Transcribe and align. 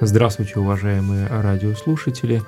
Здравствуйте, 0.00 0.60
уважаемые 0.60 1.26
радиослушатели! 1.26 2.40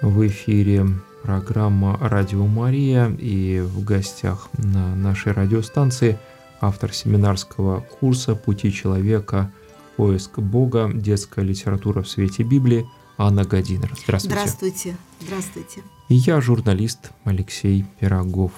В 0.00 0.26
эфире 0.26 0.86
программа 1.22 1.98
«Радио 2.00 2.46
Мария» 2.46 3.10
и 3.10 3.60
в 3.60 3.84
гостях 3.84 4.48
на 4.56 4.96
нашей 4.96 5.32
радиостанции 5.32 6.18
автор 6.62 6.94
семинарского 6.94 7.80
курса 7.80 8.34
«Пути 8.34 8.72
человека. 8.72 9.52
Поиск 9.98 10.38
Бога. 10.38 10.90
Детская 10.94 11.44
литература 11.44 12.02
в 12.02 12.08
свете 12.08 12.42
Библии» 12.42 12.86
Анна 13.18 13.44
Гадинер. 13.44 13.92
Здравствуйте. 14.02 14.34
Здравствуйте. 14.34 14.96
Здравствуйте. 15.20 15.82
И 16.08 16.14
я 16.14 16.40
журналист 16.40 17.10
Алексей 17.24 17.84
Пирогов. 18.00 18.52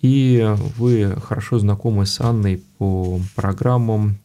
И 0.00 0.42
вы 0.78 1.14
хорошо 1.22 1.58
знакомы 1.58 2.06
с 2.06 2.18
Анной 2.18 2.62
по 2.78 3.20
программам 3.36 4.16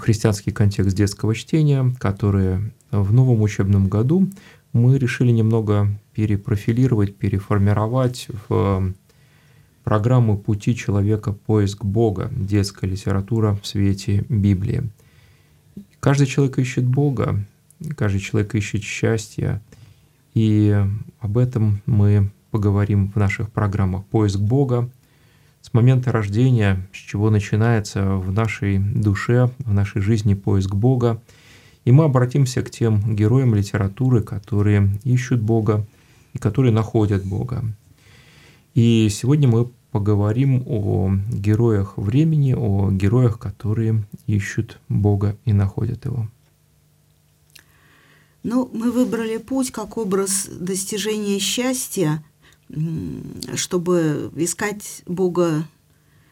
христианский 0.00 0.50
контекст 0.50 0.96
детского 0.96 1.34
чтения, 1.34 1.94
которые 1.98 2.72
в 2.90 3.12
новом 3.12 3.42
учебном 3.42 3.88
году 3.88 4.28
мы 4.72 4.98
решили 4.98 5.30
немного 5.30 5.88
перепрофилировать, 6.14 7.16
переформировать 7.16 8.28
в 8.48 8.92
программу 9.84 10.38
«Пути 10.38 10.74
человека. 10.74 11.32
Поиск 11.32 11.84
Бога. 11.84 12.30
Детская 12.34 12.86
литература 12.86 13.58
в 13.62 13.66
свете 13.66 14.24
Библии». 14.28 14.82
Каждый 16.00 16.26
человек 16.26 16.58
ищет 16.58 16.84
Бога, 16.84 17.44
каждый 17.96 18.20
человек 18.20 18.54
ищет 18.54 18.82
счастья, 18.82 19.62
и 20.34 20.84
об 21.20 21.38
этом 21.38 21.80
мы 21.86 22.30
поговорим 22.50 23.10
в 23.10 23.16
наших 23.16 23.50
программах 23.50 24.04
«Поиск 24.06 24.38
Бога», 24.38 24.90
с 25.64 25.72
момента 25.72 26.12
рождения, 26.12 26.86
с 26.92 26.96
чего 26.96 27.30
начинается 27.30 28.16
в 28.16 28.30
нашей 28.30 28.78
душе, 28.78 29.50
в 29.58 29.72
нашей 29.72 30.02
жизни 30.02 30.34
поиск 30.34 30.74
Бога. 30.74 31.22
И 31.86 31.90
мы 31.90 32.04
обратимся 32.04 32.62
к 32.62 32.70
тем 32.70 33.16
героям 33.16 33.54
литературы, 33.54 34.22
которые 34.22 35.00
ищут 35.04 35.40
Бога 35.40 35.86
и 36.34 36.38
которые 36.38 36.70
находят 36.70 37.24
Бога. 37.24 37.64
И 38.74 39.08
сегодня 39.10 39.48
мы 39.48 39.70
поговорим 39.90 40.62
о 40.66 41.10
героях 41.32 41.96
времени, 41.96 42.52
о 42.52 42.90
героях, 42.90 43.38
которые 43.38 44.04
ищут 44.26 44.78
Бога 44.90 45.34
и 45.46 45.54
находят 45.54 46.04
Его. 46.04 46.28
Ну, 48.42 48.68
мы 48.74 48.92
выбрали 48.92 49.38
путь 49.38 49.70
как 49.70 49.96
образ 49.96 50.46
достижения 50.46 51.38
счастья 51.38 52.22
чтобы 53.54 54.30
искать 54.36 55.02
Бога 55.06 55.66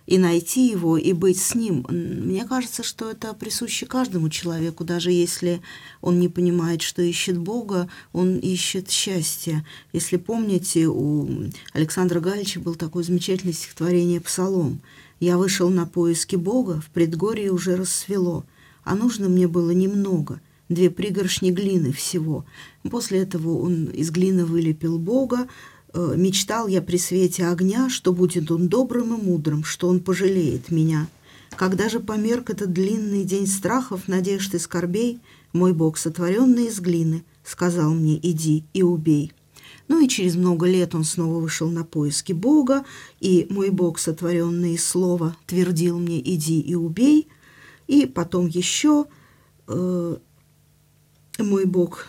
и 0.06 0.19
найти 0.19 0.69
его, 0.69 0.97
и 0.97 1.12
быть 1.12 1.39
с 1.39 1.55
ним. 1.55 1.86
Мне 1.89 2.44
кажется, 2.44 2.83
что 2.83 3.11
это 3.11 3.34
присуще 3.34 3.86
каждому 3.86 4.28
человеку, 4.30 4.84
даже 4.84 5.12
если 5.12 5.61
он 6.00 6.19
не 6.19 6.28
понимает, 6.28 6.83
что 6.83 7.02
ищет 7.02 7.39
Бога, 7.39 7.89
он 8.12 8.39
ищет 8.39 8.91
счастье. 8.91 9.64
Если 9.92 10.16
помните, 10.16 10.89
у 10.89 11.50
Александра 11.73 12.20
Галича 12.20 12.61
был 12.61 12.74
такое 12.74 13.05
замечательное 13.05 13.55
стихотворение 13.55 14.20
«Псалом». 14.20 14.80
«Я 15.20 15.39
вышел 15.39 15.70
на 15.70 15.86
поиски 15.86 16.34
Бога, 16.34 16.80
в 16.80 16.90
предгорье 16.90 17.52
уже 17.52 17.77
рассвело, 17.77 18.45
а 18.83 18.96
нужно 18.96 19.28
мне 19.28 19.46
было 19.46 19.70
немного— 19.70 20.40
две 20.74 20.90
пригоршни 20.90 21.51
глины 21.51 21.92
всего. 21.92 22.45
После 22.90 23.20
этого 23.20 23.58
он 23.58 23.86
из 23.86 24.11
глины 24.11 24.45
вылепил 24.45 24.98
Бога, 24.98 25.48
мечтал 25.95 26.69
я 26.69 26.83
при 26.83 26.97
свете 26.97 27.47
огня, 27.47 27.89
что 27.91 28.13
будет 28.13 28.51
он 28.51 28.69
добрым 28.69 29.14
и 29.14 29.23
мудрым, 29.23 29.64
что 29.64 29.89
он 29.89 30.01
пожалеет 30.01 30.70
меня. 30.70 31.08
Когда 31.57 31.89
же 31.89 32.01
померк 32.01 32.51
этот 32.51 32.73
длинный 32.73 33.25
день 33.25 33.47
страхов, 33.47 34.08
надежд 34.08 34.55
и 34.55 34.58
скорбей, 34.58 35.20
мой 35.52 35.73
Бог, 35.73 35.98
сотворенный 35.98 36.67
из 36.67 36.81
глины, 36.81 37.25
сказал 37.45 37.92
мне 37.92 38.19
«иди 38.19 38.64
и 38.73 38.83
убей». 38.83 39.33
Ну 39.89 40.02
и 40.02 40.08
через 40.08 40.36
много 40.36 40.67
лет 40.67 40.95
он 40.95 41.05
снова 41.05 41.39
вышел 41.39 41.69
на 41.70 41.85
поиски 41.85 42.33
Бога, 42.33 42.85
и 43.20 43.47
мой 43.51 43.70
Бог, 43.70 43.98
сотворенный 43.98 44.75
из 44.75 44.86
слова, 44.86 45.36
твердил 45.47 45.98
мне 45.98 46.20
«иди 46.20 46.61
и 46.61 46.75
убей». 46.75 47.29
И 47.86 48.07
потом 48.07 48.47
еще 48.47 49.07
э, 49.67 50.17
мой 51.39 51.64
Бог, 51.67 52.07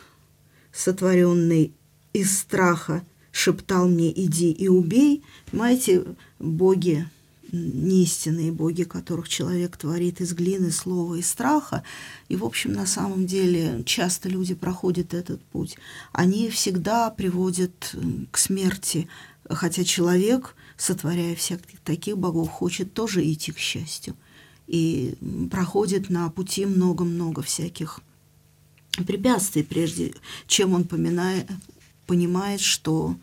сотворенный 0.72 1.74
из 2.14 2.38
страха, 2.38 3.04
шептал 3.34 3.90
мне 3.90 4.14
«иди 4.14 4.52
и 4.52 4.70
убей». 4.70 5.24
Понимаете, 5.52 6.06
боги, 6.40 7.10
неистинные 7.52 8.52
боги, 8.52 8.84
которых 8.84 9.28
человек 9.28 9.76
творит 9.76 10.22
из 10.22 10.34
глины, 10.34 10.72
слова 10.72 11.16
и 11.16 11.22
страха. 11.22 11.84
И, 12.30 12.36
в 12.36 12.46
общем, 12.46 12.74
на 12.74 12.86
самом 12.86 13.26
деле 13.26 13.84
часто 13.86 14.30
люди 14.30 14.54
проходят 14.54 15.14
этот 15.14 15.42
путь. 15.46 15.78
Они 16.14 16.50
всегда 16.50 17.10
приводят 17.10 17.96
к 18.32 18.38
смерти, 18.38 19.10
хотя 19.50 19.84
человек, 19.84 20.56
сотворяя 20.78 21.36
всяких 21.36 21.80
таких 21.80 22.18
богов, 22.18 22.50
хочет 22.50 22.94
тоже 22.94 23.30
идти 23.30 23.52
к 23.52 23.58
счастью. 23.58 24.16
И 24.68 25.16
проходит 25.52 26.10
на 26.10 26.30
пути 26.30 26.66
много-много 26.66 27.42
всяких 27.42 28.00
препятствий, 29.08 29.64
прежде 29.64 30.14
чем 30.48 30.74
он 30.74 30.84
поминает, 30.84 31.48
понимает, 32.06 32.62
что 32.62 33.16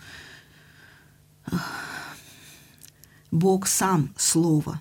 Бог 3.31 3.67
сам 3.67 4.13
Слово, 4.17 4.81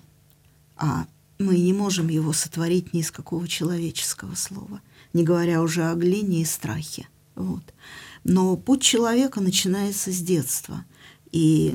а 0.76 1.06
мы 1.38 1.58
не 1.58 1.72
можем 1.72 2.08
его 2.08 2.32
сотворить 2.32 2.92
ни 2.92 3.00
из 3.00 3.10
какого 3.10 3.48
человеческого 3.48 4.34
слова, 4.34 4.80
не 5.12 5.24
говоря 5.24 5.62
уже 5.62 5.84
о 5.84 5.94
глине 5.94 6.42
и 6.42 6.44
страхе. 6.44 7.08
Вот. 7.34 7.62
Но 8.24 8.56
путь 8.56 8.82
человека 8.82 9.40
начинается 9.40 10.12
с 10.12 10.18
детства. 10.20 10.84
И 11.32 11.74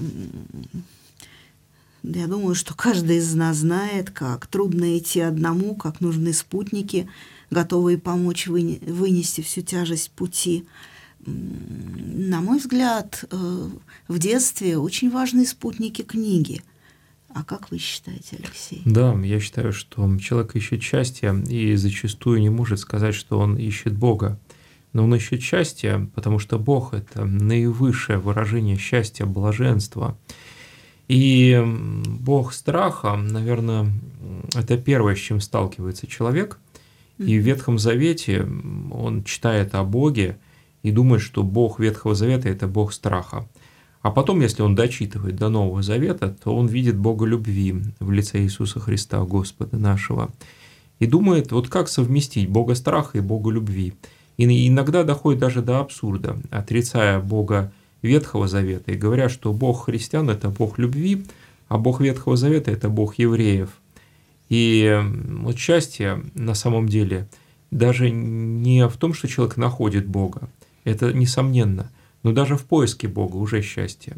я 2.03 2.27
думаю, 2.27 2.53
что 2.53 2.75
каждый 2.75 3.17
из 3.17 3.33
нас 3.33 3.57
знает, 3.57 4.11
как 4.11 4.45
трудно 4.47 4.97
идти 4.97 5.21
одному, 5.21 5.75
как 5.75 6.01
нужны 6.01 6.33
спутники, 6.33 7.09
готовые 7.49 7.97
помочь 7.97 8.47
вынести 8.47 9.41
всю 9.41 9.61
тяжесть 9.61 10.11
пути 10.11 10.67
на 11.25 12.41
мой 12.41 12.59
взгляд, 12.59 13.25
э, 13.29 13.69
в 14.07 14.19
детстве 14.19 14.77
очень 14.77 15.09
важные 15.09 15.45
спутники 15.45 16.01
книги. 16.01 16.61
А 17.29 17.43
как 17.43 17.69
вы 17.71 17.79
считаете, 17.79 18.37
Алексей? 18.39 18.81
Да, 18.85 19.13
я 19.21 19.39
считаю, 19.39 19.73
что 19.73 20.17
человек 20.19 20.55
ищет 20.55 20.81
счастья 20.81 21.33
и 21.33 21.75
зачастую 21.75 22.39
не 22.39 22.49
может 22.49 22.79
сказать, 22.79 23.13
что 23.13 23.39
он 23.39 23.57
ищет 23.57 23.97
Бога. 23.97 24.39
Но 24.93 25.03
он 25.03 25.13
ищет 25.13 25.41
счастье, 25.41 26.09
потому 26.15 26.39
что 26.39 26.57
Бог– 26.57 26.93
это 26.93 27.25
наивысшее 27.25 28.19
выражение 28.19 28.77
счастья, 28.77 29.25
блаженства. 29.25 30.17
И 31.09 31.61
Бог 32.05 32.53
страха, 32.53 33.17
наверное, 33.17 33.91
это 34.55 34.77
первое, 34.77 35.15
с 35.15 35.19
чем 35.19 35.41
сталкивается 35.41 36.07
человек. 36.07 36.59
И 37.17 37.37
в 37.37 37.41
Ветхом 37.41 37.79
Завете 37.79 38.47
он 38.91 39.25
читает 39.25 39.75
о 39.75 39.83
Боге, 39.83 40.37
и 40.85 40.91
думает, 40.91 41.23
что 41.23 41.41
Бог 41.41 41.79
Ветхого 41.79 42.13
Завета– 42.13 42.47
это 42.49 42.67
Бог 42.67 42.93
страха. 42.93 43.47
А 44.03 44.11
потом, 44.11 44.41
если 44.41 44.61
он 44.61 44.75
дочитывает 44.75 45.35
до 45.35 45.49
Нового 45.49 45.81
Завета, 45.81 46.37
то 46.43 46.55
он 46.55 46.67
видит 46.67 46.95
Бога 46.95 47.25
любви 47.25 47.75
в 47.99 48.11
лице 48.11 48.43
Иисуса 48.43 48.79
Христа, 48.79 49.19
Господа 49.23 49.79
нашего. 49.79 50.29
И 50.99 51.07
думает, 51.07 51.51
вот 51.51 51.69
как 51.69 51.89
совместить 51.89 52.49
Бога 52.49 52.75
страха 52.75 53.17
и 53.17 53.21
Бога 53.21 53.49
любви. 53.49 53.95
И 54.37 54.67
иногда 54.67 55.03
доходит 55.03 55.39
даже 55.39 55.63
до 55.63 55.79
абсурда, 55.79 56.37
отрицая 56.51 57.19
Бога 57.19 57.71
Ветхого 58.03 58.47
Завета 58.47 58.91
и 58.91 58.95
говоря, 58.95 59.27
что 59.27 59.53
Бог 59.53 59.85
христиан– 59.85 60.29
это 60.29 60.49
Бог 60.49 60.77
любви, 60.77 61.25
а 61.67 61.79
Бог 61.79 61.99
Ветхого 61.99 62.37
Завета– 62.37 62.69
это 62.77 62.89
Бог 62.89 63.17
евреев. 63.17 63.69
И 64.49 65.01
вот 65.41 65.57
счастье 65.57 66.23
на 66.35 66.53
самом 66.53 66.87
деле 66.87 67.27
даже 67.71 68.11
не 68.11 68.87
в 68.87 68.97
том, 68.97 69.15
что 69.15 69.27
человек 69.27 69.57
находит 69.57 70.05
Бога, 70.05 70.47
это 70.85 71.11
несомненно. 71.11 71.91
Но 72.23 72.31
даже 72.31 72.55
в 72.55 72.63
поиске 72.63 73.07
Бога 73.09 73.35
уже 73.35 73.61
счастье. 73.61 74.15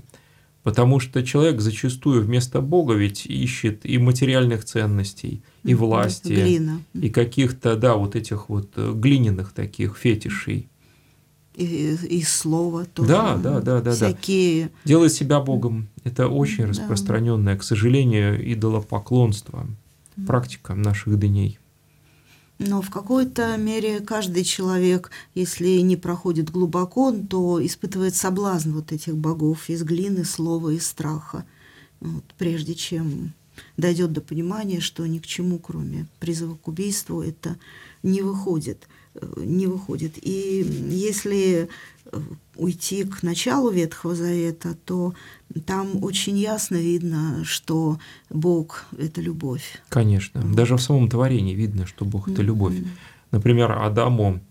Потому 0.64 1.00
что 1.00 1.24
человек 1.24 1.62
зачастую 1.62 2.24
вместо 2.24 2.62
Бога 2.62 2.94
ведь 2.94 3.26
ищет 3.26 3.86
и 3.86 3.98
материальных 3.98 4.66
ценностей, 4.66 5.42
и 5.64 5.74
власти, 5.74 6.34
Глина. 6.34 6.82
и 6.94 7.10
каких-то, 7.10 7.78
да, 7.78 7.96
вот 7.96 8.16
этих 8.18 8.50
вот 8.50 8.72
э, 8.76 8.92
глиняных 8.94 9.54
таких 9.54 9.98
фетишей. 9.98 10.68
И, 11.56 11.96
и 12.10 12.22
слова 12.22 12.86
тоже. 12.86 13.10
Да, 13.10 13.38
да, 13.38 13.62
да, 13.62 13.82
да. 13.82 13.92
Всякие... 13.94 14.66
Да. 14.66 14.72
Делать 14.84 15.14
себя 15.14 15.40
Богом– 15.40 15.88
это 16.04 16.28
очень 16.28 16.66
да. 16.66 16.70
распространенное, 16.70 17.58
к 17.58 17.64
сожалению, 17.64 18.54
идолопоклонство, 18.54 19.66
практика 20.28 20.76
наших 20.76 21.18
дней. 21.18 21.60
Но 22.60 22.82
в 22.82 22.90
какой-то 22.90 23.56
мере 23.58 24.00
каждый 24.00 24.44
человек, 24.44 25.12
если 25.36 25.78
не 25.80 25.96
проходит 25.96 26.50
глубоко, 26.50 27.12
то 27.12 27.64
испытывает 27.64 28.16
соблазн 28.16 28.72
вот 28.72 28.92
этих 28.92 29.16
богов 29.16 29.70
из 29.70 29.84
глины, 29.84 30.26
слова 30.26 30.70
и 30.70 30.80
страха, 30.80 31.46
вот, 32.00 32.24
прежде 32.38 32.74
чем 32.74 33.34
дойдет 33.76 34.12
до 34.12 34.22
понимания, 34.22 34.80
что 34.80 35.06
ни 35.06 35.20
к 35.20 35.28
чему, 35.28 35.60
кроме 35.60 36.08
призыва 36.20 36.56
к 36.56 36.68
убийству, 36.68 37.22
это 37.22 37.58
не 38.02 38.22
выходит. 38.22 38.88
Э, 39.20 39.44
не 39.44 39.68
выходит. 39.68 40.14
И 40.22 40.66
если 40.90 41.70
уйти 42.56 43.04
к 43.04 43.24
началу 43.24 43.70
Ветхого 43.70 44.16
Завета, 44.16 44.76
то 44.86 45.14
там 45.66 46.04
очень 46.04 46.38
ясно 46.38 46.76
видно, 46.76 47.44
что 47.44 48.00
Бог— 48.30 48.86
это 48.98 49.22
любовь. 49.22 49.82
Конечно. 49.90 50.42
Даже 50.42 50.76
в 50.76 50.82
самом 50.82 51.10
творении 51.10 51.56
видно, 51.56 51.86
что 51.86 52.06
Бог— 52.06 52.28
это 52.30 52.42
любовь. 52.42 52.76
Например, 53.32 53.72
Адаму 53.72 54.42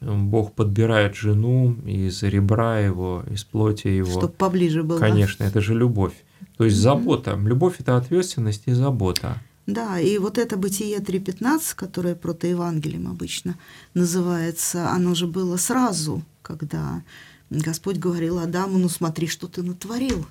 Бог 0.00 0.52
подбирает 0.52 1.14
жену 1.14 1.74
из 1.86 2.22
ребра 2.22 2.80
его, 2.80 3.24
из 3.30 3.44
плоти 3.44 3.88
его. 3.88 4.10
Чтобы 4.10 4.32
поближе 4.34 4.82
было. 4.82 4.98
Конечно, 4.98 5.44
это 5.44 5.60
же 5.60 5.74
любовь. 5.74 6.12
То 6.56 6.64
есть 6.64 6.76
забота. 6.76 7.38
Любовь– 7.42 7.76
это 7.78 7.96
ответственность 7.96 8.64
и 8.66 8.72
забота. 8.72 9.40
Да, 9.66 9.98
и 9.98 10.18
вот 10.18 10.38
это 10.38 10.56
«Бытие 10.56 10.98
3.15», 10.98 11.74
которое 11.74 12.14
протоевангелием 12.14 13.08
обычно 13.08 13.58
называется, 13.94 14.90
оно 14.90 15.14
же 15.14 15.26
было 15.26 15.56
сразу, 15.56 16.22
когда 16.42 17.02
Господь 17.50 17.96
говорил 17.96 18.38
Адаму, 18.38 18.78
ну 18.78 18.88
смотри, 18.88 19.26
что 19.26 19.48
ты 19.48 19.62
натворил. 19.62 20.24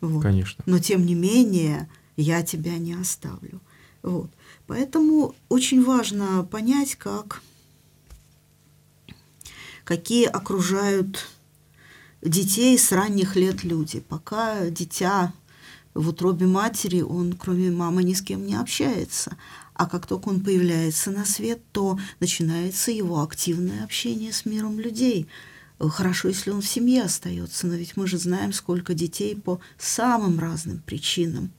Вот. 0.00 0.22
Конечно. 0.22 0.64
Но 0.66 0.80
тем 0.80 1.06
не 1.06 1.14
менее, 1.14 1.88
я 2.16 2.42
тебя 2.42 2.76
не 2.78 2.94
оставлю. 2.94 3.60
Вот. 4.02 4.30
Поэтому 4.66 5.34
очень 5.48 5.84
важно 5.84 6.44
понять, 6.50 6.96
как, 6.96 7.40
какие 9.84 10.26
окружают 10.26 11.28
детей 12.20 12.76
с 12.76 12.90
ранних 12.90 13.36
лет 13.36 13.62
люди. 13.62 14.00
Пока 14.00 14.68
дитя 14.70 15.32
в 15.94 16.08
утробе 16.08 16.46
матери 16.46 17.00
он, 17.00 17.34
кроме 17.34 17.70
мамы, 17.70 18.02
ни 18.02 18.14
с 18.14 18.22
кем 18.22 18.46
не 18.46 18.54
общается. 18.54 19.36
А 19.74 19.86
как 19.86 20.06
только 20.06 20.28
он 20.28 20.40
появляется 20.40 21.10
на 21.10 21.24
свет, 21.24 21.60
то 21.72 21.98
начинается 22.20 22.90
его 22.90 23.22
активное 23.22 23.84
общение 23.84 24.32
с 24.32 24.44
миром 24.44 24.78
людей. 24.78 25.28
Хорошо, 25.78 26.28
если 26.28 26.50
он 26.50 26.60
в 26.60 26.66
семье 26.66 27.02
остается, 27.02 27.66
но 27.66 27.74
ведь 27.74 27.96
мы 27.96 28.06
же 28.06 28.16
знаем, 28.16 28.52
сколько 28.52 28.94
детей 28.94 29.34
по 29.34 29.60
самым 29.78 30.38
разным 30.38 30.78
причинам 30.78 31.50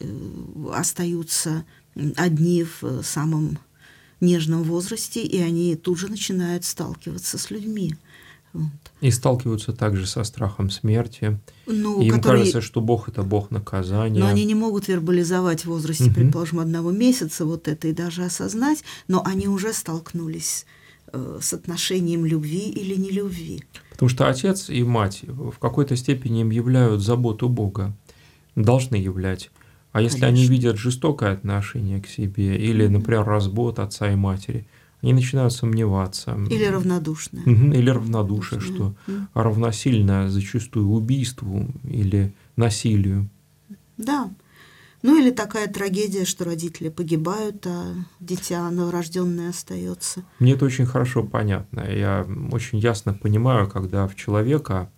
э, 0.00 0.06
остаются 0.72 1.64
одни 2.16 2.66
в 2.80 3.02
самом 3.02 3.58
нежном 4.20 4.62
возрасте, 4.64 5.22
и 5.22 5.40
они 5.40 5.76
тут 5.76 5.98
же 5.98 6.08
начинают 6.08 6.64
сталкиваться 6.64 7.38
с 7.38 7.50
людьми. 7.50 7.94
Вот. 8.56 8.92
И 9.00 9.10
сталкиваются 9.10 9.72
также 9.72 10.06
со 10.06 10.24
страхом 10.24 10.70
смерти. 10.70 11.38
Ну, 11.66 12.00
и 12.00 12.06
им 12.06 12.14
которые... 12.14 12.40
кажется, 12.40 12.60
что 12.60 12.80
Бог 12.80 13.08
это 13.08 13.22
Бог 13.22 13.50
наказания. 13.50 14.20
Но 14.20 14.26
они 14.26 14.44
не 14.44 14.54
могут 14.54 14.88
вербализовать 14.88 15.62
в 15.62 15.66
возрасте, 15.66 16.06
угу. 16.06 16.14
предположим, 16.14 16.60
одного 16.60 16.90
месяца 16.90 17.44
вот 17.44 17.68
это 17.68 17.88
и 17.88 17.92
даже 17.92 18.24
осознать, 18.24 18.82
но 19.08 19.22
они 19.24 19.48
уже 19.48 19.72
столкнулись 19.72 20.64
э, 21.12 21.38
с 21.40 21.52
отношением 21.52 22.24
любви 22.24 22.70
или 22.70 22.94
нелюбви. 22.94 23.64
Потому 23.90 24.08
что 24.08 24.28
отец 24.28 24.70
и 24.70 24.82
мать 24.82 25.20
в 25.26 25.58
какой-то 25.58 25.96
степени 25.96 26.40
им 26.40 26.50
являют 26.50 27.02
заботу 27.02 27.48
Бога, 27.48 27.94
должны 28.54 28.96
являть. 28.96 29.50
А 29.92 30.02
если 30.02 30.20
Конечно. 30.20 30.42
они 30.42 30.46
видят 30.46 30.76
жестокое 30.76 31.32
отношение 31.32 32.02
к 32.02 32.06
себе 32.06 32.56
или, 32.56 32.86
например, 32.86 33.24
развод 33.24 33.78
отца 33.78 34.10
и 34.10 34.14
матери, 34.14 34.66
они 35.02 35.12
начинают 35.12 35.52
сомневаться. 35.52 36.36
Или 36.50 36.64
равнодушны. 36.64 37.42
Или 37.46 37.90
равнодушие, 37.90 38.60
что 38.60 38.94
равносильно 39.34 40.28
зачастую 40.28 40.88
убийству 40.88 41.66
или 41.84 42.34
насилию. 42.56 43.28
Да. 43.96 44.30
Ну 45.02 45.20
или 45.20 45.30
такая 45.30 45.68
трагедия, 45.68 46.24
что 46.24 46.44
родители 46.44 46.88
погибают, 46.88 47.66
а 47.66 47.94
дитя 48.18 48.68
новорожденное 48.70 49.50
остается. 49.50 50.24
Мне 50.40 50.54
это 50.54 50.64
очень 50.64 50.86
хорошо 50.86 51.22
понятно. 51.22 51.80
Я 51.80 52.26
очень 52.50 52.78
ясно 52.78 53.12
понимаю, 53.12 53.68
когда 53.68 54.08
в 54.08 54.16
человека 54.16 54.90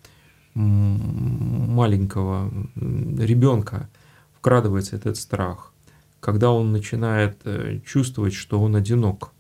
маленького 0.55 2.51
ребенка 2.75 3.91
вкрадывается 4.39 4.97
этот 4.97 5.17
страх, 5.17 5.73
когда 6.21 6.51
он 6.53 6.73
начинает 6.73 7.39
э, 7.45 7.81
чувствовать, 7.87 8.35
что 8.35 8.61
он 8.61 8.75
одинок, 8.77 9.33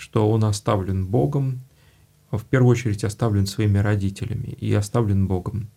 что 0.00 0.30
он 0.30 0.44
оставлен 0.44 1.06
Богом, 1.06 1.60
в 2.30 2.42
первую 2.44 2.70
очередь 2.70 3.04
оставлен 3.04 3.46
своими 3.46 3.78
родителями 3.78 4.56
и 4.58 4.72
оставлен 4.72 5.26
Богом. 5.26 5.68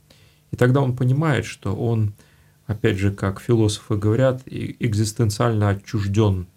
И 0.51 0.55
тогда 0.55 0.81
он 0.81 0.95
понимает, 0.95 1.45
что 1.45 1.75
он, 1.75 2.13
опять 2.65 2.97
же, 2.97 3.11
как 3.11 3.41
философы 3.41 3.97
говорят, 3.97 4.43
экзистенциально 4.45 5.69
отчужден. 5.69 6.47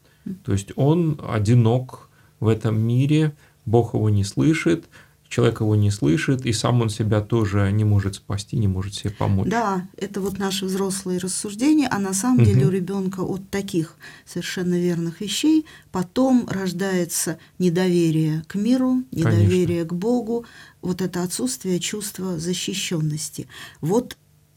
То 0.44 0.52
есть 0.52 0.72
он 0.76 1.20
одинок 1.28 2.08
в 2.38 2.46
этом 2.46 2.78
мире, 2.80 3.34
Бог 3.64 3.94
его 3.94 4.10
не 4.10 4.22
слышит, 4.22 4.88
человек 5.28 5.61
его 5.61 5.75
не 5.76 5.90
слышит, 5.90 6.46
и 6.46 6.52
сам 6.52 6.82
он 6.82 6.90
себя 6.90 7.20
тоже 7.20 7.70
не 7.73 7.84
может 7.84 8.17
спасти, 8.17 8.56
не 8.56 8.69
может 8.69 8.94
себе 8.94 9.11
помочь. 9.11 9.49
Да, 9.49 9.88
это 9.96 10.20
вот 10.20 10.38
наши 10.38 10.64
взрослые 10.64 11.19
рассуждения, 11.19 11.88
а 11.90 11.99
на 11.99 12.12
самом 12.12 12.43
угу. 12.43 12.46
деле 12.46 12.67
у 12.67 12.70
ребенка 12.70 13.20
от 13.20 13.49
таких 13.50 13.96
совершенно 14.25 14.75
верных 14.75 15.20
вещей 15.20 15.67
потом 15.93 16.46
рождается 16.49 17.38
недоверие 17.58 18.44
к 18.46 18.55
миру, 18.55 19.02
недоверие 19.11 19.84
Конечно. 19.84 19.88
к 19.88 19.93
Богу, 19.94 20.44
вот 20.82 21.02
это 21.02 21.23
отсутствие 21.23 21.81
чувства 21.81 22.38
защищенности. 22.38 23.49
Вот 23.81 24.17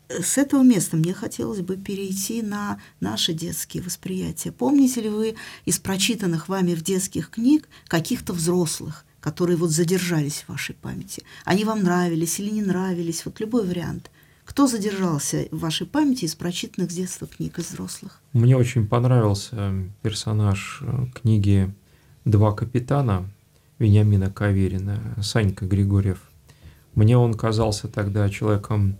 э, 0.09 0.21
с 0.21 0.37
этого 0.37 0.63
места 0.63 0.97
мне 0.97 1.13
хотелось 1.13 1.61
бы 1.61 1.75
перейти 1.75 2.41
на 2.41 2.79
наши 2.99 3.33
детские 3.33 3.83
восприятия. 3.83 4.51
Помните 4.51 5.01
ли 5.01 5.09
вы 5.09 5.35
из 5.65 5.79
прочитанных 5.79 6.49
вами 6.49 6.75
в 6.75 6.83
детских 6.83 7.29
книг 7.29 7.67
каких-то 7.87 8.33
взрослых, 8.33 9.05
которые 9.19 9.57
вот 9.57 9.71
задержались 9.71 10.43
в 10.43 10.49
вашей 10.49 10.75
памяти? 10.75 11.23
Они 11.45 11.65
вам 11.65 11.83
нравились 11.83 12.39
или 12.39 12.49
не 12.49 12.61
нравились? 12.61 13.25
Вот 13.25 13.39
любой 13.39 13.67
вариант. 13.67 14.11
Кто 14.45 14.65
задержался 14.67 15.47
в 15.51 15.59
вашей 15.59 15.85
памяти 15.85 16.25
из 16.25 16.35
прочитанных 16.35 16.91
с 16.91 16.95
детства 16.95 17.27
книг 17.27 17.59
из 17.59 17.69
взрослых? 17.69 18.19
Мне 18.33 18.57
очень 18.57 18.87
понравился 18.87 19.73
персонаж 20.01 20.79
э, 20.81 21.05
книги 21.13 21.71
«Два 22.25 22.53
капитана» 22.53 23.29
Вениамина 23.79 24.29
Каверина, 24.29 25.15
Санька 25.21 25.65
Григорьев. 25.65 26.19
Мне 26.95 27.17
он 27.17 27.33
казался 27.33 27.87
тогда 27.87 28.29
человеком 28.29 28.97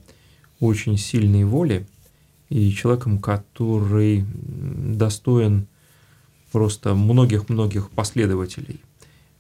очень 0.60 0.98
сильной 0.98 1.44
воли 1.44 1.86
и 2.50 2.72
человеком, 2.72 3.20
который 3.20 4.26
достоин 4.34 5.68
просто 6.52 6.96
многих-многих 6.96 7.92
последователей. 7.92 8.82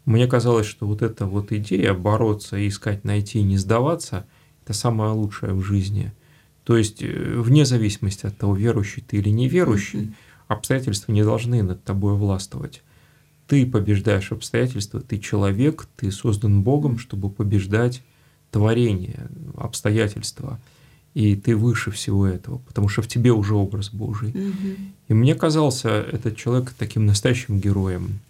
Мне 0.09 0.25
казалось, 0.25 0.65
что 0.65 0.87
вот 0.87 1.03
эта 1.03 1.27
вот 1.27 1.51
идея 1.51 1.93
бороться, 1.93 2.67
искать, 2.67 3.03
найти, 3.03 3.43
не 3.43 3.57
сдаваться, 3.57 4.25
это 4.63 4.73
самое 4.73 5.11
лучшее 5.11 5.53
в 5.53 5.61
жизни. 5.61 6.11
То 6.63 6.77
есть 6.77 7.03
э, 7.03 7.35
вне 7.37 7.63
зависимости 7.63 8.25
от 8.25 8.35
того, 8.35 8.55
верующий 8.55 9.03
ты 9.03 9.17
или 9.17 9.29
неверующий, 9.29 10.15
обстоятельства 10.47 11.11
не 11.11 11.21
должны 11.21 11.61
над 11.61 11.83
тобой 11.83 12.15
властвовать. 12.15 12.81
Ты 13.45 13.67
побеждаешь 13.67 14.31
обстоятельства, 14.31 14.99
ты 14.99 15.19
человек, 15.19 15.87
ты 15.95 16.11
создан 16.11 16.63
Богом, 16.63 16.97
чтобы 16.97 17.29
побеждать 17.29 18.01
творение, 18.49 19.29
обстоятельства. 19.57 20.59
И 21.13 21.35
ты 21.35 21.55
выше 21.55 21.91
всего 21.91 22.25
этого, 22.25 22.57
потому 22.57 22.89
что 22.89 23.03
в 23.03 23.07
тебе 23.07 23.31
уже 23.31 23.53
образ 23.53 23.91
Божий. 23.91 24.33
И 25.07 25.13
мне 25.13 25.35
казался 25.35 25.89
этот 25.89 26.35
человек 26.35 26.73
таким 26.75 27.05
настоящим 27.05 27.59
героем. 27.59 28.21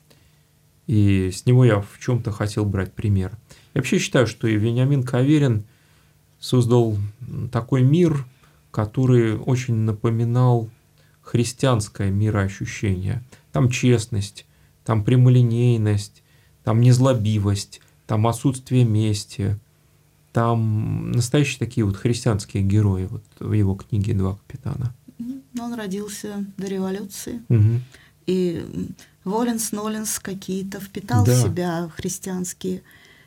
И 0.90 1.30
с 1.30 1.46
него 1.46 1.66
я 1.66 1.82
в 1.82 2.00
чем-то 2.00 2.32
хотел 2.32 2.66
брать 2.66 2.94
пример. 2.94 3.38
Я 3.76 3.82
вообще 3.82 4.00
считаю, 4.00 4.26
что 4.26 4.48
и 4.48 4.56
Вениамин 4.56 5.04
Каверин 5.04 5.66
создал 6.40 6.98
такой 7.52 7.84
мир, 7.84 8.26
который 8.72 9.38
очень 9.38 9.76
напоминал 9.76 10.68
христианское 11.22 12.10
мироощущение. 12.10 13.22
Там 13.52 13.70
честность, 13.70 14.48
там 14.84 15.04
прямолинейность, 15.04 16.24
там 16.64 16.82
незлобивость, 16.82 17.82
там 18.08 18.26
отсутствие 18.26 18.84
мести, 18.84 19.60
там 20.34 21.12
настоящие 21.12 21.60
такие 21.60 21.86
вот 21.86 21.98
христианские 21.98 22.64
герои 22.64 23.06
вот 23.06 23.24
в 23.40 23.54
его 23.54 23.76
книге 23.76 24.16
«Два 24.16 24.38
капитана». 24.38 24.96
Он 25.60 25.76
родился 25.76 26.44
до 26.58 26.66
революции. 26.66 27.42
Угу. 27.48 27.80
И 28.30 28.64
Воленс, 29.24 29.72
Ноленс 29.72 30.20
какие-то 30.20 30.80
впитал 30.80 31.26
да. 31.26 31.34
в 31.34 31.42
себя 31.42 31.92
христианские 31.96 32.84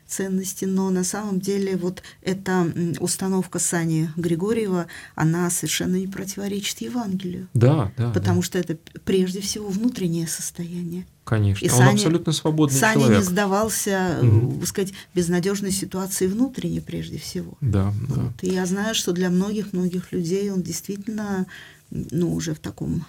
ценности, 0.07 0.63
но 0.63 0.89
на 0.91 1.03
самом 1.03 1.41
деле 1.41 1.75
вот 1.75 2.03
эта 2.21 2.71
установка 2.99 3.59
Сани 3.59 4.09
Григорьева, 4.15 4.87
она 5.15 5.49
совершенно 5.49 5.97
не 5.97 6.07
противоречит 6.07 6.79
Евангелию. 6.81 7.49
Да, 7.53 7.91
да. 7.97 8.11
Потому 8.11 8.41
да. 8.41 8.45
что 8.45 8.59
это 8.59 8.77
прежде 9.03 9.41
всего 9.41 9.67
внутреннее 9.67 10.27
состояние. 10.27 11.05
Конечно, 11.25 11.65
и 11.65 11.69
он 11.69 11.77
Саня, 11.77 11.91
абсолютно 11.91 12.31
свободный 12.31 12.79
Саня 12.79 12.93
человек. 12.93 13.17
не 13.19 13.23
сдавался, 13.23 14.19
угу. 14.21 14.59
так 14.59 14.67
сказать, 14.67 14.93
безнадежной 15.13 15.71
ситуации 15.71 16.27
внутренней 16.27 16.81
прежде 16.81 17.17
всего. 17.17 17.57
Да, 17.59 17.93
вот. 18.07 18.17
да. 18.17 18.33
И 18.41 18.51
я 18.51 18.65
знаю, 18.65 18.95
что 18.95 19.11
для 19.11 19.29
многих-многих 19.29 20.13
людей 20.13 20.49
он 20.51 20.61
действительно, 20.61 21.45
ну, 21.89 22.33
уже 22.33 22.53
в 22.53 22.59
таком 22.59 23.05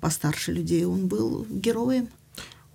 постарше 0.00 0.52
людей, 0.52 0.84
он 0.84 1.06
был 1.08 1.46
героем. 1.50 2.08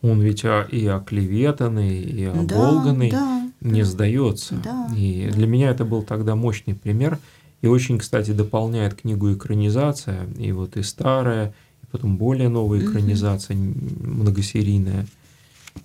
Он 0.01 0.19
ведь 0.21 0.43
и 0.43 0.87
оклеветанный, 0.87 2.01
и 2.01 2.23
оболганный, 2.25 3.11
да, 3.11 3.51
не 3.61 3.81
да, 3.81 3.85
сдается. 3.85 4.55
Да, 4.63 4.89
и 4.97 5.27
да. 5.29 5.35
для 5.37 5.47
меня 5.47 5.69
это 5.69 5.85
был 5.85 6.01
тогда 6.01 6.35
мощный 6.35 6.73
пример. 6.73 7.19
И 7.61 7.67
очень, 7.67 7.99
кстати, 7.99 8.31
дополняет 8.31 8.95
книгу 8.95 9.31
экранизация, 9.31 10.25
и 10.39 10.51
вот 10.51 10.77
и 10.77 10.81
старая, 10.81 11.53
и 11.83 11.85
потом 11.91 12.17
более 12.17 12.49
новая 12.49 12.79
экранизация, 12.79 13.55
многосерийная. 13.55 15.05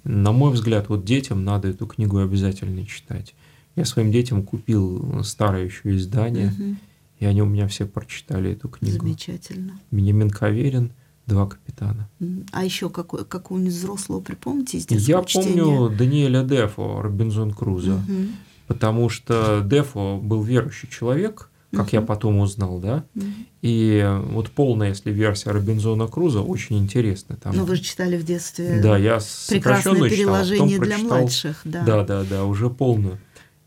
На 0.04 0.32
мой 0.32 0.52
взгляд, 0.52 0.88
вот 0.88 1.04
детям 1.04 1.44
надо 1.44 1.68
эту 1.68 1.86
книгу 1.86 2.18
обязательно 2.18 2.86
читать. 2.86 3.34
Я 3.76 3.84
своим 3.84 4.10
детям 4.10 4.42
купил 4.42 5.22
старое 5.22 5.66
еще 5.66 5.94
издание, 5.96 6.46
Мгм. 6.58 6.78
и 7.20 7.26
они 7.26 7.42
у 7.42 7.46
меня 7.46 7.68
все 7.68 7.84
прочитали 7.84 8.52
эту 8.52 8.68
книгу. 8.68 9.04
Замечательно. 9.04 9.78
Бенjamin 9.92 10.30
Каверин, 10.30 10.92
«Два 11.26 11.46
капитана». 11.46 12.08
А 12.52 12.64
еще 12.64 12.88
какой, 12.88 13.24
какого-нибудь 13.24 13.72
взрослого 13.72 14.20
припомните 14.20 14.78
из 14.78 14.86
Я 15.08 15.22
чтения? 15.24 15.62
помню 15.62 15.96
Даниэля 15.96 16.42
Дефо, 16.44 17.02
Робинзон 17.02 17.52
Крузо, 17.52 17.94
Мгм. 18.06 18.28
потому 18.68 19.08
что 19.08 19.60
Дефо 19.64 20.18
был 20.22 20.42
верующий 20.42 20.88
человек, 20.88 21.50
как 21.72 21.92
я 21.92 21.98
Мгм. 22.00 22.06
потом 22.06 22.38
узнал, 22.38 22.78
да, 22.78 23.04
Мгм. 23.14 23.34
и 23.60 24.08
вот 24.30 24.50
полная, 24.50 24.90
если 24.90 25.10
версия 25.10 25.50
Робинзона 25.50 26.06
Крузо, 26.06 26.42
очень 26.42 26.78
интересная. 26.78 27.36
Там, 27.38 27.56
Ну, 27.56 27.64
вы 27.64 27.74
же 27.76 27.82
читали 27.82 28.16
в 28.16 28.24
детстве 28.24 28.80
да, 28.80 28.96
я 28.96 29.18
прекрасное 29.48 29.94
читал, 29.94 30.04
а 30.04 30.08
переложение 30.08 30.78
для 30.78 30.94
прочитал- 30.96 31.18
младших. 31.18 31.60
Да. 31.64 31.82
Да, 31.84 32.04
да, 32.04 32.22
да, 32.24 32.44
уже 32.44 32.70
полную. 32.70 33.18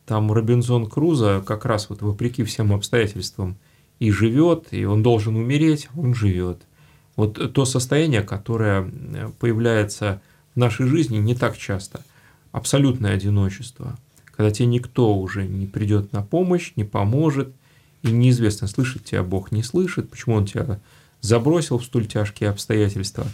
Там 0.05 0.31
Робинзон 0.31 0.87
Крузо 0.87 1.43
как 1.45 1.65
раз 1.65 1.89
вот 1.89 2.01
вопреки 2.01 2.43
всем 2.43 2.71
обстоятельствам 2.73 3.57
и 3.99 4.09
живет, 4.11 4.69
и 4.71 4.85
он 4.85 5.03
должен 5.03 5.35
умереть, 5.35 5.89
он 5.95 6.15
живет. 6.15 6.61
Вот 7.19 7.53
то 7.53 7.65
состояние, 7.65 8.21
которое 8.21 8.89
появляется 9.39 10.21
в 10.55 10.57
нашей 10.57 10.87
жизни 10.87 11.17
не 11.17 11.35
так 11.35 11.57
часто. 11.57 11.99
Абсолютное 12.53 13.13
одиночество. 13.13 13.97
Когда 14.23 14.51
тебе 14.51 14.67
никто 14.67 15.13
уже 15.17 15.45
не 15.45 15.65
придет 15.65 16.13
на 16.13 16.21
помощь, 16.23 16.71
не 16.77 16.85
поможет, 16.85 17.53
и 18.03 18.11
неизвестно, 18.11 18.67
слышит 18.69 19.03
тебя 19.03 19.21
Бог, 19.23 19.51
не 19.51 19.63
слышит, 19.63 20.09
почему 20.09 20.35
он 20.35 20.45
тебя 20.45 20.79
забросил 21.19 21.77
в 21.77 21.83
столь 21.83 22.07
тяжкие 22.07 22.51
обстоятельства. 22.51 23.27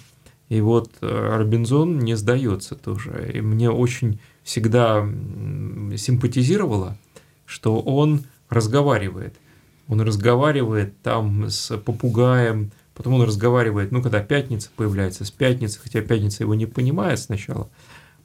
И 0.50 0.62
вот 0.62 0.90
э, 1.02 1.36
Робинзон 1.38 2.00
не 2.00 2.16
сдается 2.16 2.74
тоже. 2.74 3.34
И 3.36 3.42
мне 3.42 3.70
очень 3.70 4.20
всегда 4.42 5.08
симпатизировало, 5.96 6.98
что 7.46 7.80
он 7.82 8.24
разговаривает. 8.50 9.36
Он 9.88 10.02
разговаривает 10.02 11.00
там 11.04 11.50
с 11.50 11.78
попугаем, 11.78 12.72
потом 12.96 13.14
он 13.14 13.24
разговаривает, 13.24 13.92
ну, 13.92 14.02
когда 14.02 14.22
пятница 14.22 14.70
появляется, 14.76 15.26
с 15.26 15.32
пятницы, 15.32 15.80
хотя 15.84 16.02
пятница 16.02 16.44
его 16.44 16.56
не 16.56 16.66
понимает 16.66 17.20
сначала. 17.20 17.70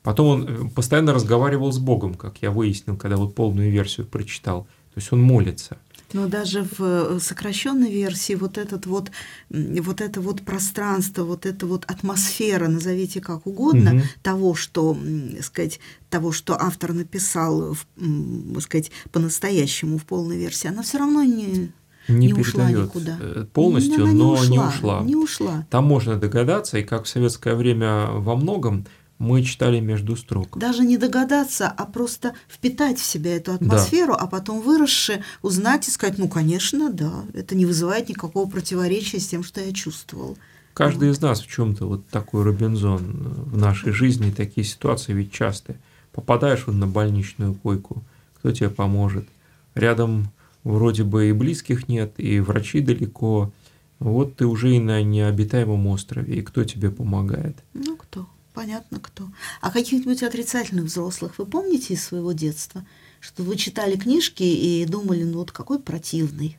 Потом 0.02 0.26
он 0.28 0.48
э, 0.48 0.70
постоянно 0.74 1.12
разговаривал 1.12 1.72
с 1.72 1.78
Богом, 1.78 2.14
как 2.14 2.38
я 2.40 2.50
выяснил, 2.50 2.96
когда 2.96 3.16
вот 3.16 3.34
полную 3.34 3.70
версию 3.70 4.06
прочитал. 4.06 4.64
То 4.94 4.98
есть 4.98 5.12
он 5.12 5.20
молится. 5.22 5.76
Но 6.12 6.26
даже 6.26 6.64
в 6.64 6.80
э, 6.80 7.18
сокращенной 7.20 7.92
версии 7.92 8.34
вот 8.34 8.58
этот 8.58 8.86
вот, 8.86 9.12
вот 9.50 10.00
это 10.00 10.20
вот 10.20 10.42
пространство, 10.42 11.22
вот 11.24 11.46
эта 11.46 11.66
вот 11.66 11.84
атмосфера, 11.84 12.66
назовите 12.66 13.20
как 13.20 13.46
угодно, 13.46 13.92
Мгм. 13.92 14.02
того, 14.22 14.54
что, 14.54 14.96
сказать, 15.42 15.78
того, 16.08 16.32
что 16.32 16.60
автор 16.60 16.94
написал, 16.94 17.74
в, 17.74 18.60
сказать, 18.60 18.90
по-настоящему 19.12 19.98
в 19.98 20.04
полной 20.04 20.38
версии, 20.38 20.66
она 20.66 20.82
все 20.82 20.98
равно 20.98 21.22
не, 21.22 21.70
Не, 22.09 22.28
не 22.28 22.35
ушла 22.35 22.71
никуда. 22.71 23.19
э, 23.21 23.47
полностью, 23.52 24.04
Она 24.04 24.12
но 24.12 24.45
не 24.45 24.59
ушла. 24.59 25.00
Не 25.02 25.16
ушла. 25.16 25.66
Там 25.71 25.85
можно 25.85 26.16
догадаться, 26.16 26.78
и 26.78 26.83
как 26.83 27.04
в 27.04 27.09
советское 27.09 27.54
время 27.54 28.07
во 28.07 28.37
многом 28.37 28.87
мы 29.19 29.42
читали 29.42 29.80
между 29.80 30.16
строк. 30.16 30.59
Даже 30.59 30.83
не 30.83 30.97
догадаться, 30.97 31.69
а 31.69 31.85
просто 31.85 32.35
впитать 32.49 32.99
в 32.99 33.04
себя 33.04 33.37
эту 33.37 33.52
атмосферу, 33.52 34.14
а 34.19 34.26
потом 34.26 34.62
выросши 34.62 35.23
узнать 35.42 35.87
и 35.88 35.90
сказать, 35.90 36.16
ну, 36.16 36.26
конечно, 36.26 36.90
да, 36.90 37.25
это 37.35 37.54
не 37.54 37.66
вызывает 37.66 38.09
никакого 38.09 38.49
противоречия 38.49 39.21
с 39.21 39.28
тем, 39.28 39.45
что 39.45 39.61
я 39.61 39.73
чувствовал. 39.73 40.38
Каждый 40.73 41.11
из 41.11 41.21
нас 41.21 41.42
в 41.42 41.47
чем-то 41.49 41.87
вот 41.87 42.07
такой 42.09 42.45
Робинзон 42.45 43.45
в 43.45 43.59
нашей 43.59 43.92
жизни, 43.92 44.30
такие 44.30 44.64
ситуации 44.66 45.12
ведь 45.12 45.33
частые. 45.33 45.78
Попадаешь 46.12 46.66
вот 46.66 46.76
на 46.76 46.87
больничную 46.87 47.54
койку, 47.54 48.02
кто 48.38 48.52
тебе 48.52 48.71
поможет? 48.71 49.28
Рядом 49.75 50.30
вроде 50.64 51.05
бы 51.05 51.29
и 51.29 51.33
близких 51.33 51.88
нет, 51.88 52.14
и 52.19 52.40
врачи 52.40 52.81
далеко. 52.81 53.52
Вот 53.99 54.37
ты 54.37 54.47
уже 54.47 54.76
и 54.76 54.81
на 54.81 55.02
необитаемом 55.02 55.87
острове, 55.88 56.37
и 56.37 56.43
кто 56.43 56.64
тебе 56.64 56.90
помогает? 56.90 57.57
Ну, 57.75 57.97
кто? 57.97 58.26
Понятно, 58.55 58.99
кто. 58.99 59.29
А 59.61 59.71
каких-нибудь 59.71 60.23
отрицательных 60.23 60.87
взрослых 60.87 61.38
вы 61.38 61.47
помните 61.47 61.95
из 61.95 62.05
своего 62.05 62.33
детства? 62.33 62.85
Что 63.21 63.43
вы 63.43 63.57
читали 63.57 63.97
книжки 63.97 64.43
и 64.43 64.85
думали, 64.87 65.25
ну 65.25 65.38
вот 65.38 65.52
какой 65.52 65.79
противный. 65.79 66.57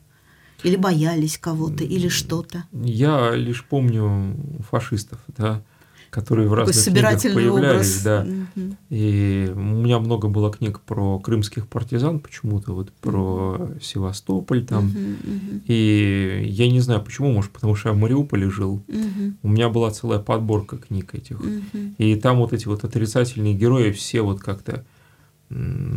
Или 0.62 0.76
боялись 0.76 1.38
кого-то, 1.38 1.82
или 1.82 2.08
что-то. 2.08 2.64
Я 2.72 3.32
лишь 3.34 3.64
помню 3.64 4.36
фашистов, 4.70 5.18
да, 5.36 5.62
которые 6.12 6.46
в 6.46 6.52
разных 6.52 6.84
книгах 6.84 7.22
появлялись, 7.22 7.96
образ. 7.96 8.02
да. 8.02 8.26
Мгм. 8.54 8.76
И 8.90 9.50
у 9.54 9.58
меня 9.58 9.98
много 9.98 10.28
было 10.28 10.52
книг 10.52 10.80
про 10.80 11.18
крымских 11.18 11.66
партизан, 11.66 12.20
почему-то 12.20 12.74
вот 12.74 12.92
про 12.92 13.70
Севастополь 13.80 14.62
там. 14.66 14.88
Мгм, 14.88 15.00
мгм, 15.24 15.62
И 15.66 16.44
я 16.50 16.70
не 16.70 16.80
знаю 16.80 17.00
почему, 17.02 17.32
может, 17.32 17.50
потому 17.50 17.74
что 17.74 17.88
я 17.88 17.94
в 17.94 17.98
Мариуполе 17.98 18.50
жил. 18.50 18.82
мгм, 18.88 19.38
У 19.42 19.48
меня 19.48 19.70
была 19.70 19.90
целая 19.90 20.18
подборка 20.18 20.76
книг 20.76 21.14
этих. 21.14 21.40
мгм. 21.40 21.94
И 21.96 22.14
там 22.16 22.36
вот 22.40 22.52
эти 22.52 22.66
вот 22.68 22.84
отрицательные 22.84 23.54
герои 23.54 23.90
все 23.92 24.20
вот 24.20 24.40
как-то 24.40 24.84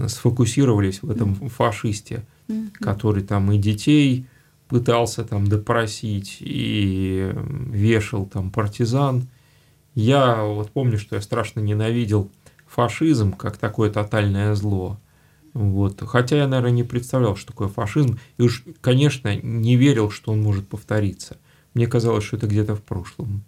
сфокусировались 0.07 1.01
в 1.01 1.10
этом 1.12 1.36
фашисте, 1.50 2.25
Мгм. 2.48 2.72
который 2.79 3.24
там 3.24 3.51
и 3.51 3.57
детей 3.57 4.27
пытался 4.69 5.24
там 5.25 5.48
допросить, 5.48 6.38
и 6.39 7.31
вешал 7.69 8.25
там 8.27 8.50
партизан. 8.50 9.27
Я 9.96 10.44
вот 10.44 10.72
помню, 10.72 11.00
что 11.00 11.16
я 11.16 11.22
страшно 11.22 11.62
ненавидел 11.62 12.30
фашизм 12.68 13.32
как 13.32 13.58
такое 13.58 13.90
тотальное 13.90 14.54
зло. 14.54 15.00
Вот. 15.54 16.02
Хотя 16.06 16.36
я, 16.36 16.48
наверное, 16.48 16.72
не 16.72 16.84
представлял, 16.84 17.38
что 17.38 17.48
такое 17.48 17.70
фашизм. 17.70 18.20
И 18.38 18.44
уж, 18.44 18.66
конечно, 18.82 19.36
не 19.36 19.78
верил, 19.78 20.12
что 20.12 20.34
он 20.34 20.42
может 20.42 20.68
повториться. 20.68 21.38
Мне 21.74 21.88
казалось, 21.88 22.25
что 22.25 22.36
это 22.36 22.48
где-то 22.48 22.75
в 22.75 22.84
прошлом. 22.84 23.46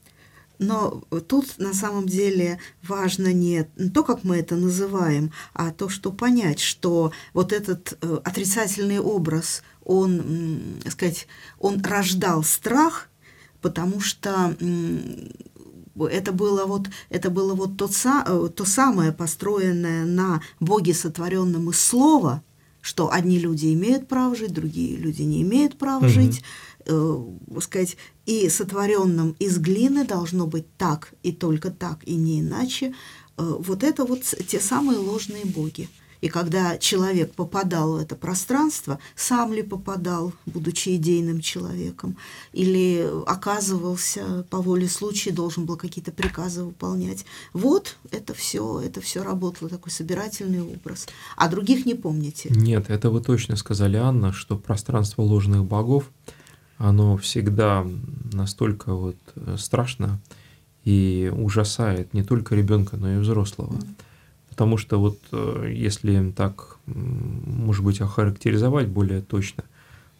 Но 0.60 1.04
тут 1.27 1.58
на 1.60 1.74
самом 1.74 2.08
деле 2.08 2.60
важно 2.82 3.32
не 3.34 3.66
то, 3.94 4.04
как 4.04 4.24
мы 4.24 4.38
это 4.38 4.56
называем, 4.56 5.32
а 5.54 5.72
то, 5.72 5.88
что 5.89 6.12
понять, 6.12 6.60
что 6.60 7.12
вот 7.34 7.54
этот 7.54 7.98
э, 8.01 8.20
отрицательный 8.24 9.00
образ, 9.00 9.62
он, 9.84 10.80
сказать, 10.89 11.27
он 11.60 11.82
рождал 11.82 12.44
страх, 12.44 13.10
потому 13.62 14.00
что 14.00 14.56
это 16.06 16.32
было 16.32 16.66
вот, 16.66 16.88
это 17.10 17.30
было 17.30 17.54
вот 17.54 17.77
тот, 17.77 17.92
э, 18.06 18.50
то 18.56 18.66
самое 18.66 19.12
построенное 19.12 20.06
на 20.06 20.42
Боге 20.60 20.94
сотворенном 20.94 21.70
из 21.70 21.80
слова, 21.80 22.44
что 22.82 23.12
одни 23.12 23.39
люди 23.39 23.74
имеют 23.74 24.08
право 24.08 24.36
жить, 24.36 24.54
другие 24.54 24.96
люди 24.96 25.24
не 25.24 25.42
имеют 25.42 25.77
права 25.77 26.06
Мгм. 26.06 26.10
жить, 26.10 26.44
э, 26.86 27.25
сказать, 27.62 27.98
и 28.25 28.50
сотворенном 28.50 29.36
из 29.39 29.58
глины 29.58 30.06
должно 30.06 30.48
быть 30.48 30.66
так 30.77 31.13
и 31.24 31.32
только 31.32 31.72
так 31.72 32.00
и 32.06 32.16
не 32.16 32.39
иначе. 32.42 32.94
Э, 33.38 33.56
вот 33.60 33.84
это 33.84 34.06
вот 34.06 34.22
те 34.22 34.60
самые 34.60 35.00
ложные 35.00 35.46
боги. 35.46 35.89
И 36.21 36.29
когда 36.29 36.77
человек 36.77 37.33
попадал 37.33 37.93
в 37.93 37.97
это 37.97 38.15
пространство, 38.15 39.00
сам 39.15 39.53
ли 39.53 39.62
попадал, 39.63 40.33
будучи 40.45 40.95
идейным 40.95 41.41
человеком, 41.41 42.17
или 42.53 43.07
оказывался 43.25 44.45
по 44.50 44.62
воле 44.62 44.88
случая, 44.88 45.31
должен 45.31 45.65
был 45.65 45.77
какие-то 45.77 46.12
приказы 46.12 46.63
выполнять. 46.63 47.25
Вот 47.53 47.97
это 48.12 48.33
все, 48.33 48.81
это 48.81 49.01
все 49.01 49.24
работало, 49.24 49.69
такой 49.69 49.91
собирательный 49.91 50.62
образ. 50.62 51.07
А 51.36 51.47
других 51.50 51.86
не 51.86 51.93
помните. 51.93 52.50
Нет, 52.51 52.89
это 52.89 53.09
вы 53.09 53.21
точно 53.21 53.55
сказали, 53.55 53.97
Анна, 53.97 54.33
что 54.33 54.57
пространство 54.57 55.21
ложных 55.21 55.65
богов, 55.65 56.12
оно 56.77 57.17
всегда 57.17 57.86
настолько 58.31 58.93
вот 58.93 59.17
э, 59.36 59.55
страшно 59.57 60.19
и 60.83 61.31
ужасает 61.36 62.13
не 62.13 62.24
только 62.24 62.55
ребенка, 62.55 62.97
но 62.97 63.13
и 63.13 63.17
взрослого. 63.17 63.77
Потому 64.58 64.78
что 64.78 65.00
вот 65.00 65.20
э, 65.32 65.72
если 65.72 66.32
так, 66.32 66.78
может 66.88 67.86
быть, 67.86 68.02
охарактеризовать 68.02 68.88
более 68.88 69.22
точно, 69.22 69.64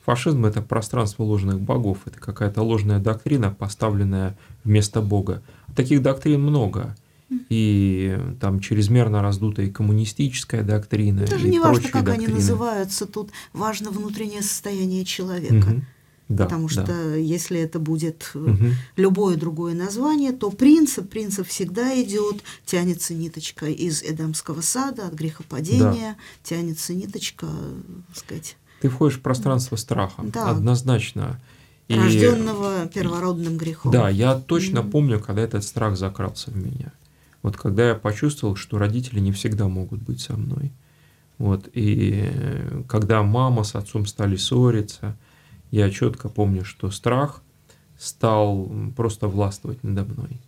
фашизм 0.06 0.46
это 0.46 0.62
пространство 0.62 1.24
ложных 1.24 1.60
богов, 1.60 1.98
это 2.06 2.20
какая-то 2.20 2.62
ложная 2.62 3.00
доктрина, 3.00 3.50
поставленная 3.50 4.38
вместо 4.64 5.02
Бога. 5.02 5.42
Таких 5.76 6.04
доктрин 6.04 6.40
много. 6.40 6.96
И 7.50 8.16
там 8.40 8.60
чрезмерно 8.60 9.24
раздутая 9.24 9.72
коммунистическая 9.72 10.62
доктрина, 10.62 11.26
Даже 11.26 11.48
и 11.48 11.50
не 11.50 11.60
важно, 11.60 11.90
как 11.90 12.08
они 12.08 12.28
доктрины. 12.28 12.36
называются, 12.36 13.08
тут 13.08 13.32
важно 13.54 13.90
внутреннее 13.90 14.44
состояние 14.44 15.04
человека. 15.04 15.56
Мгм. 15.56 15.86
Да, 16.30 16.44
Потому 16.44 16.68
что 16.68 16.84
да. 16.84 17.16
если 17.16 17.58
это 17.60 17.80
будет 17.80 18.32
Мгм. 18.34 18.74
любое 18.98 19.38
другое 19.38 19.74
название, 19.74 20.34
то 20.34 20.52
принцип, 20.52 21.10
принцип 21.10 21.48
всегда 21.48 22.02
идет, 22.04 22.44
тянется 22.66 23.14
ниточка 23.14 23.68
из 23.68 24.04
Эдемского 24.04 24.60
сада, 24.60 25.08
от 25.08 25.14
грехопадения, 25.14 26.18
тянется 26.44 26.94
ниточка, 26.94 27.48
так 28.10 28.18
сказать, 28.18 28.58
Ты 28.82 28.90
входишь 28.90 29.18
в 29.18 29.22
пространство 29.22 29.76
страха, 29.78 30.22
Да. 30.24 30.50
однозначно. 30.52 31.40
И- 31.88 31.96
рожденного 31.98 32.88
первородным 32.94 33.56
грехом. 33.58 33.94
Да, 33.94 34.10
я 34.10 34.36
точно 34.36 34.82
Мгм. 34.82 34.92
помню, 34.92 35.20
когда 35.22 35.42
этот 35.42 35.64
страх 35.64 35.98
закрался 35.98 36.52
в 36.52 36.58
меня. 36.58 36.92
Вот 37.42 37.56
когда 37.56 37.88
я 37.88 37.96
почувствовал, 37.96 38.58
что 38.58 38.78
родители 38.78 39.22
не 39.22 39.32
всегда 39.32 39.70
могут 39.70 40.02
быть 40.02 40.20
со 40.20 40.34
мной. 40.36 40.74
Вот, 41.38 41.70
и 41.74 42.26
э, 42.34 42.84
когда 42.90 43.24
мама 43.24 43.64
с 43.64 43.74
отцом 43.76 44.06
стали 44.06 44.36
ссориться, 44.36 45.16
я 45.72 45.90
четко 45.90 46.30
помню, 46.30 46.64
что 46.64 46.92
страх 46.92 47.42
стал 47.98 48.72
просто 48.96 49.28
властвовать 49.28 49.84
надо 49.84 50.06
мной. 50.06 50.40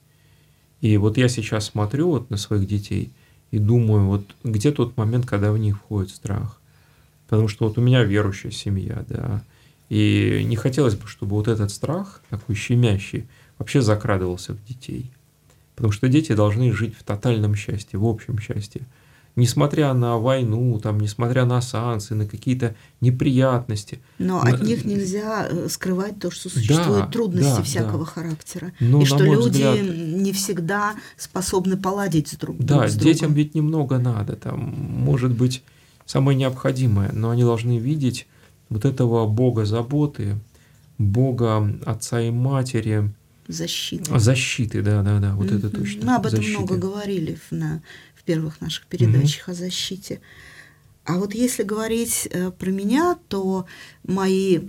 И 0.81 0.97
вот 0.97 1.17
я 1.17 1.27
сейчас 1.27 1.65
смотрю 1.65 2.09
вот 2.09 2.29
на 2.29 2.37
своих 2.37 2.67
детей 2.67 3.11
и 3.51 3.57
думаю, 3.57 4.05
вот 4.05 4.35
где 4.43 4.71
тот 4.71 4.95
момент, 4.97 5.25
когда 5.25 5.51
в 5.51 5.57
них 5.57 5.77
входит 5.77 6.11
страх. 6.11 6.59
Потому 7.27 7.47
что 7.47 7.67
вот 7.67 7.77
у 7.77 7.81
меня 7.81 8.03
верующая 8.03 8.51
семья, 8.51 9.05
да, 9.07 9.43
и 9.89 10.43
не 10.45 10.55
хотелось 10.55 10.95
бы, 10.95 11.07
чтобы 11.07 11.35
вот 11.35 11.47
этот 11.47 11.71
страх, 11.71 12.21
такой 12.29 12.55
щемящий, 12.55 13.27
вообще 13.57 13.81
закрадывался 13.81 14.53
в 14.53 14.65
детей. 14.65 15.11
Потому 15.75 15.91
что 15.91 16.07
дети 16.07 16.33
должны 16.33 16.71
жить 16.73 16.95
в 16.95 17.03
тотальном 17.03 17.55
счастье, 17.55 17.97
в 17.97 18.05
общем 18.05 18.39
счастье. 18.39 18.81
Несмотря 19.39 19.93
на 19.93 20.17
войну, 20.17 20.79
там, 20.79 20.99
несмотря 20.99 21.45
на 21.45 21.61
санкции, 21.61 22.13
на 22.13 22.25
какие-то 22.27 22.75
неприятности. 22.99 23.99
Но 24.17 24.43
Но- 24.43 24.51
от 24.53 24.61
них 24.61 24.83
нельзя 24.85 25.47
э, 25.49 25.67
скрывать 25.69 26.19
то, 26.19 26.29
что 26.29 26.49
существуют 26.49 27.05
Да, 27.05 27.07
трудности 27.07 27.57
да, 27.57 27.63
всякого 27.63 28.05
да. 28.05 28.11
характера. 28.11 28.73
Но, 28.81 28.97
и 28.97 28.99
на 29.01 29.05
что 29.05 29.23
люди 29.23 29.49
взгляд, 29.49 29.79
не 29.81 30.33
всегда 30.33 30.95
способны 31.17 31.77
поладить 31.77 32.27
с 32.27 32.35
друг, 32.35 32.57
Да, 32.57 32.79
друг 32.79 32.89
с 32.89 32.95
детям 32.95 33.19
другом. 33.29 33.35
ведь 33.35 33.55
немного 33.55 33.97
надо, 33.97 34.35
там, 34.35 34.59
может 34.59 35.31
быть, 35.31 35.63
самое 36.05 36.37
необходимое, 36.37 37.11
но 37.13 37.29
они 37.29 37.43
должны 37.43 37.77
видеть 37.77 38.27
вот 38.69 38.83
этого 38.83 39.25
Бога 39.25 39.65
заботы, 39.65 40.35
Бога 40.97 41.79
отца 41.85 42.19
и 42.21 42.29
матери, 42.29 43.09
Защита. 43.47 44.19
защиты, 44.19 44.81
да-да-да, 44.83 45.33
вот 45.35 45.47
это 45.51 45.67
Мгм. 45.67 45.71
точно. 45.77 46.05
Мы 46.05 46.15
об 46.15 46.25
этом 46.27 46.37
защиты. 46.37 46.57
много 46.59 46.75
говорили 46.77 47.39
на, 47.51 47.81
первых 48.29 48.61
наших 48.61 48.85
передачах 48.85 49.49
о 49.49 49.53
защите. 49.55 50.21
А 51.09 51.17
вот 51.17 51.33
если 51.33 51.63
говорить 51.63 52.27
э, 52.29 52.51
про 52.51 52.69
меня, 52.69 53.17
то 53.29 53.65
мои 54.03 54.59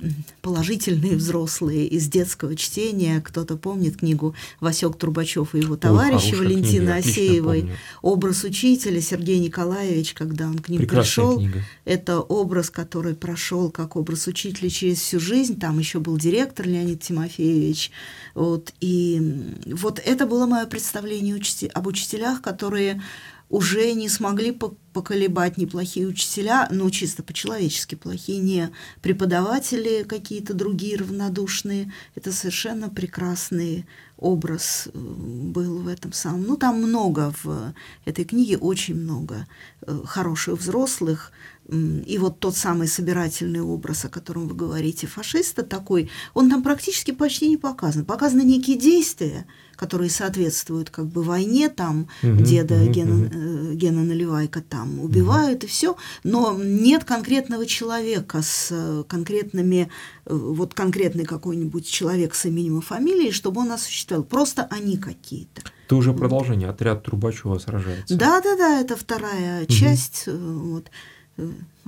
положительные 0.41 1.17
взрослые 1.17 1.87
из 1.87 2.09
детского 2.09 2.57
чтения, 2.57 3.21
кто-то 3.21 3.59
помнит 3.59 3.99
книгу 3.99 4.35
Васек 4.59 4.97
Трубачев 4.97 5.55
и 5.55 5.59
его 5.59 5.77
товарищи 5.77 6.31
хорошая 6.31 6.39
Валентины 6.39 6.87
книга, 6.87 6.95
Асеевой, 6.95 7.61
помню. 7.61 7.77
образ 8.01 8.45
учителя 8.45 9.03
Сергей 9.03 9.39
Николаевич, 9.39 10.15
когда 10.15 10.47
он 10.47 10.59
к 10.59 10.71
ним 10.71 10.79
Прекрасная 10.79 11.03
пришел, 11.03 11.39
книга. 11.39 11.63
это 11.85 12.21
образ, 12.21 12.71
который 12.71 13.15
прошел 13.15 13.71
как 13.71 13.97
образ 13.97 14.27
учителя 14.27 14.71
через 14.71 15.01
всю 15.01 15.21
жизнь. 15.21 15.61
Там 15.61 15.79
еще 15.79 15.99
был 16.01 16.17
директор 16.17 16.67
Леонид 16.67 17.03
Тимофеевич. 17.03 17.91
Вот, 18.35 18.73
и 18.81 19.55
вот 19.67 20.01
это 20.03 20.25
было 20.25 20.47
мое 20.47 20.65
представление 20.65 21.39
об 21.75 21.87
учителях, 21.87 22.41
которые 22.41 23.03
уже 23.51 23.93
не 23.95 24.09
смогли 24.09 24.53
по- 24.53 24.77
поколебать 24.93 25.59
неплохие 25.59 26.07
учителя, 26.07 26.69
ну, 26.71 26.89
чисто 26.91 27.23
по-человечески 27.23 27.97
плохие, 27.97 28.39
не 28.39 28.71
преподаватели 29.03 30.05
какие-то 30.05 30.55
другие 30.55 30.97
равнодушные. 30.97 31.93
Это 32.15 32.33
совершенно 32.33 32.89
прекрасный 32.89 33.87
образ 34.17 34.87
э, 34.87 34.99
был 34.99 35.81
в 35.81 35.89
этом 35.89 36.13
самом. 36.13 36.45
Ну, 36.45 36.57
там 36.57 36.77
много 36.81 37.35
в 37.43 37.75
этой 38.05 38.25
книге, 38.25 38.57
очень 38.57 38.95
много 38.95 39.47
э, 39.83 40.01
хороших 40.05 40.61
взрослых. 40.61 41.33
И 41.69 42.19
вот 42.19 42.41
тот 42.41 42.57
самый 42.57 42.89
собирательный 42.89 43.61
образ, 43.61 44.05
о 44.05 44.09
котором 44.09 44.49
вы 44.49 44.57
говорите, 44.57 45.07
фашиста 45.07 45.63
такой, 45.63 46.11
он 46.35 46.51
там 46.51 46.65
практически 46.65 47.13
почти 47.13 47.49
не 47.49 47.57
показан. 47.57 48.05
Показаны 48.05 48.43
некие 48.43 48.77
действия, 48.77 49.47
которые 49.81 50.11
соответствуют 50.11 50.91
как 50.91 51.07
бы 51.07 51.23
войне, 51.23 51.71
там 51.71 52.07
Мгм, 52.23 52.45
деда 52.45 52.75
мгм, 52.75 52.93
Гена, 52.93 53.31
э, 53.33 53.73
Гена 53.73 54.05
Наливайка 54.05 54.61
там 54.61 55.01
убивают 55.01 55.65
и 55.65 55.67
все, 55.67 55.97
но 56.23 56.55
нет 56.63 57.05
конкретного 57.05 57.65
человека 57.65 58.43
с 58.43 58.69
э, 58.71 59.05
конкретными, 59.09 59.89
э, 60.27 60.35
вот 60.35 60.75
конкретный 60.75 61.25
какой-нибудь 61.25 61.89
человек 61.89 62.35
с 62.35 62.45
именем 62.45 62.81
и 62.81 62.83
фамилией, 62.83 63.33
чтобы 63.33 63.63
он 63.63 63.73
осуществлял. 63.73 64.23
Просто 64.23 64.69
они 64.71 64.99
какие-то. 64.99 65.63
Это 65.87 65.97
уже 65.97 66.13
продолжение. 66.13 66.69
Отряд 66.69 67.03
Трубачева 67.03 67.59
сражается. 67.59 68.15
Да-да-да, 68.15 68.81
это 68.83 68.97
вторая 68.97 69.65
часть. 69.65 70.25
э, 70.27 70.37
Вот, 70.37 70.91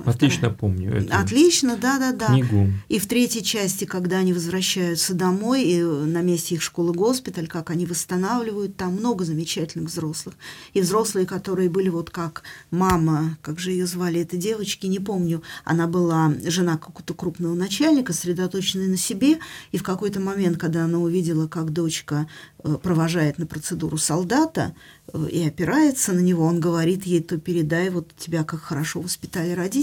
Отлично 0.05 0.49
помню 0.49 0.93
эту 0.93 1.15
Отлично, 1.15 1.77
да-да-да. 1.77 2.27
книгу. 2.27 2.67
И 2.89 2.99
в 2.99 3.05
третьей 3.07 3.43
части, 3.43 3.85
когда 3.85 4.17
они 4.17 4.33
возвращаются 4.33 5.13
домой, 5.13 5.63
и 5.63 5.81
на 5.83 6.21
месте 6.21 6.55
их 6.55 6.61
школы-госпиталь, 6.63 7.47
как 7.47 7.69
они 7.69 7.85
восстанавливают, 7.85 8.75
там 8.75 8.93
много 8.93 9.23
замечательных 9.23 9.89
взрослых. 9.89 10.35
И 10.73 10.81
взрослые, 10.81 11.27
которые 11.27 11.69
были 11.69 11.89
вот 11.89 12.09
как 12.09 12.43
мама, 12.71 13.37
как 13.41 13.59
же 13.59 13.71
ее 13.71 13.85
звали, 13.85 14.21
этой 14.21 14.39
девочки, 14.39 14.87
не 14.87 14.99
помню, 14.99 15.43
она 15.63 15.87
была 15.87 16.33
жена 16.43 16.77
какого-то 16.77 17.13
крупного 17.13 17.53
начальника, 17.53 18.13
сосредоточенная 18.13 18.87
на 18.87 18.97
себе, 18.97 19.37
и 19.71 19.77
в 19.77 19.83
какой-то 19.83 20.19
момент, 20.19 20.57
когда 20.57 20.85
она 20.85 20.97
увидела, 20.97 21.47
как 21.47 21.71
дочка 21.71 22.27
э, 22.63 22.77
провожает 22.81 23.37
на 23.37 23.45
процедуру 23.45 23.97
солдата 23.97 24.73
э, 25.13 25.27
и 25.31 25.47
опирается 25.47 26.13
на 26.13 26.19
него, 26.19 26.45
он 26.45 26.59
говорит 26.59 27.05
ей, 27.05 27.21
то 27.21 27.37
передай, 27.37 27.89
вот 27.89 28.11
тебя 28.17 28.43
как 28.43 28.61
хорошо 28.61 28.99
воспитали 29.01 29.51
родители, 29.51 29.82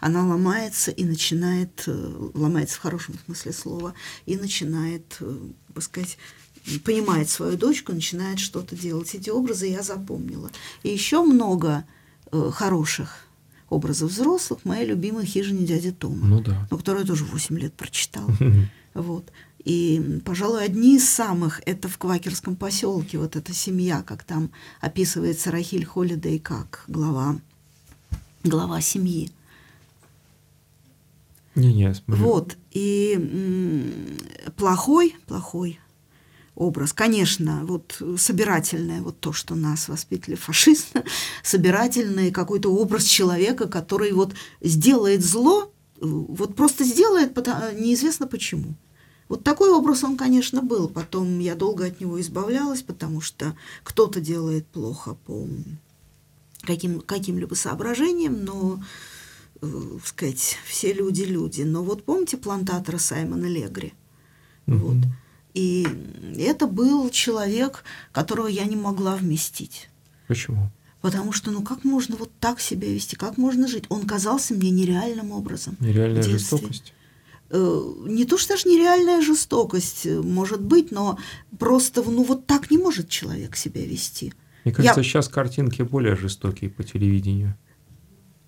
она 0.00 0.26
ломается 0.26 0.90
и 0.90 1.04
начинает, 1.04 1.84
э, 1.86 2.30
ломается 2.34 2.76
в 2.76 2.80
хорошем 2.80 3.14
смысле 3.26 3.52
слова, 3.52 3.94
и 4.26 4.36
начинает, 4.36 5.16
э, 5.20 5.36
так 5.74 5.82
сказать, 5.82 6.18
понимает 6.84 7.28
свою 7.28 7.56
дочку, 7.56 7.92
начинает 7.92 8.38
что-то 8.38 8.74
делать. 8.76 9.14
Эти 9.14 9.30
образы 9.30 9.66
я 9.66 9.82
запомнила. 9.82 10.50
И 10.82 10.88
еще 10.90 11.22
много 11.22 11.84
э, 12.32 12.50
хороших 12.52 13.26
образов 13.68 14.10
взрослых 14.10 14.60
в 14.60 14.64
моей 14.64 14.86
любимой 14.86 15.26
хижине 15.26 15.66
дяди 15.66 15.92
Тома, 15.92 16.26
Ну 16.26 16.40
да. 16.40 16.66
ну, 16.70 16.78
которую 16.78 17.02
я 17.02 17.06
тоже 17.06 17.24
8 17.24 17.58
лет 17.58 17.74
прочитала. 17.74 18.30
Вот. 18.94 19.32
И, 19.64 20.20
пожалуй, 20.24 20.64
одни 20.64 20.96
из 20.96 21.08
самых 21.08 21.60
это 21.66 21.88
в 21.88 21.98
Квакерском 21.98 22.54
поселке, 22.54 23.18
вот 23.18 23.34
эта 23.34 23.52
семья, 23.52 24.02
как 24.02 24.22
там 24.22 24.50
описывается 24.80 25.50
Рахиль 25.50 25.84
Холидей 25.84 26.38
как 26.38 26.84
глава, 26.86 27.40
глава 28.44 28.80
семьи. 28.80 29.30
Не-не, 31.54 31.94
смотрю. 31.94 32.24
Вот. 32.24 32.56
И 32.72 33.18
плохой, 34.56 35.16
плохой 35.26 35.80
образ. 36.54 36.92
Конечно, 36.92 37.64
вот 37.64 38.00
собирательное, 38.18 39.02
вот 39.02 39.18
то, 39.18 39.32
что 39.32 39.54
нас 39.54 39.88
воспитали 39.88 40.34
фашисты, 40.34 41.04
собирательный 41.42 42.30
какой-то 42.30 42.72
образ 42.72 43.04
человека, 43.04 43.66
который 43.66 44.12
вот 44.12 44.34
сделает 44.60 45.24
зло, 45.24 45.72
вот 46.00 46.54
просто 46.54 46.84
сделает, 46.84 47.36
неизвестно 47.36 48.26
почему. 48.26 48.74
Вот 49.28 49.42
такой 49.42 49.70
образ 49.70 50.04
он, 50.04 50.16
конечно, 50.16 50.60
был. 50.60 50.88
Потом 50.88 51.38
я 51.38 51.54
долго 51.54 51.86
от 51.86 52.00
него 52.00 52.20
избавлялась, 52.20 52.82
потому 52.82 53.20
что 53.20 53.56
кто-то 53.82 54.20
делает 54.20 54.66
плохо 54.66 55.16
по 55.26 55.48
каким, 56.64 57.00
каким-либо 57.00 57.54
соображениям, 57.54 58.44
но, 58.44 58.82
э, 59.62 59.98
сказать, 60.04 60.58
все 60.66 60.92
люди 60.92 61.22
люди. 61.22 61.62
Но 61.62 61.82
вот 61.82 62.04
помните 62.04 62.36
плантатора 62.36 62.98
Саймона 62.98 63.46
Легри? 63.46 63.92
Вот. 64.66 64.94
Мгм. 64.94 65.12
И 65.54 65.86
это 66.36 66.66
был 66.66 67.08
человек, 67.10 67.84
которого 68.12 68.48
я 68.48 68.64
не 68.64 68.76
могла 68.76 69.14
вместить. 69.16 69.88
Почему? 70.26 70.70
Потому 71.00 71.32
что, 71.32 71.50
ну 71.50 71.62
как 71.62 71.84
можно 71.84 72.16
вот 72.16 72.30
так 72.40 72.60
себя 72.60 72.88
вести, 72.88 73.14
как 73.14 73.36
можно 73.36 73.68
жить? 73.68 73.84
Он 73.88 74.06
казался 74.06 74.54
мне 74.54 74.70
нереальным 74.70 75.32
образом. 75.32 75.76
Нереальная 75.78 76.22
жестокость. 76.22 76.92
Э, 77.50 77.94
Не 78.06 78.24
то, 78.24 78.38
что 78.38 78.54
даже 78.54 78.68
нереальная 78.68 79.20
жестокость 79.20 80.06
э, 80.06 80.20
может 80.20 80.62
быть, 80.62 80.90
но 80.90 81.18
просто, 81.58 82.02
ну 82.02 82.24
вот 82.24 82.46
так 82.46 82.70
не 82.70 82.78
может 82.78 83.08
человек 83.08 83.54
себя 83.54 83.84
вести. 83.84 84.32
Мне 84.64 84.72
кажется, 84.74 85.02
сейчас 85.02 85.28
картинки 85.28 85.82
более 85.82 86.16
жестокие 86.16 86.70
по 86.70 86.82
телевидению. 86.82 87.56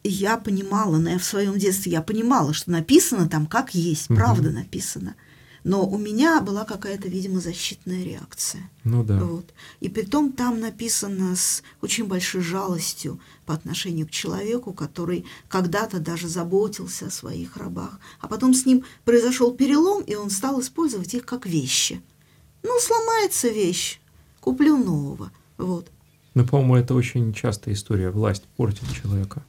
Я 0.03 0.37
понимала, 0.39 0.99
но 0.99 1.11
я 1.11 1.19
в 1.19 1.25
своем 1.25 1.59
детстве 1.59 1.93
я 1.93 2.01
понимала, 2.03 2.55
что 2.55 2.71
написано 2.71 3.29
там 3.29 3.47
как 3.47 3.75
есть, 3.75 4.09
Мгм. 4.09 4.19
правда 4.19 4.51
написано. 4.51 5.17
Но 5.65 5.85
у 5.85 5.99
меня 5.99 6.41
была 6.41 6.65
какая-то, 6.65 7.09
видимо, 7.09 7.41
защитная 7.41 8.05
реакция. 8.05 8.71
Ну 8.85 9.03
да. 9.03 9.19
Вот. 9.19 9.53
И 9.81 9.89
притом 9.89 10.31
там 10.31 10.61
написано 10.61 11.35
с 11.35 11.65
очень 11.83 12.07
большой 12.07 12.41
жалостью 12.43 13.19
по 13.47 13.55
отношению 13.55 14.07
к 14.07 14.13
человеку, 14.13 14.73
который 14.73 15.27
когда-то 15.49 15.99
даже 15.99 16.29
заботился 16.29 17.07
о 17.07 17.11
своих 17.11 17.57
рабах, 17.57 17.99
а 18.21 18.29
потом 18.29 18.55
с 18.55 18.65
ним 18.65 18.85
произошел 19.05 19.53
перелом, 19.55 20.05
и 20.05 20.15
он 20.15 20.31
стал 20.31 20.61
использовать 20.61 21.15
их 21.15 21.27
как 21.27 21.47
вещи. 21.47 22.01
Ну, 22.63 22.79
сломается 22.79 23.49
вещь, 23.49 23.99
куплю 24.39 24.77
нового. 24.77 25.33
Вот. 25.59 25.91
Ну, 26.37 26.45
по-моему, 26.45 26.77
это 26.77 26.95
очень 26.95 27.33
частая 27.33 27.73
история. 27.73 28.11
Власть 28.11 28.45
портит 28.59 28.85
человека. 28.93 29.43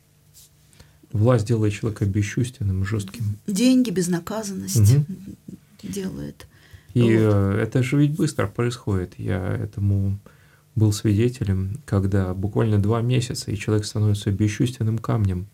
Власть 1.12 1.46
делает 1.46 1.74
человека 1.74 2.06
бесчувственным, 2.06 2.86
жестким. 2.86 3.26
Деньги, 3.46 3.90
безнаказанность 3.90 4.94
угу. 4.96 5.06
делает. 5.84 6.48
И 6.94 7.02
вот. 7.02 7.10
Э, 7.12 7.60
это 7.62 7.84
же 7.84 7.98
ведь 7.98 8.16
быстро 8.16 8.48
происходит. 8.48 9.16
Я 9.18 9.46
этому 9.46 10.18
был 10.76 10.94
свидетелем, 10.94 11.82
когда 11.86 12.34
буквально 12.34 12.82
два 12.82 13.02
месяца, 13.02 13.52
и 13.52 13.58
человек 13.58 13.86
становится 13.86 14.32
бесчувственным 14.32 14.98
камнем 14.98 15.48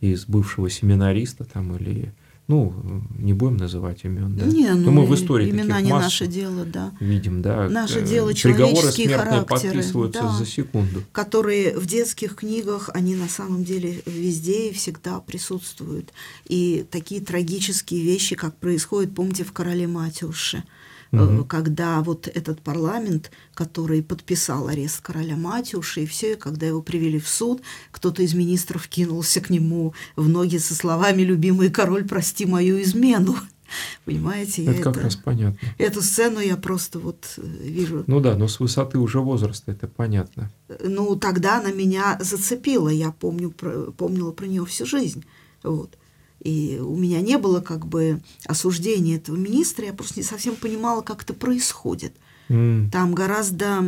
из 0.00 0.24
бывшего 0.24 0.70
семинариста 0.70 1.44
там 1.44 1.76
или 1.76 2.14
ну, 2.48 2.74
не 3.18 3.34
будем 3.34 3.58
называть 3.58 4.04
имен, 4.04 4.34
да? 4.34 4.46
Не, 4.46 4.72
ну, 4.72 4.90
мы 4.90 5.04
в 5.04 5.14
истории 5.14 5.50
имена 5.50 5.82
не 5.82 5.90
наше 5.90 6.26
дело, 6.26 6.64
да. 6.64 6.92
Видим, 6.98 7.42
да. 7.42 7.68
Наше 7.68 8.00
дело 8.00 8.32
человеческие 8.32 9.10
характеры, 9.10 9.44
подписываются 9.44 10.22
да, 10.22 10.32
за 10.32 10.46
секунду. 10.46 11.02
Которые 11.12 11.78
в 11.78 11.84
детских 11.84 12.36
книгах, 12.36 12.88
они 12.94 13.14
на 13.16 13.28
самом 13.28 13.64
деле 13.64 14.02
везде 14.06 14.70
и 14.70 14.72
всегда 14.72 15.20
присутствуют. 15.20 16.14
И 16.46 16.86
такие 16.90 17.20
трагические 17.20 18.02
вещи, 18.02 18.34
как 18.34 18.56
происходит, 18.56 19.14
помните, 19.14 19.44
в 19.44 19.52
«Короле 19.52 19.86
Матюше», 19.86 20.64
угу. 21.12 21.44
когда 21.44 22.00
вот 22.02 22.28
этот 22.28 22.60
парламент, 22.60 23.30
который 23.54 24.02
подписал 24.02 24.68
арест 24.68 25.00
короля 25.00 25.36
Матюша, 25.36 26.00
и 26.00 26.06
все, 26.06 26.32
и 26.32 26.36
когда 26.36 26.66
его 26.66 26.82
привели 26.82 27.18
в 27.18 27.28
суд, 27.28 27.62
кто-то 27.90 28.22
из 28.22 28.34
министров 28.34 28.88
кинулся 28.88 29.40
к 29.40 29.50
нему 29.50 29.94
в 30.16 30.28
ноги 30.28 30.58
со 30.58 30.74
словами 30.74 31.22
«Любимый 31.22 31.70
король, 31.70 32.06
прости 32.06 32.46
мою 32.46 32.80
измену». 32.82 33.36
Понимаете? 34.04 34.62
Это 34.62 34.72
я 34.72 34.82
как 34.82 34.96
это, 34.96 35.04
раз 35.04 35.16
понятно. 35.16 35.68
Эту 35.78 36.02
сцену 36.02 36.40
я 36.40 36.56
просто 36.56 36.98
вот 36.98 37.34
э, 37.36 37.42
вижу. 37.42 38.04
Ну 38.06 38.20
да, 38.20 38.34
но 38.36 38.48
с 38.48 38.60
высоты 38.60 38.98
уже 38.98 39.20
возраста 39.20 39.72
это 39.72 39.86
понятно. 39.86 40.50
Ну, 40.82 41.16
тогда 41.16 41.58
она 41.58 41.70
меня 41.70 42.18
зацепила, 42.20 42.88
я 42.88 43.12
помню, 43.12 43.50
помнила 43.50 44.32
про 44.32 44.46
нее 44.46 44.64
всю 44.64 44.86
жизнь. 44.86 45.24
Вот. 45.62 45.97
И 46.42 46.78
у 46.80 46.96
меня 46.96 47.20
не 47.20 47.36
было 47.36 47.60
как 47.60 47.86
бы 47.86 48.20
осуждения 48.44 49.16
этого 49.16 49.36
министра, 49.36 49.86
я 49.86 49.92
просто 49.92 50.20
не 50.20 50.24
совсем 50.24 50.56
понимала, 50.56 51.02
как 51.02 51.22
это 51.22 51.34
происходит. 51.34 52.12
Mm. 52.48 52.90
Там 52.90 53.14
гораздо 53.14 53.84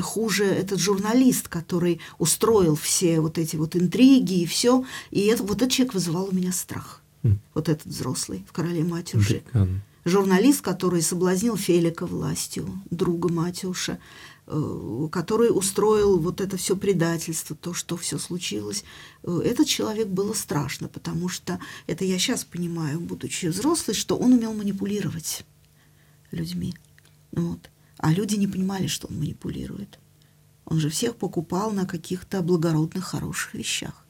хуже 0.00 0.44
этот 0.44 0.78
журналист, 0.80 1.48
который 1.48 2.00
устроил 2.18 2.74
все 2.74 3.20
вот 3.20 3.38
эти 3.38 3.56
вот 3.56 3.76
интриги 3.76 4.42
и 4.42 4.46
все. 4.46 4.84
И 5.10 5.26
это, 5.26 5.42
вот 5.42 5.58
этот 5.58 5.72
человек 5.72 5.94
вызывал 5.94 6.28
у 6.28 6.32
меня 6.32 6.52
страх. 6.52 7.02
Mm. 7.22 7.36
Вот 7.54 7.68
этот 7.68 7.86
взрослый 7.86 8.44
в 8.48 8.52
«Короле 8.52 8.82
Матюши». 8.82 9.42
Mm. 9.52 9.78
Журналист, 10.04 10.62
который 10.62 11.02
соблазнил 11.02 11.56
Фелика 11.56 12.06
властью, 12.06 12.80
друга 12.90 13.30
Матюша. 13.30 13.98
Э, 14.48 15.08
который 15.10 15.48
устроил 15.48 16.20
вот 16.20 16.40
это 16.40 16.56
все 16.56 16.76
предательство, 16.76 17.56
то, 17.56 17.74
что 17.74 17.96
все 17.96 18.16
случилось, 18.16 18.84
э, 19.24 19.40
этот 19.44 19.66
человек 19.66 20.06
было 20.06 20.34
страшно, 20.34 20.86
потому 20.86 21.28
что 21.28 21.58
это 21.88 22.04
я 22.04 22.16
сейчас 22.16 22.44
понимаю, 22.44 23.00
будучи 23.00 23.46
взрослой, 23.46 23.94
что 23.94 24.16
он 24.16 24.34
умел 24.34 24.52
манипулировать 24.54 25.44
людьми. 26.30 26.74
Вот. 27.32 27.70
А 27.98 28.12
люди 28.12 28.36
не 28.36 28.46
понимали, 28.46 28.86
что 28.86 29.08
он 29.08 29.18
манипулирует. 29.18 29.98
Он 30.64 30.78
же 30.78 30.90
всех 30.90 31.16
покупал 31.16 31.72
на 31.72 31.84
каких-то 31.84 32.40
благородных, 32.40 33.02
хороших 33.02 33.54
вещах. 33.54 34.06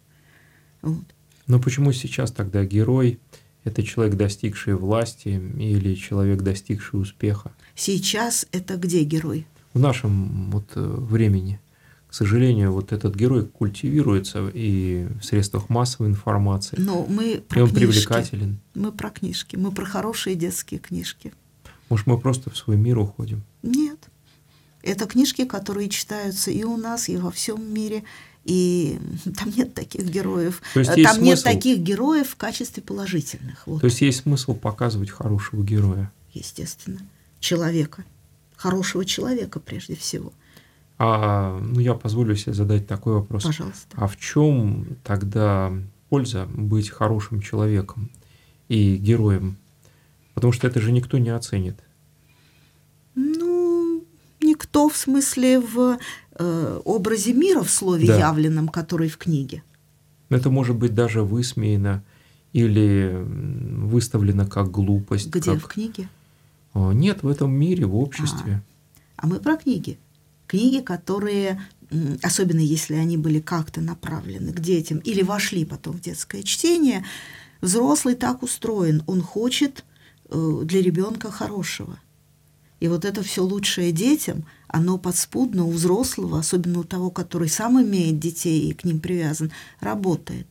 Вот. 0.83 1.05
Но 1.47 1.59
почему 1.59 1.93
сейчас 1.93 2.31
тогда 2.31 2.63
герой– 2.67 3.21
это 3.65 3.83
человек, 3.83 4.17
достигший 4.17 4.75
власти, 4.75 5.29
или 5.59 5.95
человек, 5.95 6.43
достигший 6.43 7.01
успеха? 7.01 7.53
Сейчас 7.75 8.47
это 8.53 8.77
где 8.77 9.03
герой? 9.03 9.47
В 9.77 9.81
нашем 9.81 10.51
вот 10.51 10.73
э, 10.75 10.81
времени. 10.81 11.61
К 12.09 12.15
сожалению, 12.15 12.73
вот 12.73 12.93
этот 12.93 13.15
герой 13.15 13.45
культивируется 13.45 14.49
и 14.49 15.07
в 15.21 15.25
средствах 15.25 15.69
массовой 15.69 16.09
информации. 16.09 16.77
Но 16.79 17.05
мы 17.07 17.43
про 17.47 17.59
и 17.59 17.63
он 17.63 17.69
книжки. 17.69 17.87
привлекателен. 17.87 18.59
Мы 18.75 18.91
про 18.91 19.11
книжки, 19.11 19.57
мы 19.57 19.71
про 19.71 19.85
хорошие 19.85 20.35
детские 20.35 20.81
книжки. 20.81 21.35
Может, 21.91 22.07
мы 22.07 22.19
просто 22.19 22.49
в 22.49 22.57
свой 22.57 22.77
мир 22.79 22.99
уходим? 22.99 23.43
Нет. 23.63 23.99
Это 24.83 25.05
книжки, 25.07 25.45
которые 25.45 25.91
читаются 25.91 26.51
и 26.51 26.65
у 26.65 26.79
нас, 26.79 27.11
и 27.11 27.19
во 27.19 27.31
всем 27.31 27.63
мире. 27.75 28.03
И 28.45 28.99
там 29.37 29.53
нет 29.55 29.75
таких 29.75 30.09
героев. 30.09 30.63
То 30.73 30.81
есть 30.81 30.91
там 30.93 30.99
есть 30.99 31.21
нет 31.21 31.39
смысл... 31.39 31.55
таких 31.55 31.79
героев 31.81 32.31
в 32.31 32.37
качестве 32.37 32.83
положительных. 32.83 33.67
Вот. 33.67 33.81
То 33.81 33.89
есть 33.89 34.01
есть 34.01 34.23
смысл 34.23 34.55
показывать 34.55 35.11
хорошего 35.11 35.63
героя. 35.63 36.11
Естественно. 36.33 37.01
Человека 37.41 38.05
хорошего 38.57 39.05
человека 39.05 39.61
прежде 39.61 39.95
всего. 39.95 40.33
А, 40.99 41.59
ну, 41.59 41.81
я 41.81 41.95
позволю 41.95 42.35
себе 42.37 42.55
задать 42.55 42.87
такой 42.87 43.15
вопрос. 43.15 43.45
Пожалуйста. 43.45 43.97
А 43.97 44.07
в 44.07 44.17
чем 44.17 44.87
тогда 45.05 45.73
польза 46.09 46.47
быть 46.47 46.89
хорошим 46.89 47.41
человеком 47.41 48.11
и 48.69 48.97
героем? 48.97 49.57
Потому 50.35 50.53
что 50.53 50.67
это 50.67 50.81
же 50.81 50.93
никто 50.93 51.19
не 51.19 51.31
оценит. 51.31 51.79
Ну, 53.15 54.05
никто 54.41 54.89
в 54.89 54.97
смысле 54.97 55.61
в 55.61 55.99
э, 56.39 56.81
образе 56.85 57.33
мира 57.35 57.63
в 57.63 57.71
слове 57.71 58.07
да. 58.07 58.19
явленном, 58.19 58.69
который 58.69 59.09
в 59.09 59.19
книге. 59.19 59.63
Это 60.29 60.51
может 60.51 60.77
быть 60.77 60.95
даже 60.95 61.23
высмеяно 61.23 62.03
или 62.53 63.23
выставлено 63.23 64.47
как 64.47 64.71
глупость. 64.71 65.29
Где 65.29 65.53
как... 65.53 65.63
в 65.63 65.67
книге? 65.67 66.09
Нет, 66.77 67.23
в 67.23 67.29
этом 67.29 67.53
мире, 67.53 67.87
в 67.87 67.97
обществе. 67.97 68.63
А, 69.17 69.25
а 69.25 69.27
мы 69.27 69.41
про 69.41 69.57
книги. 69.57 69.99
Книги, 70.47 70.81
которые, 70.81 71.61
особенно 72.23 72.61
если 72.61 72.95
они 72.95 73.17
были 73.17 73.41
как-то 73.41 73.81
направлены 73.81 74.53
к 74.53 74.61
детям 74.61 74.99
или 74.99 75.23
вошли 75.23 75.65
потом 75.65 75.97
в 75.97 76.01
детское 76.01 76.43
чтение, 76.43 77.05
взрослый 77.61 78.15
так 78.15 78.43
устроен, 78.43 79.03
он 79.07 79.23
хочет 79.23 79.85
э, 80.29 80.61
для 80.65 80.83
ребенка 80.83 81.31
хорошего. 81.31 81.99
И 82.79 82.89
вот 82.89 83.05
это 83.05 83.23
все 83.23 83.43
лучшее 83.43 83.91
детям, 83.91 84.45
оно 84.69 84.99
подспудно 84.99 85.65
у 85.65 85.71
взрослого, 85.71 86.39
особенно 86.39 86.81
у 86.81 86.85
того, 86.85 87.11
который 87.11 87.49
сам 87.49 87.83
имеет 87.83 88.19
детей 88.19 88.69
и 88.69 88.75
к 88.75 88.85
ним 88.85 89.01
привязан, 89.01 89.51
работает 89.81 90.47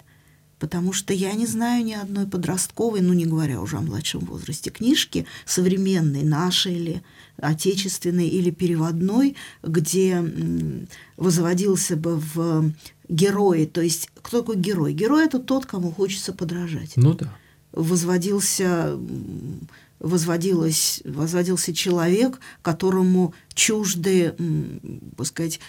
потому 0.59 0.93
что 0.93 1.13
я 1.13 1.33
не 1.33 1.45
знаю 1.45 1.83
ни 1.83 1.93
одной 1.93 2.27
подростковой, 2.27 3.01
ну 3.01 3.13
не 3.13 3.25
говоря 3.25 3.61
уже 3.61 3.77
о 3.77 3.81
младшем 3.81 4.21
возрасте, 4.21 4.69
книжки 4.69 5.25
современной, 5.45 6.23
нашей 6.23 6.75
или 6.75 7.03
отечественной 7.37 8.27
или 8.27 8.51
переводной, 8.51 9.35
где 9.63 10.23
возводился 11.17 11.95
бы 11.95 12.17
в 12.17 12.71
герои, 13.09 13.65
то 13.65 13.81
есть 13.81 14.09
кто 14.21 14.39
такой 14.39 14.57
герой? 14.57 14.93
Герой 14.93 15.25
это 15.25 15.39
тот, 15.39 15.65
кому 15.65 15.91
хочется 15.91 16.33
подражать. 16.33 16.93
Ну 16.95 17.13
да. 17.13 17.35
Возводился 17.71 18.97
возводилось, 19.99 21.01
возводился 21.05 21.73
человек, 21.73 22.39
которому 22.61 23.33
чужды, 23.53 24.35
так 25.17 25.25
сказать, 25.25 25.59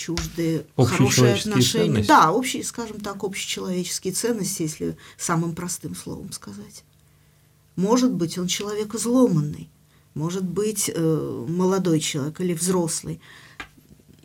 чуждые 0.00 0.64
хорошие 0.76 1.34
отношения. 1.34 1.86
Ценности. 1.86 2.08
Да, 2.08 2.32
общие, 2.32 2.64
скажем 2.64 3.00
так, 3.00 3.22
общечеловеческие 3.22 4.14
ценности, 4.14 4.62
если 4.62 4.96
самым 5.18 5.54
простым 5.54 5.94
словом 5.94 6.32
сказать. 6.32 6.84
Может 7.76 8.12
быть, 8.12 8.38
он 8.38 8.46
человек 8.46 8.94
изломанный, 8.94 9.68
может 10.14 10.44
быть, 10.44 10.90
э, 10.92 11.46
молодой 11.48 12.00
человек 12.00 12.40
или 12.40 12.54
взрослый, 12.54 13.20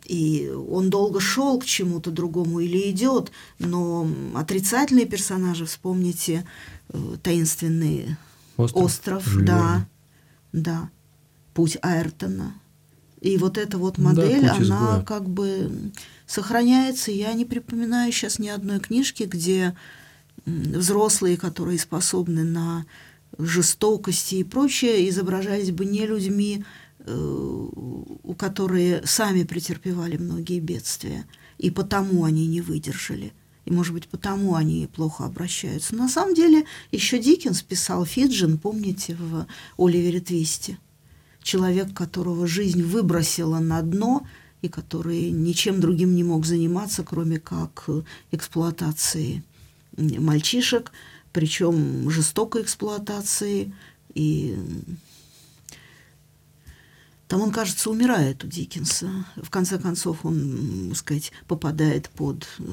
и 0.04 0.50
он 0.50 0.88
долго 0.88 1.20
шел 1.20 1.58
к 1.58 1.64
чему-то 1.64 2.10
другому 2.10 2.60
или 2.60 2.90
идет, 2.90 3.30
но 3.58 4.08
отрицательные 4.34 5.06
персонажи, 5.06 5.66
вспомните 5.66 6.46
э, 6.88 7.16
таинственный 7.22 8.16
остров, 8.56 8.84
остров 8.84 9.44
да, 9.44 9.86
да, 10.52 10.90
путь 11.52 11.76
Айртона– 11.82 12.54
и 13.26 13.38
вот 13.38 13.58
эта 13.58 13.76
вот 13.78 13.98
модель, 13.98 14.42
да, 14.42 14.54
она 14.54 15.02
как 15.02 15.28
бы 15.28 15.92
сохраняется. 16.26 17.10
Я 17.10 17.32
не 17.32 17.44
припоминаю 17.44 18.12
сейчас 18.12 18.38
ни 18.38 18.48
одной 18.48 18.80
книжки, 18.80 19.24
где 19.24 19.76
взрослые, 20.44 21.36
которые 21.36 21.78
способны 21.78 22.44
на 22.44 22.86
жестокости 23.38 24.36
и 24.36 24.44
прочее, 24.44 25.08
изображались 25.08 25.72
бы 25.72 25.84
не 25.84 26.06
людьми, 26.06 26.64
э, 27.00 27.14
у 27.14 28.34
которые 28.38 29.02
сами 29.04 29.42
претерпевали 29.42 30.16
многие 30.16 30.60
бедствия, 30.60 31.26
и 31.58 31.70
потому 31.70 32.24
они 32.24 32.46
не 32.46 32.60
выдержали. 32.60 33.32
и, 33.64 33.72
может 33.72 33.92
быть, 33.94 34.06
потому 34.06 34.54
они 34.54 34.86
плохо 34.86 35.24
обращаются. 35.24 35.96
Но 35.96 36.04
на 36.04 36.08
самом 36.08 36.34
деле 36.36 36.64
еще 36.92 37.18
Диккенс 37.18 37.62
писал 37.62 38.04
Фиджин, 38.04 38.58
помните, 38.58 39.16
в 39.18 39.44
Оливере 39.76 40.20
Твисте. 40.20 40.78
Человек, 41.46 41.94
которого 41.94 42.48
жизнь 42.48 42.82
выбросила 42.82 43.60
на 43.60 43.80
дно, 43.80 44.26
и 44.62 44.68
который 44.68 45.30
ничем 45.30 45.80
другим 45.80 46.16
не 46.16 46.24
мог 46.24 46.44
заниматься, 46.44 47.04
кроме 47.04 47.38
как 47.38 47.88
эксплуатацией 48.32 49.44
мальчишек, 49.96 50.90
причем 51.32 52.10
жестокой 52.10 52.62
эксплуатацией. 52.62 53.72
И 54.12 54.58
там 57.28 57.42
он, 57.42 57.52
кажется, 57.52 57.90
умирает 57.90 58.42
у 58.42 58.48
Диккенса. 58.48 59.08
В 59.36 59.48
конце 59.48 59.78
концов, 59.78 60.26
он, 60.26 60.88
так 60.88 60.98
сказать, 60.98 61.30
попадает 61.46 62.08
под 62.08 62.48
э, 62.58 62.64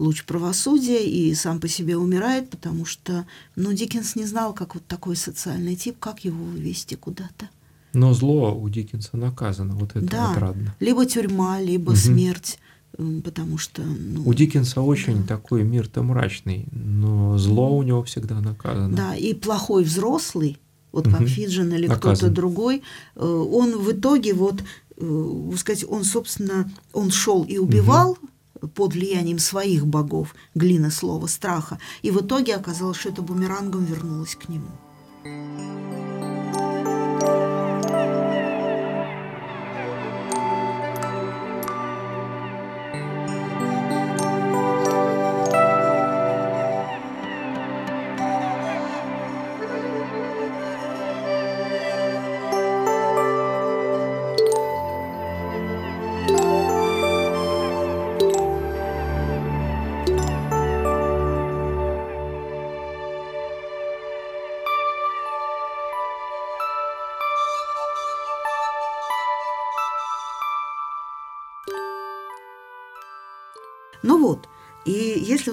луч 0.00 0.24
правосудия 0.24 1.08
и 1.08 1.32
сам 1.36 1.60
по 1.60 1.68
себе 1.68 1.96
умирает, 1.96 2.50
потому 2.50 2.84
что, 2.84 3.28
ну, 3.54 3.72
Диккенс 3.72 4.16
не 4.16 4.24
знал, 4.24 4.54
как 4.54 4.74
вот 4.74 4.84
такой 4.88 5.14
социальный 5.14 5.76
тип, 5.76 6.00
как 6.00 6.24
его 6.24 6.42
вывести 6.42 6.96
куда-то. 6.96 7.48
Но 7.96 8.12
зло 8.12 8.54
у 8.54 8.68
Диккенса 8.68 9.16
наказано, 9.16 9.74
вот 9.74 9.96
это 9.96 10.06
да, 10.06 10.32
отрадно. 10.32 10.74
либо 10.80 11.06
тюрьма, 11.06 11.60
либо 11.60 11.90
угу. 11.90 11.96
смерть, 11.96 12.58
потому 13.24 13.56
что... 13.56 13.82
Ну, 13.82 14.22
у 14.26 14.34
Диккенса 14.34 14.82
очень 14.82 15.22
да. 15.22 15.36
такой 15.36 15.64
мир-то 15.64 16.02
мрачный, 16.02 16.68
но 16.72 17.38
зло 17.38 17.76
у 17.76 17.82
него 17.82 18.02
всегда 18.02 18.40
наказано. 18.40 18.94
Да, 18.94 19.16
и 19.16 19.32
плохой 19.32 19.84
взрослый, 19.84 20.58
вот 20.92 21.04
как 21.04 21.20
угу. 21.20 21.26
Фиджин 21.26 21.72
или 21.72 21.88
кто-то 21.88 22.28
другой, 22.28 22.82
э, 23.14 23.26
он 23.26 23.78
в 23.78 23.90
итоге 23.92 24.34
вот, 24.34 24.62
э, 24.98 25.50
сказать, 25.56 25.84
он, 25.88 26.04
собственно, 26.04 26.70
он 26.92 27.10
шел 27.10 27.44
и 27.44 27.58
убивал, 27.58 28.12
угу 28.12 28.28
под 28.74 28.94
влиянием 28.94 29.38
своих 29.38 29.86
богов, 29.86 30.34
глина 30.54 30.90
слова 30.90 31.26
страха, 31.26 31.78
и 32.02 32.10
в 32.10 32.20
итоге 32.22 32.54
оказалось, 32.54 32.96
что 32.96 33.10
это 33.10 33.22
бумерангом 33.22 33.84
вернулось 33.84 34.34
к 34.34 34.48
нему. 34.48 34.70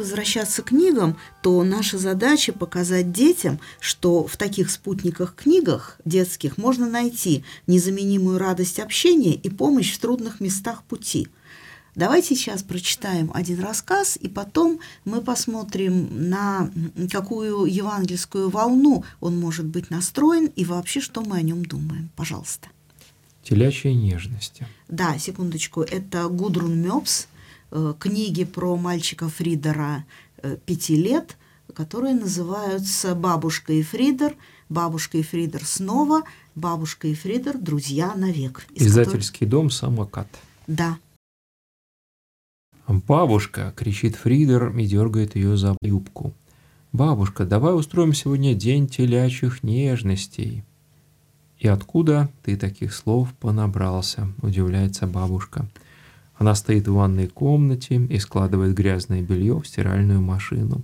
Возвращаться 0.04 0.62
к 0.62 0.66
книгам, 0.66 1.18
то 1.42 1.64
наша 1.64 1.98
задача 1.98 2.54
показать 2.54 3.12
детям, 3.12 3.60
что 3.80 4.28
в 4.28 4.38
таких 4.38 4.70
спутниках-книгах 4.70 6.00
детских 6.06 6.58
можно 6.58 6.88
найти 6.88 7.44
незаменимую 7.68 8.38
радость 8.38 8.80
общения 8.80 9.34
и 9.34 9.50
помощь 9.50 9.94
в 9.94 10.00
трудных 10.00 10.40
местах 10.40 10.84
пути. 10.84 11.30
Давайте 11.96 12.36
сейчас 12.36 12.64
прочитаем 12.64 13.32
один 13.34 13.62
рассказ, 13.62 14.18
и 14.20 14.28
потом 14.28 14.80
мы 15.06 15.22
посмотрим, 15.22 16.30
на 16.30 16.70
какую 17.12 17.66
евангельскую 17.66 18.50
волну 18.50 19.06
он 19.22 19.40
может 19.40 19.66
быть 19.66 19.90
настроен 19.90 20.48
и 20.48 20.66
вообще, 20.66 21.02
что 21.02 21.22
мы 21.22 21.38
о 21.38 21.42
нем 21.42 21.64
думаем. 21.64 22.10
Пожалуйста. 22.16 22.68
Телячья 23.44 23.94
нежности. 23.94 24.68
Да, 24.88 25.18
секундочку. 25.20 25.82
Это 25.82 26.28
Гудрун 26.28 26.82
Э, 26.82 27.33
книги 28.00 28.44
про 28.44 28.76
мальчика 28.78 29.30
Фридера 29.30 30.06
э, 30.42 30.58
пяти 30.66 30.96
лет, 30.96 31.38
которые 31.74 32.14
называются 32.14 33.16
«Бабушка 33.16 33.74
и 33.74 33.82
Фридер», 33.82 34.36
«Бабушка 34.70 35.18
и 35.18 35.24
Фридер 35.24 35.66
снова», 35.66 36.24
«Бабушка 36.56 37.08
и 37.08 37.16
Фридер. 37.16 37.58
Друзья 37.58 38.14
навек». 38.16 38.66
Издательский 38.76 39.46
которых... 39.46 39.50
дом 39.50 39.70
«Самокат». 39.72 40.28
Да. 40.68 40.98
«Бабушка!»– 42.88 43.74
кричит 43.78 44.16
Фридер 44.16 44.78
и 44.78 44.86
дергает 44.86 45.36
ее 45.36 45.58
за 45.58 45.76
юбку. 45.82 46.34
«Бабушка, 46.92 47.46
давай 47.46 47.76
устроим 47.76 48.14
сегодня 48.14 48.54
день 48.54 48.88
телячьих 48.88 49.64
нежностей». 49.64 50.64
«И 51.58 51.68
откуда 51.68 52.30
ты 52.44 52.56
таких 52.58 52.94
слов 52.94 53.34
понабрался?»– 53.40 54.28
удивляется 54.42 55.08
бабушка. 55.08 55.66
Она 56.36 56.56
стоит 56.56 56.88
в 56.88 56.94
ванной 56.94 57.28
комнате 57.28 57.96
и 57.96 58.20
складывает 58.20 58.76
грязное 58.76 59.22
белье 59.22 59.60
в 59.60 59.68
стиральную 59.68 60.22
машину. 60.22 60.82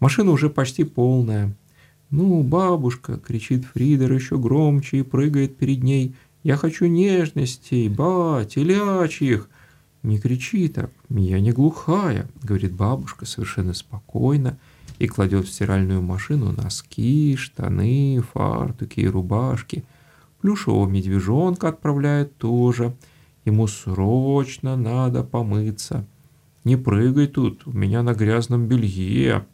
Машина 0.00 0.32
уже 0.32 0.50
почти 0.50 0.84
полная. 0.84 1.54
«Ну, 2.10 2.42
бабушка!»— 2.42 3.18
кричит 3.26 3.64
Фридер 3.64 4.12
еще 4.12 4.38
громче 4.38 4.98
и 4.98 5.02
прыгает 5.02 5.56
перед 5.56 5.82
ней. 5.82 6.14
«Я 6.42 6.56
хочу 6.56 6.86
нежностей, 6.86 7.88
ба, 7.88 8.46
телячьих!» 8.48 9.48
«Не 10.02 10.20
кричи 10.20 10.68
так, 10.68 10.92
я 11.08 11.40
не 11.40 11.50
глухая»,— 11.50 12.28
говорит 12.42 12.72
бабушка 12.72 13.26
совершенно 13.26 13.74
спокойно 13.74 14.56
и 15.00 15.08
кладет 15.08 15.46
в 15.46 15.52
стиральную 15.52 16.00
машину 16.00 16.52
носки, 16.52 17.34
штаны, 17.36 18.22
фартуки 18.32 19.00
и 19.00 19.08
рубашки. 19.08 19.84
Плюшевого 20.40 20.88
медвежонка 20.88 21.68
отправляет 21.68 22.36
тоже— 22.36 22.94
Ему 23.46 23.68
срочно 23.68 24.76
надо 24.76 25.22
помыться. 25.22 26.04
Не 26.64 26.76
прыгай 26.76 27.28
тут, 27.28 27.64
у 27.66 27.70
меня 27.70 28.02
на 28.02 28.12
грязном 28.12 28.66
белье. 28.66 29.46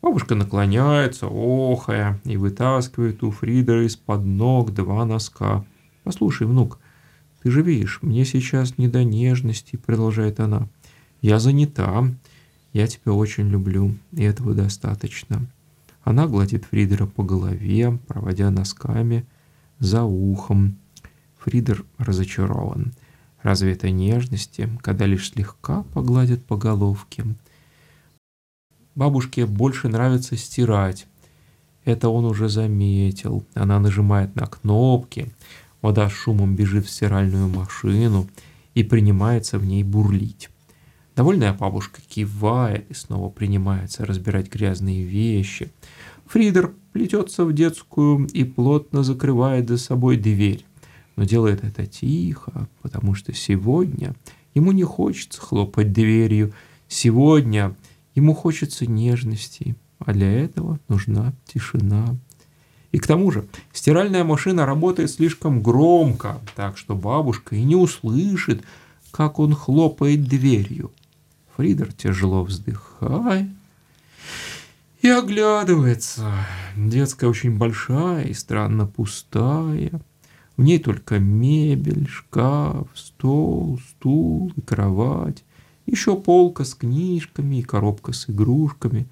Бабушка 0.00 0.34
наклоняется, 0.34 1.26
охая, 1.30 2.18
и 2.24 2.38
вытаскивает 2.38 3.22
у 3.22 3.30
Фридера 3.30 3.84
из-под 3.86 4.24
ног 4.24 4.72
два 4.72 5.04
носка. 5.04 5.66
«Послушай, 6.04 6.46
внук, 6.46 6.78
ты 7.42 7.50
же 7.50 7.60
видишь, 7.60 7.98
мне 8.00 8.24
сейчас 8.24 8.78
не 8.78 8.88
до 8.88 9.04
нежности»,— 9.04 9.76
продолжает 9.86 10.40
она. 10.40 10.66
«Я 11.20 11.38
занята, 11.38 12.10
я 12.72 12.86
тебя 12.86 13.12
очень 13.12 13.48
люблю, 13.48 13.94
и 14.12 14.22
этого 14.22 14.54
достаточно». 14.54 15.46
Она 16.02 16.26
гладит 16.26 16.64
Фридера 16.64 17.04
по 17.04 17.22
голове, 17.22 17.98
проводя 18.06 18.50
носками 18.50 19.26
за 19.80 20.04
ухом. 20.04 20.78
Фридер 21.36 21.84
разочарован. 21.98 22.94
Разве 23.42 23.72
это 23.72 23.90
нежности, 23.90 24.68
когда 24.82 25.06
лишь 25.06 25.30
слегка 25.30 25.84
погладят 25.94 26.44
по 26.44 26.56
головке? 26.56 27.24
Бабушке 28.94 29.46
больше 29.46 29.88
нравится 29.88 30.36
стирать. 30.36 31.06
Это 31.84 32.08
он 32.08 32.24
уже 32.24 32.48
заметил. 32.48 33.44
Она 33.54 33.78
нажимает 33.78 34.34
на 34.34 34.46
кнопки, 34.46 35.32
вода 35.80 36.10
шумом 36.10 36.56
бежит 36.56 36.86
в 36.86 36.90
стиральную 36.90 37.48
машину 37.48 38.28
и 38.74 38.82
принимается 38.82 39.58
в 39.58 39.64
ней 39.64 39.84
бурлить. 39.84 40.50
Довольная 41.14 41.52
бабушка 41.52 42.00
кивает 42.06 42.90
и 42.90 42.94
снова 42.94 43.30
принимается 43.30 44.04
разбирать 44.04 44.52
грязные 44.52 45.04
вещи. 45.04 45.70
Фридер 46.26 46.74
плетется 46.92 47.44
в 47.44 47.52
детскую 47.52 48.26
и 48.26 48.44
плотно 48.44 49.02
закрывает 49.02 49.68
за 49.68 49.78
собой 49.78 50.16
дверь 50.16 50.64
но 51.18 51.24
делает 51.24 51.64
это 51.64 51.84
тихо, 51.84 52.68
потому 52.80 53.16
что 53.16 53.32
сегодня 53.32 54.14
ему 54.54 54.70
не 54.70 54.84
хочется 54.84 55.40
хлопать 55.40 55.92
дверью, 55.92 56.52
сегодня 56.86 57.74
ему 58.14 58.34
хочется 58.34 58.86
нежности, 58.86 59.74
а 59.98 60.12
для 60.12 60.30
этого 60.30 60.78
нужна 60.86 61.32
тишина. 61.44 62.14
И 62.92 62.98
к 62.98 63.08
тому 63.08 63.32
же 63.32 63.48
стиральная 63.72 64.22
машина 64.22 64.64
работает 64.64 65.10
слишком 65.10 65.60
громко, 65.60 66.38
так 66.54 66.78
что 66.78 66.94
бабушка 66.94 67.56
и 67.56 67.64
не 67.64 67.74
услышит, 67.74 68.62
как 69.10 69.40
он 69.40 69.56
хлопает 69.56 70.22
дверью. 70.22 70.92
Фридер 71.56 71.92
тяжело 71.92 72.44
вздыхает 72.44 73.48
и 75.02 75.08
оглядывается. 75.08 76.32
Детская 76.76 77.26
очень 77.26 77.58
большая 77.58 78.22
и 78.22 78.34
странно 78.34 78.86
пустая. 78.86 80.00
В 80.58 80.62
ней 80.62 80.80
только 80.80 81.20
мебель, 81.20 82.08
шкаф, 82.08 82.88
стол, 82.92 83.78
стул 83.90 84.52
и 84.56 84.60
кровать, 84.60 85.44
еще 85.86 86.16
полка 86.16 86.64
с 86.64 86.74
книжками 86.74 87.60
и 87.60 87.62
коробка 87.62 88.12
с 88.12 88.28
игрушками, 88.28 89.06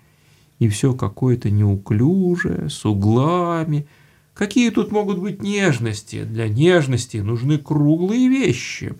и 0.58 0.68
все 0.68 0.92
какое-то 0.92 1.48
неуклюжее, 1.50 2.68
с 2.68 2.84
углами. 2.84 3.86
Какие 4.34 4.70
тут 4.70 4.90
могут 4.90 5.20
быть 5.20 5.40
нежности? 5.40 6.24
Для 6.24 6.48
нежности 6.48 7.18
нужны 7.18 7.58
круглые 7.58 8.28
вещи. 8.28 8.94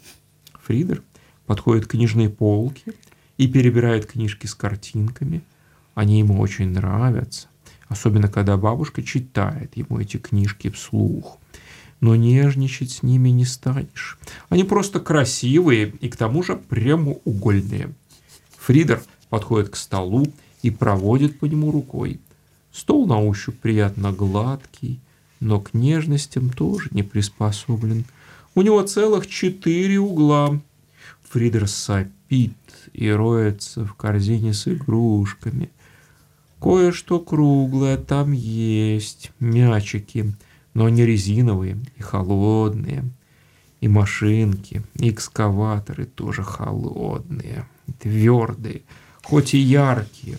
Фридер 0.62 1.02
подходит 1.46 1.87
к 1.87 1.90
книжной 1.90 2.28
полке 2.28 2.92
и 3.38 3.48
перебирает 3.48 4.06
книжки 4.06 4.46
с 4.46 4.54
картинками. 4.54 5.42
Они 5.96 6.20
ему 6.20 6.38
очень 6.38 6.68
нравятся, 6.68 7.48
особенно 7.88 8.28
когда 8.28 8.56
бабушка 8.56 9.02
читает 9.02 9.76
ему 9.76 9.98
эти 9.98 10.18
книжки 10.18 10.70
вслух. 10.70 11.40
Но 12.00 12.14
нежничать 12.14 12.90
с 12.90 13.02
ними 13.02 13.30
не 13.30 13.44
станешь. 13.44 14.18
Они 14.48 14.64
просто 14.64 15.00
красивые 15.00 15.94
и 16.00 16.09
к 16.09 16.16
тому 16.16 16.42
же 16.42 16.56
прямоугольные. 16.56 17.94
Фридер 18.59 19.02
подходит 19.28 19.70
к 19.70 19.76
столу 19.76 20.26
и 20.62 20.70
проводит 20.70 21.38
по 21.38 21.46
нему 21.46 21.70
рукой. 21.70 22.20
Стол 22.72 23.06
на 23.06 23.22
ощупь 23.22 23.59
приятно 23.59 24.12
гладкий, 24.12 25.00
но 25.40 25.61
к 25.61 25.72
нежностям 25.72 26.50
тоже 26.50 26.88
не 26.90 27.02
приспособлен. 27.02 28.04
У 28.54 28.62
него 28.62 28.82
целых 28.82 29.26
четыре 29.26 29.98
угла. 29.98 30.61
Фридер 31.30 31.68
сопит 31.68 32.52
и 32.92 33.11
роется 33.11 33.85
в 33.85 33.94
корзине 33.94 34.52
с 34.52 34.68
игрушками. 34.68 35.70
Кое-что 36.61 37.20
круглое 37.20 37.98
там 37.98 38.32
есть, 38.32 39.30
мячики, 39.40 40.35
но 40.77 40.91
не 40.91 41.07
резиновые 41.07 41.79
и 41.97 42.03
холодные. 42.03 43.03
И 43.81 43.89
машинки, 43.89 44.83
и 44.97 45.11
экскаваторы 45.11 46.05
тоже 46.05 46.43
холодные, 46.43 47.67
твердые, 47.99 48.83
хоть 49.23 49.55
и 49.55 49.59
яркие. 49.59 50.37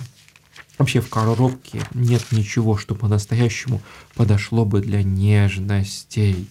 Вообще 0.78 1.02
в 1.02 1.10
коробке 1.10 1.82
нет 1.94 2.24
ничего, 2.32 2.78
что 2.78 2.94
по-настоящему 2.94 3.82
подошло 4.14 4.64
бы 4.64 4.82
для 4.82 5.02
нежностей. 5.02 6.48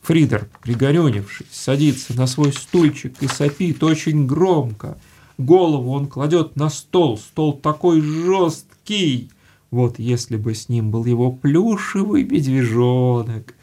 Фридер, 0.00 0.48
пригорюнившись, 0.62 1.46
садится 1.50 2.14
на 2.14 2.26
свой 2.26 2.54
стульчик 2.54 3.22
и 3.22 3.26
сопит 3.26 3.82
очень 3.82 4.26
громко. 4.26 4.96
Голову 5.36 5.92
он 5.92 6.06
кладет 6.06 6.56
на 6.56 6.70
стол, 6.70 7.18
стол 7.18 7.52
такой 7.54 8.00
жесткий. 8.00 9.30
Вот 9.74 9.98
если 9.98 10.36
бы 10.36 10.54
с 10.54 10.68
ним 10.68 10.92
был 10.92 11.04
его 11.04 11.32
плюшевый 11.32 12.22
медвежонок. 12.22 13.54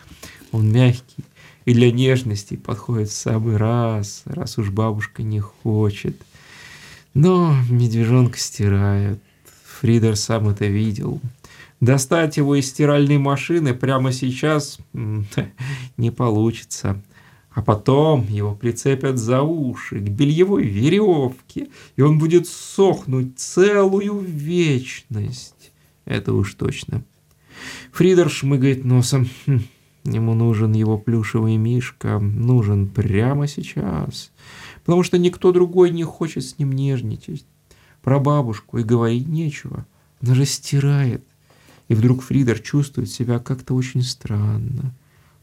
Он 0.51 0.69
мягкий 0.69 1.23
и 1.63 1.73
для 1.73 1.89
нежности 1.89 2.57
подходит 2.57 3.07
в 3.07 3.13
самый 3.13 3.55
раз, 3.55 4.23
раз 4.25 4.57
уж 4.57 4.71
бабушка 4.71 5.23
не 5.23 5.39
хочет. 5.39 6.17
Но 7.13 7.55
медвежонка 7.69 8.37
стирают. 8.37 9.21
Фридер 9.79 10.17
сам 10.17 10.49
это 10.49 10.65
видел. 10.65 11.21
Достать 11.79 12.35
его 12.35 12.55
из 12.55 12.67
стиральной 12.67 13.17
машины 13.17 13.73
прямо 13.73 14.11
сейчас 14.11 14.79
не 15.95 16.11
получится. 16.11 17.01
А 17.51 17.61
потом 17.61 18.27
его 18.27 18.53
прицепят 18.53 19.17
за 19.17 19.43
уши 19.43 19.99
к 19.99 20.09
бельевой 20.09 20.65
веревке, 20.65 21.69
и 21.95 22.01
он 22.01 22.19
будет 22.19 22.47
сохнуть 22.47 23.39
целую 23.39 24.19
вечность. 24.19 25.70
Это 26.05 26.33
уж 26.33 26.53
точно. 26.55 27.03
Фридер 27.91 28.29
шмыгает 28.29 28.85
носом. 28.85 29.27
Хм, 29.45 29.59
ему 30.05 30.33
нужен 30.33 30.73
его 30.73 30.97
плюшевый 30.97 31.57
мишка, 31.57 32.19
нужен 32.19 32.87
прямо 32.87 33.47
сейчас, 33.47 34.31
потому 34.83 35.03
что 35.03 35.17
никто 35.17 35.51
другой 35.51 35.91
не 35.91 36.03
хочет 36.03 36.43
с 36.43 36.57
ним 36.57 36.71
нежничать. 36.71 37.45
Про 38.01 38.19
бабушку 38.19 38.79
и 38.79 38.83
говорить 38.83 39.27
нечего. 39.27 39.85
Она 40.21 40.33
же 40.33 40.45
стирает. 40.45 41.23
И 41.87 41.93
вдруг 41.93 42.23
Фридер 42.23 42.59
чувствует 42.59 43.09
себя 43.09 43.39
как-то 43.39 43.75
очень 43.75 44.01
странно. 44.01 44.93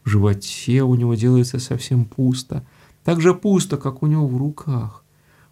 В 0.03 0.09
животе 0.09 0.83
у 0.83 0.95
него 0.95 1.15
делается 1.15 1.59
совсем 1.59 2.05
пусто. 2.05 2.65
Так 3.03 3.21
же 3.21 3.33
пусто, 3.33 3.77
как 3.77 4.03
у 4.03 4.07
него 4.07 4.27
в 4.27 4.35
руках. 4.35 5.03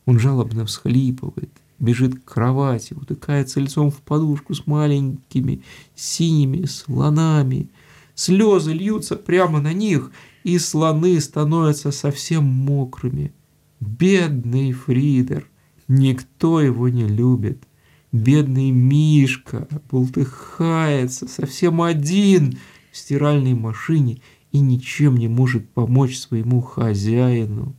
Он 0.06 0.20
жалобно 0.20 0.66
всхлипывает, 0.66 1.52
бежит 1.80 2.20
к 2.20 2.26
кровати, 2.26 2.94
утыкается 2.94 3.60
лицом 3.60 3.92
в 3.92 3.98
подушку 3.98 4.54
с 4.54 4.66
маленькими 4.66 5.62
синими 5.96 6.66
слонами. 6.66 7.70
Слезы 8.16 8.74
льются 8.74 9.16
прямо 9.16 9.62
на 9.62 9.74
них, 9.74 10.12
и 10.44 10.58
слоны 10.60 11.20
становятся 11.20 11.92
совсем 11.92 12.46
мокрыми. 12.46 13.34
Бедный 13.80 14.72
Фридер, 14.72 15.48
никто 15.88 16.62
его 16.62 16.90
не 16.90 17.06
любит. 17.08 17.64
Бедный 18.12 18.72
Мишка 18.72 19.68
бултыхается 19.92 21.28
совсем 21.28 21.82
один 21.82 22.58
в 22.92 22.98
стиральной 22.98 23.54
машине 23.54 24.22
и 24.52 24.60
ничем 24.60 25.18
не 25.18 25.28
может 25.28 25.70
помочь 25.70 26.18
своему 26.18 26.62
хозяину. 26.62 27.76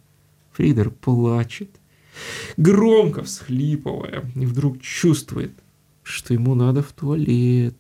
Фридер 0.53 0.91
плачет, 0.91 1.78
громко 2.57 3.23
всхлипывая, 3.23 4.25
и 4.35 4.47
вдруг 4.47 4.81
чувствует, 4.81 5.53
что 6.03 6.35
ему 6.35 6.55
надо 6.55 6.83
в 6.83 6.93
туалет. 6.93 7.77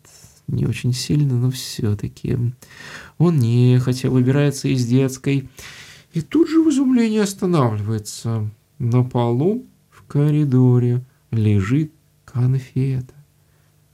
Не 0.46 0.66
очень 0.66 0.94
сильно, 0.94 1.35
но 1.35 1.51
все-таки. 1.51 2.38
Он 3.18 3.38
нехотя 3.38 4.09
выбирается 4.09 4.68
из 4.68 4.87
детской 4.87 5.48
и 6.14 6.20
тут 6.22 6.48
же 6.48 6.62
в 6.62 6.70
изумлении 6.70 7.18
останавливается. 7.18 8.51
На 8.79 9.03
полу 9.03 9.66
в 9.90 10.05
коридоре 10.05 11.03
лежит 11.31 11.92
конфета. 12.24 13.14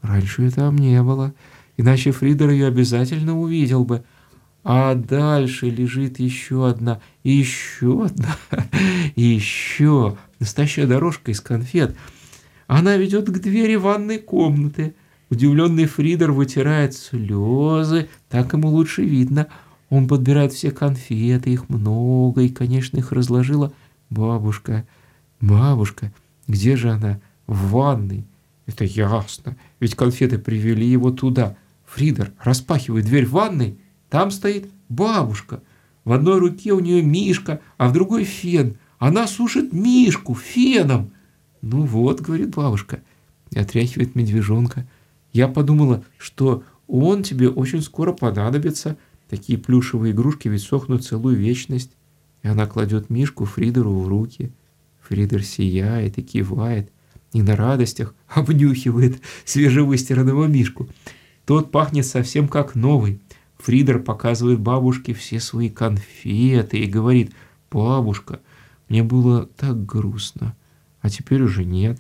Раньше 0.00 0.42
ее 0.42 0.50
там 0.50 0.76
не 0.76 1.02
было, 1.02 1.34
иначе 1.76 2.12
Фридер 2.12 2.50
ее 2.50 2.66
обязательно 2.66 3.38
увидел 3.38 3.84
бы. 3.84 4.04
А 4.62 4.94
дальше 4.94 5.68
лежит 5.68 6.18
еще 6.18 6.68
одна, 6.68 7.00
и 7.24 7.32
еще 7.32 8.04
одна, 8.04 8.36
и 9.16 9.22
еще. 9.22 10.16
Настоящая 10.38 10.86
дорожка 10.86 11.32
из 11.32 11.40
конфет. 11.40 11.96
Она 12.66 12.96
ведет 12.96 13.26
к 13.26 13.38
двери 13.40 13.74
ванной 13.74 14.18
комнаты. 14.18 14.94
Удивленный 15.30 15.86
Фридер 15.86 16.30
вытирает 16.32 16.94
слезы, 16.94 18.08
так 18.28 18.52
ему 18.52 18.68
лучше 18.68 19.02
видно. 19.02 19.48
Он 19.88 20.06
подбирает 20.06 20.52
все 20.52 20.70
конфеты, 20.70 21.50
их 21.50 21.68
много, 21.68 22.42
и, 22.42 22.48
конечно, 22.50 22.98
их 22.98 23.10
разложила 23.10 23.72
бабушка. 24.10 24.86
Бабушка, 25.40 26.12
где 26.46 26.76
же 26.76 26.90
она? 26.90 27.20
В 27.46 27.70
ванной. 27.70 28.24
Это 28.66 28.84
ясно, 28.84 29.56
ведь 29.80 29.94
конфеты 29.94 30.38
привели 30.38 30.86
его 30.86 31.10
туда. 31.10 31.56
Фридер 31.86 32.32
распахивает 32.42 33.04
дверь 33.04 33.26
в 33.26 33.32
ванной, 33.32 33.78
там 34.08 34.30
стоит 34.30 34.68
бабушка. 34.88 35.62
В 36.04 36.12
одной 36.12 36.38
руке 36.38 36.72
у 36.72 36.80
нее 36.80 37.02
мишка, 37.02 37.60
а 37.78 37.88
в 37.88 37.92
другой 37.92 38.24
фен. 38.24 38.76
Она 38.98 39.26
сушит 39.26 39.72
мишку 39.72 40.34
феном. 40.34 41.12
Ну 41.62 41.82
вот, 41.82 42.20
говорит 42.20 42.54
бабушка, 42.54 43.02
и 43.50 43.58
отряхивает 43.58 44.14
медвежонка. 44.14 44.86
Я 45.32 45.48
подумала, 45.48 46.04
что 46.18 46.62
он 46.86 47.22
тебе 47.22 47.48
очень 47.48 47.82
скоро 47.82 48.12
понадобится. 48.12 48.96
Такие 49.28 49.58
плюшевые 49.58 50.12
игрушки 50.12 50.48
ведь 50.48 50.62
сохнут 50.62 51.04
целую 51.04 51.36
вечность. 51.36 51.92
И 52.42 52.48
она 52.48 52.66
кладет 52.66 53.10
мишку 53.10 53.46
Фридеру 53.46 53.98
в 53.98 54.08
руки. 54.08 54.52
Фридер 55.00 55.42
сияет 55.42 56.18
и 56.18 56.22
кивает 56.22 56.90
и 57.34 57.42
на 57.42 57.56
радостях 57.56 58.14
обнюхивает 58.28 59.20
свежевыстиранного 59.44 60.46
мишку. 60.46 60.88
Тот 61.44 61.70
пахнет 61.70 62.06
совсем 62.06 62.48
как 62.48 62.74
новый. 62.74 63.20
Фридер 63.64 63.98
показывает 64.00 64.60
бабушке 64.60 65.14
все 65.14 65.40
свои 65.40 65.70
конфеты 65.70 66.78
и 66.78 66.86
говорит, 66.86 67.32
«Бабушка, 67.70 68.40
мне 68.90 69.02
было 69.02 69.46
так 69.46 69.86
грустно, 69.86 70.54
а 71.00 71.08
теперь 71.08 71.42
уже 71.42 71.64
нет. 71.64 71.98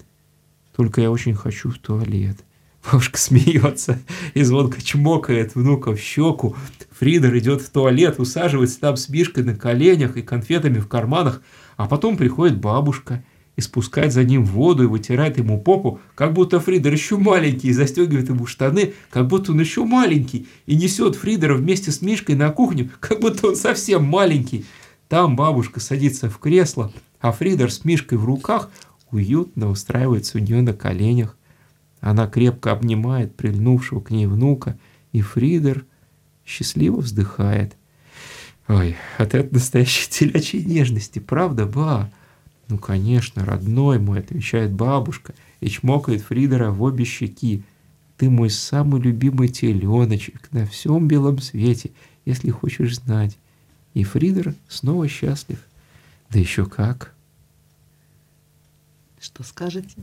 Только 0.76 1.00
я 1.00 1.10
очень 1.10 1.34
хочу 1.34 1.70
в 1.70 1.78
туалет». 1.78 2.44
Бабушка 2.84 3.16
смеется 3.18 3.98
и 4.34 4.42
звонко 4.42 4.82
чмокает 4.82 5.54
внука 5.54 5.92
в 5.92 5.98
щеку. 5.98 6.54
Фридер 6.90 7.34
идет 7.38 7.62
в 7.62 7.70
туалет, 7.70 8.20
усаживается 8.20 8.78
там 8.78 8.98
с 8.98 9.08
Мишкой 9.08 9.44
на 9.44 9.56
коленях 9.56 10.18
и 10.18 10.22
конфетами 10.22 10.80
в 10.80 10.86
карманах, 10.86 11.40
а 11.78 11.86
потом 11.86 12.18
приходит 12.18 12.58
бабушка– 12.58 13.24
и 13.56 13.60
спускает 13.60 14.12
за 14.12 14.24
ним 14.24 14.44
воду 14.44 14.84
и 14.84 14.86
вытирает 14.86 15.38
ему 15.38 15.60
попу, 15.60 16.00
как 16.14 16.32
будто 16.32 16.60
Фридер 16.60 16.92
еще 16.92 17.16
маленький, 17.16 17.68
и 17.68 17.72
застегивает 17.72 18.28
ему 18.28 18.46
штаны, 18.46 18.94
как 19.10 19.28
будто 19.28 19.52
он 19.52 19.60
еще 19.60 19.84
маленький, 19.84 20.48
и 20.66 20.74
несет 20.74 21.16
Фридера 21.16 21.54
вместе 21.54 21.92
с 21.92 22.02
Мишкой 22.02 22.34
на 22.34 22.50
кухню, 22.50 22.90
как 23.00 23.20
будто 23.20 23.48
он 23.48 23.56
совсем 23.56 24.04
маленький. 24.04 24.64
Там 25.08 25.36
бабушка 25.36 25.80
садится 25.80 26.28
в 26.28 26.38
кресло, 26.38 26.92
а 27.20 27.32
Фридер 27.32 27.70
с 27.70 27.84
Мишкой 27.84 28.18
в 28.18 28.24
руках 28.24 28.70
уютно 29.10 29.70
устраивается 29.70 30.38
у 30.38 30.40
нее 30.40 30.62
на 30.62 30.72
коленях. 30.72 31.36
Она 32.00 32.26
крепко 32.26 32.72
обнимает 32.72 33.36
прильнувшего 33.36 34.00
к 34.00 34.10
ней 34.10 34.26
внука, 34.26 34.78
и 35.12 35.20
Фридер 35.20 35.86
счастливо 36.44 36.96
вздыхает. 36.96 37.76
Ой, 38.66 38.96
от 39.18 39.34
этой 39.34 39.52
настоящей 39.52 40.08
телячьей 40.10 40.64
нежности, 40.64 41.18
правда, 41.18 41.66
ба? 41.66 42.10
«Ну, 42.68 42.78
конечно, 42.78 43.44
родной 43.44 43.98
мой»,— 43.98 44.18
отвечает 44.20 44.72
бабушка 44.72 45.34
и 45.60 45.68
чмокает 45.68 46.22
Фридера 46.22 46.70
в 46.70 46.82
обе 46.82 47.04
щеки. 47.04 47.62
«Ты 48.16 48.30
мой 48.30 48.48
самый 48.50 49.00
любимый 49.00 49.48
теленочек 49.48 50.50
на 50.52 50.66
всем 50.66 51.08
белом 51.08 51.40
свете, 51.40 51.90
если 52.24 52.50
хочешь 52.50 52.96
знать». 52.96 53.36
И 53.94 54.02
Фридер 54.02 54.54
снова 54.68 55.08
счастлив. 55.08 55.58
Да 56.30 56.40
еще 56.40 56.66
как. 56.66 57.14
Что 59.20 59.44
скажете? 59.44 59.94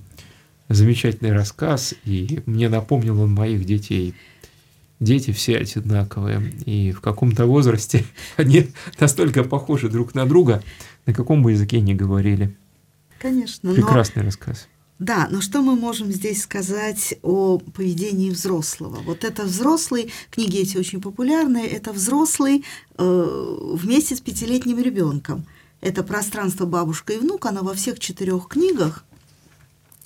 Замечательный 0.70 1.34
рассказ, 1.34 1.94
и 2.06 2.42
мне 2.46 2.70
напомнил 2.70 3.20
он 3.20 3.34
моих 3.34 3.66
детей. 3.66 4.16
Дети 5.02 5.32
все 5.32 5.58
одинаковые, 5.58 6.54
и 6.64 6.92
в 6.92 7.02
каком-то 7.02 7.48
возрасте 7.48 8.06
они 8.38 8.68
настолько 9.00 9.44
похожи 9.44 9.90
друг 9.90 10.14
на 10.14 10.28
друга, 10.28 10.64
на 11.08 11.14
каком 11.14 11.42
бы 11.42 11.54
языке 11.54 11.82
ни 11.82 11.96
говорили. 11.96 12.56
Конечно. 13.20 13.74
Прекрасный 13.74 14.22
но... 14.22 14.28
рассказ. 14.28 14.68
Да, 15.00 15.28
но 15.32 15.42
что 15.42 15.64
мы 15.64 15.76
можем 15.76 16.12
здесь 16.12 16.44
сказать 16.44 17.16
о 17.24 17.58
поведении 17.58 18.30
взрослого? 18.30 18.98
Вот 18.98 19.24
это 19.24 19.46
взрослый, 19.46 20.14
книги 20.30 20.60
эти 20.60 20.78
очень 20.78 21.02
популярные, 21.02 21.66
это 21.66 21.94
взрослый 21.94 22.64
э, 23.00 23.58
вместе 23.74 24.16
с 24.16 24.22
пятилетним 24.22 24.78
ребенком. 24.78 25.48
Это 25.82 26.04
пространство 26.04 26.68
бабушка 26.68 27.14
и 27.14 27.18
внук, 27.18 27.48
оно 27.48 27.64
во 27.64 27.74
всех 27.74 28.00
четырех 28.00 28.48
книгах, 28.48 29.04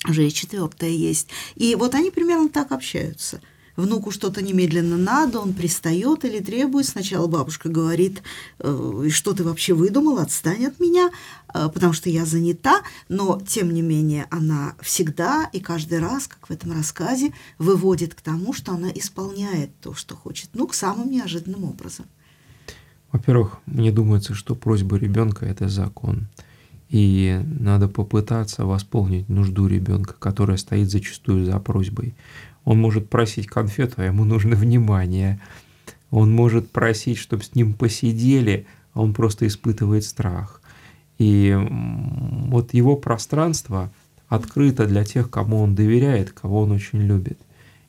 уже 0.08 0.26
и 0.26 0.32
четвертая 0.32 0.88
есть. 0.88 1.28
И 1.54 1.74
вот 1.74 1.94
они 1.94 2.10
примерно 2.10 2.48
так 2.48 2.72
общаются– 2.72 3.42
внуку 3.76 4.10
что-то 4.10 4.42
немедленно 4.42 4.96
надо, 4.96 5.40
он 5.40 5.52
пристает 5.52 6.24
или 6.24 6.40
требует. 6.40 6.86
Сначала 6.86 7.26
бабушка 7.26 7.68
говорит, 7.68 8.22
э, 8.58 9.08
что 9.10 9.32
ты 9.32 9.44
вообще 9.44 9.74
выдумал, 9.74 10.18
отстань 10.18 10.66
от 10.66 10.80
меня, 10.80 11.10
э, 11.54 11.68
потому 11.72 11.92
что 11.92 12.10
я 12.10 12.24
занята, 12.24 12.82
но 13.08 13.40
тем 13.46 13.72
не 13.72 13.82
менее 13.82 14.26
она 14.30 14.74
всегда 14.80 15.48
и 15.52 15.60
каждый 15.60 15.98
раз, 15.98 16.26
как 16.26 16.48
в 16.48 16.52
этом 16.52 16.72
рассказе, 16.72 17.32
выводит 17.58 18.14
к 18.14 18.20
тому, 18.20 18.52
что 18.52 18.72
она 18.72 18.90
исполняет 18.90 19.70
то, 19.80 19.94
что 19.94 20.16
хочет, 20.16 20.50
ну, 20.54 20.66
к 20.66 20.74
самым 20.74 21.10
неожиданным 21.10 21.64
образом. 21.64 22.06
Во-первых, 23.12 23.58
мне 23.66 23.92
думается, 23.92 24.34
что 24.34 24.54
просьба 24.54 24.96
ребенка 24.96 25.46
это 25.46 25.68
закон. 25.68 26.28
И 26.88 27.40
надо 27.44 27.88
попытаться 27.88 28.64
восполнить 28.64 29.28
нужду 29.28 29.66
ребенка, 29.66 30.14
которая 30.18 30.56
стоит 30.56 30.90
зачастую 30.90 31.44
за 31.44 31.58
просьбой. 31.58 32.14
Он 32.66 32.78
может 32.80 33.08
просить 33.08 33.46
конфету, 33.46 33.94
а 33.98 34.04
ему 34.04 34.24
нужно 34.24 34.56
внимание. 34.56 35.40
Он 36.10 36.32
может 36.32 36.70
просить, 36.72 37.16
чтобы 37.16 37.44
с 37.44 37.54
ним 37.54 37.72
посидели, 37.72 38.66
а 38.92 39.02
он 39.02 39.14
просто 39.14 39.46
испытывает 39.46 40.04
страх. 40.04 40.60
И 41.18 41.56
вот 42.48 42.74
его 42.74 42.96
пространство 42.96 43.90
открыто 44.28 44.86
для 44.86 45.04
тех, 45.04 45.30
кому 45.30 45.62
он 45.62 45.76
доверяет, 45.76 46.32
кого 46.32 46.62
он 46.62 46.72
очень 46.72 46.98
любит. 46.98 47.38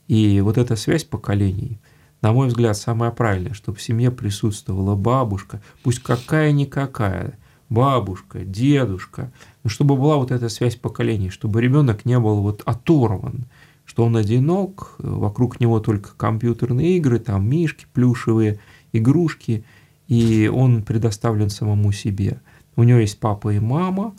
И 0.07 0.39
вот 0.41 0.59
эта 0.59 0.75
связь 0.75 1.03
поколений, 1.03 1.79
на 2.21 2.31
мой 2.31 2.47
взгляд, 2.47 2.77
самая 2.77 3.09
правильная, 3.09 3.55
чтобы 3.55 3.79
в 3.79 3.81
семье 3.81 4.11
присутствовала 4.11 4.95
бабушка, 4.95 5.59
пусть 5.81 6.03
какая-никакая, 6.03 7.37
бабушка, 7.69 8.45
дедушка, 8.45 9.31
но 9.63 9.71
чтобы 9.71 9.95
была 9.95 10.17
вот 10.17 10.29
эта 10.29 10.49
связь 10.49 10.75
поколений, 10.75 11.31
чтобы 11.31 11.61
ребенок 11.61 12.05
не 12.05 12.19
был 12.19 12.41
вот 12.41 12.61
оторван, 12.65 13.45
что 13.87 14.05
он 14.05 14.15
одинок, 14.17 14.95
вокруг 14.99 15.59
него 15.59 15.79
только 15.79 16.11
компьютерные 16.15 16.97
игры, 16.97 17.19
там 17.19 17.49
мишки 17.49 17.87
плюшевые, 17.93 18.59
игрушки, 18.91 19.63
и 20.07 20.51
он 20.53 20.83
предоставлен 20.83 21.49
самому 21.49 21.91
себе. 21.91 22.39
У 22.75 22.83
него 22.83 22.99
есть 22.99 23.19
папа 23.19 23.53
и 23.53 23.59
мама, 23.59 24.13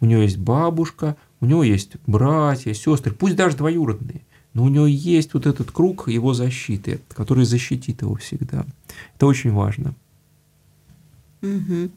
у 0.00 0.06
него 0.06 0.22
есть 0.22 0.38
бабушка, 0.38 1.16
у 1.40 1.46
него 1.46 1.62
есть 1.62 1.92
братья, 2.06 2.74
сестры, 2.74 3.12
пусть 3.12 3.36
даже 3.36 3.56
двоюродные, 3.56 4.22
но 4.54 4.64
у 4.64 4.68
него 4.68 4.86
есть 4.86 5.32
вот 5.34 5.46
этот 5.46 5.70
круг 5.70 6.08
его 6.08 6.34
защиты, 6.34 7.00
который 7.14 7.44
защитит 7.44 8.02
его 8.02 8.16
всегда. 8.16 8.66
Это 9.14 9.26
очень 9.26 9.52
важно. 9.52 9.94
Угу. 11.42 11.90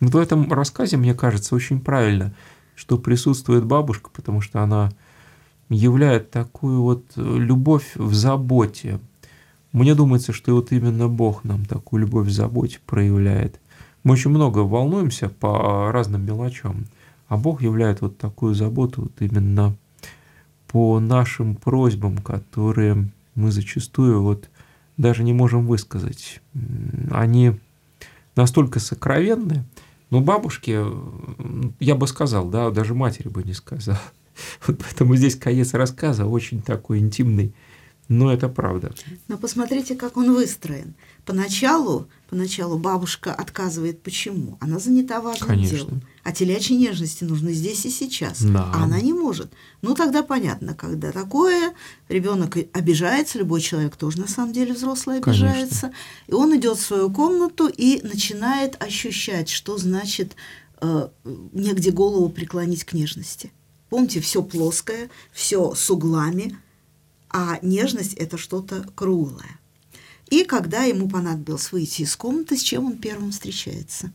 Вот 0.00 0.14
в 0.14 0.16
этом 0.16 0.50
рассказе, 0.52 0.96
мне 0.96 1.14
кажется, 1.14 1.54
очень 1.54 1.80
правильно, 1.80 2.32
что 2.76 2.98
присутствует 2.98 3.64
бабушка, 3.64 4.10
потому 4.12 4.40
что 4.40 4.62
она 4.62 4.90
являет 5.72 6.30
такую 6.30 6.82
вот 6.82 7.04
э, 7.16 7.22
любовь 7.22 7.92
в 7.96 8.14
заботе. 8.14 9.00
Мне 9.72 9.94
думается, 9.94 10.32
что 10.32 10.54
вот 10.54 10.72
именно 10.72 11.08
Бог 11.08 11.44
нам 11.44 11.64
такую 11.64 12.02
любовь 12.02 12.28
в 12.28 12.32
заботе 12.32 12.78
проявляет. 12.86 13.58
Мы 14.04 14.12
очень 14.12 14.30
много 14.30 14.60
волнуемся 14.60 15.28
по 15.28 15.90
разным 15.92 16.24
мелочам, 16.24 16.86
а 17.28 17.36
Бог 17.36 17.62
являет 17.62 18.00
вот 18.00 18.18
такую 18.18 18.54
заботу 18.54 19.02
вот 19.02 19.12
именно 19.20 19.74
по 20.66 21.00
нашим 21.00 21.54
просьбам, 21.54 22.18
которые 22.18 23.10
мы 23.34 23.50
зачастую 23.50 24.22
вот 24.22 24.48
даже 24.96 25.22
не 25.22 25.32
можем 25.32 25.66
высказать. 25.66 26.40
Они 27.10 27.52
настолько 28.36 28.80
сокровенны, 28.80 29.64
но 30.10 30.20
бабушке, 30.20 30.84
я 31.80 31.94
бы 31.94 32.06
сказал, 32.06 32.48
да, 32.48 32.70
даже 32.70 32.94
матери 32.94 33.28
бы 33.28 33.42
не 33.42 33.54
сказал. 33.54 33.96
Вот 34.66 34.78
поэтому 34.78 35.16
здесь 35.16 35.36
конец 35.36 35.74
рассказа 35.74 36.26
очень 36.26 36.62
такой 36.62 36.98
интимный, 36.98 37.54
но 38.08 38.32
это 38.32 38.48
правда. 38.48 38.92
Но 39.28 39.38
посмотрите, 39.38 39.94
как 39.94 40.16
он 40.16 40.34
выстроен. 40.34 40.94
Поначалу, 41.24 42.08
поначалу 42.28 42.78
бабушка 42.78 43.32
отказывает. 43.32 44.02
Почему? 44.02 44.58
Она 44.60 44.78
занята 44.78 45.20
важным 45.20 45.48
Конечно. 45.48 45.76
делом. 45.78 46.02
А 46.24 46.32
телячьи 46.32 46.76
нежности 46.76 47.24
нужны 47.24 47.52
здесь 47.52 47.86
и 47.86 47.90
сейчас. 47.90 48.42
Да. 48.42 48.70
А 48.74 48.84
она 48.84 49.00
не 49.00 49.12
может. 49.12 49.52
Ну, 49.82 49.94
тогда 49.94 50.22
понятно, 50.22 50.74
когда 50.74 51.10
такое, 51.10 51.74
ребенок 52.08 52.56
обижается, 52.72 53.38
любой 53.38 53.60
человек 53.60 53.96
тоже 53.96 54.20
на 54.20 54.28
самом 54.28 54.52
деле 54.52 54.74
взрослый 54.74 55.18
обижается. 55.18 55.80
Конечно. 55.80 55.92
И 56.26 56.32
он 56.32 56.56
идет 56.56 56.78
в 56.78 56.82
свою 56.82 57.10
комнату 57.10 57.66
и 57.68 58.00
начинает 58.02 58.82
ощущать, 58.82 59.48
что 59.48 59.78
значит 59.78 60.36
э, 60.80 61.08
негде 61.24 61.92
голову 61.92 62.28
преклонить 62.28 62.84
к 62.84 62.92
нежности. 62.92 63.52
Помните, 63.92 64.20
все 64.20 64.42
плоское, 64.42 65.10
все 65.32 65.74
с 65.74 65.90
углами, 65.90 66.56
а 67.28 67.58
нежность– 67.60 68.14
это 68.16 68.38
что-то 68.38 68.86
круглое. 68.94 69.60
И 70.30 70.44
когда 70.44 70.84
ему 70.84 71.10
понадобилось 71.10 71.72
выйти 71.72 72.00
из 72.00 72.16
комнаты, 72.16 72.56
с 72.56 72.62
чем 72.62 72.86
он 72.86 72.96
первым 72.96 73.32
встречается? 73.32 74.10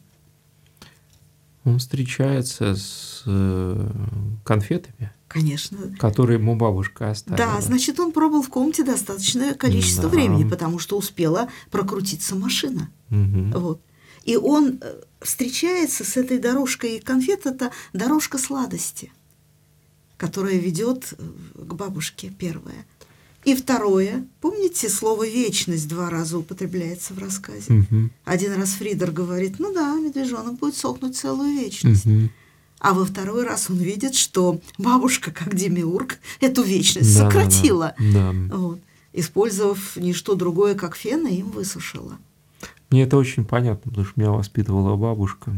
Он 1.64 1.78
встречается 1.78 2.76
с 2.76 3.22
э, 3.28 3.92
конфетами. 4.44 5.12
Конечно. 5.28 5.96
Которые 6.00 6.40
ему 6.40 6.56
бабушка 6.56 7.12
оставила. 7.12 7.38
Да, 7.38 7.62
значит, 7.62 8.00
он 8.00 8.14
пробыл 8.14 8.42
в 8.42 8.50
комнате 8.50 8.84
достаточное 8.84 9.54
количество 9.54 10.10
да. 10.10 10.10
времени, 10.10 10.50
потому 10.50 10.80
что 10.80 10.98
успела 10.98 11.50
прокрутиться 11.70 12.36
машина. 12.36 12.90
Угу. 13.12 13.60
Вот. 13.60 13.82
И 14.24 14.38
он 14.38 14.80
э, 14.82 15.02
встречается 15.22 16.04
с 16.04 16.18
этой 16.18 16.40
дорожкой 16.40 17.00
конфет, 17.00 17.46
это 17.46 17.70
дорожка 17.94 18.40
сладости 18.40 19.12
которая 20.18 20.58
ведет 20.58 21.14
э, 21.18 21.64
к 21.64 21.74
бабушке, 21.74 22.32
первое. 22.38 22.86
И 23.46 23.56
второе, 23.56 24.26
помните, 24.42 24.90
слово 24.90 25.28
«вечность» 25.28 25.88
два 25.88 26.10
раза 26.10 26.38
употребляется 26.38 27.14
в 27.14 27.20
рассказе. 27.20 27.74
Угу. 27.74 28.10
Один 28.26 28.54
раз 28.56 28.72
Фридер 28.72 29.12
говорит, 29.12 29.60
ну 29.60 29.74
да, 29.74 29.96
медвежонок 29.96 30.56
будет 30.60 30.76
сохнуть 30.76 31.16
целую 31.16 31.54
вечность. 31.54 32.06
Угу. 32.06 32.30
А 32.80 32.94
во 32.94 33.06
второй 33.06 33.46
раз 33.46 33.70
он 33.70 33.78
видит, 33.78 34.16
что 34.16 34.60
бабушка, 34.78 35.32
как 35.32 35.56
демиург, 35.56 36.18
эту 36.42 36.62
вечность 36.62 37.18
да, 37.18 37.26
сократила, 37.26 37.96
да, 37.98 38.34
да. 38.34 38.56
Вот, 38.56 38.80
использовав 39.14 39.96
не 39.96 40.14
что 40.14 40.36
другое, 40.36 40.76
как 40.76 40.96
фен, 40.96 41.26
и 41.26 41.36
им 41.36 41.50
высушила. 41.50 42.18
Мне 42.90 43.04
это 43.04 43.18
очень 43.18 43.46
понятно, 43.46 43.90
потому 43.90 44.06
что 44.06 44.20
меня 44.20 44.32
воспитывала 44.32 44.96
бабушка. 44.96 45.52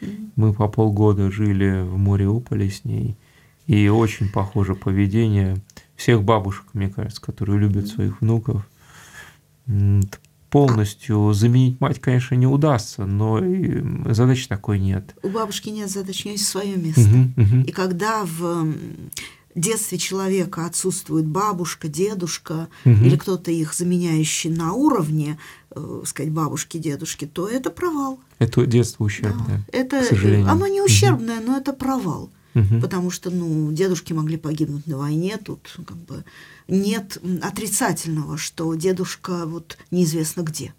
Mm. 0.00 0.30
Мы 0.36 0.52
по 0.52 0.68
полгода 0.68 1.30
жили 1.30 1.82
в 1.82 1.96
Мариуполе 1.96 2.70
с 2.70 2.84
ней. 2.84 3.16
И 3.66 3.88
очень 3.88 4.28
похоже 4.30 4.74
поведение 4.74 5.56
всех 5.96 6.22
бабушек, 6.22 6.64
мне 6.72 6.88
кажется, 6.88 7.20
которые 7.20 7.58
любят 7.58 7.88
своих 7.88 8.20
внуков. 8.20 8.66
Полностью 10.50 11.32
заменить 11.32 11.80
мать, 11.80 12.00
конечно, 12.00 12.34
не 12.36 12.46
удастся, 12.46 13.06
но 13.06 13.40
задачи 14.12 14.46
такой 14.46 14.78
нет. 14.78 15.16
У 15.22 15.28
бабушки 15.28 15.70
нет 15.70 15.90
задачи, 15.90 16.26
у 16.26 16.28
нее 16.28 16.36
есть 16.36 16.46
свое 16.46 16.76
место. 16.76 17.00
Угу, 17.00 17.42
угу. 17.42 17.66
И 17.66 17.72
когда 17.72 18.24
в 18.24 18.72
детстве 19.54 19.98
человека 19.98 20.66
отсутствует 20.66 21.26
бабушка, 21.26 21.88
дедушка 21.88 22.68
угу. 22.84 22.94
или 22.94 23.16
кто-то 23.16 23.50
их 23.50 23.74
заменяющий 23.74 24.50
на 24.50 24.72
уровне, 24.74 25.38
э, 25.70 26.02
сказать, 26.04 26.32
бабушки, 26.32 26.78
дедушки, 26.78 27.24
то 27.24 27.48
это 27.48 27.70
провал. 27.70 28.20
Это 28.38 28.66
детство 28.66 29.04
ущербное. 29.04 29.64
Да. 29.72 29.78
Это, 29.78 30.02
к 30.02 30.04
сожалению. 30.04 30.50
Оно 30.50 30.66
не 30.66 30.82
ущербное, 30.82 31.38
угу. 31.38 31.46
но 31.46 31.56
это 31.56 31.72
провал 31.72 32.30
угу. 32.54 32.80
потому 32.80 33.10
что, 33.10 33.30
ну, 33.30 33.70
дедушки 33.72 34.12
могли 34.12 34.36
погибнуть 34.36 34.86
на 34.86 34.98
войне, 34.98 35.36
тут 35.36 35.76
как 35.86 35.96
бы 35.96 36.24
нет 36.68 37.18
отрицательного, 37.42 38.38
что 38.38 38.74
дедушка 38.74 39.46
вот 39.46 39.76
неизвестно 39.90 40.42
где. 40.42 40.74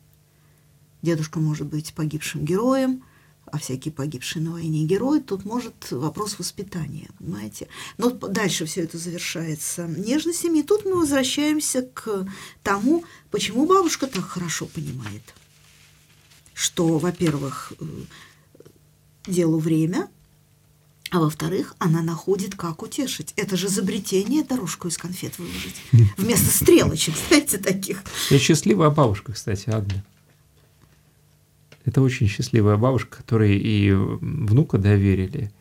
Дедушка 1.02 1.40
может 1.40 1.68
быть 1.68 1.94
погибшим 1.94 2.44
героем, 2.44 3.04
а 3.46 3.60
всякие 3.60 3.94
погибшие 3.94 4.44
на 4.44 4.52
войне 4.54 4.86
герои, 4.86 5.20
тут 5.20 5.46
может 5.46 5.92
вопрос 5.92 6.40
воспитания, 6.40 7.10
понимаете? 7.20 7.68
Но 7.98 8.10
дальше 8.10 8.66
все 8.66 8.82
это 8.82 8.98
завершается 8.98 9.86
нежностями, 9.86 10.60
и 10.60 10.64
тут 10.64 10.84
мы 10.86 10.96
возвращаемся 10.96 11.84
к 11.84 12.28
тому, 12.64 13.04
почему 13.30 13.68
бабушка 13.68 14.08
так 14.08 14.24
хорошо 14.26 14.66
понимает, 14.66 15.22
что, 16.56 16.98
во-первых, 16.98 17.74
э, 17.80 17.86
делу 19.28 19.60
время– 19.60 20.10
А 21.16 21.20
во-вторых, 21.20 21.76
она 21.80 22.02
находит, 22.02 22.56
как 22.56 22.84
утешить. 22.84 23.32
Это 23.38 23.56
же 23.56 23.68
изобретение 23.68 24.44
дорожку 24.44 24.90
из 24.90 24.98
конфет 24.98 25.40
выложить. 25.40 25.82
Вместо 26.18 26.52
стрелочек, 26.52 27.16
знаете, 27.30 27.58
таких. 27.58 28.04
Я 28.30 28.38
счастливая 28.38 28.90
бабушка, 28.90 29.32
кстати, 29.32 29.70
Агния. 29.70 30.04
Это 31.86 32.02
очень 32.02 32.28
счастливая 32.28 32.76
бабушка, 32.76 33.16
которой 33.16 33.58
и 33.58 33.94
внука 33.94 34.78
доверили, 34.78 35.54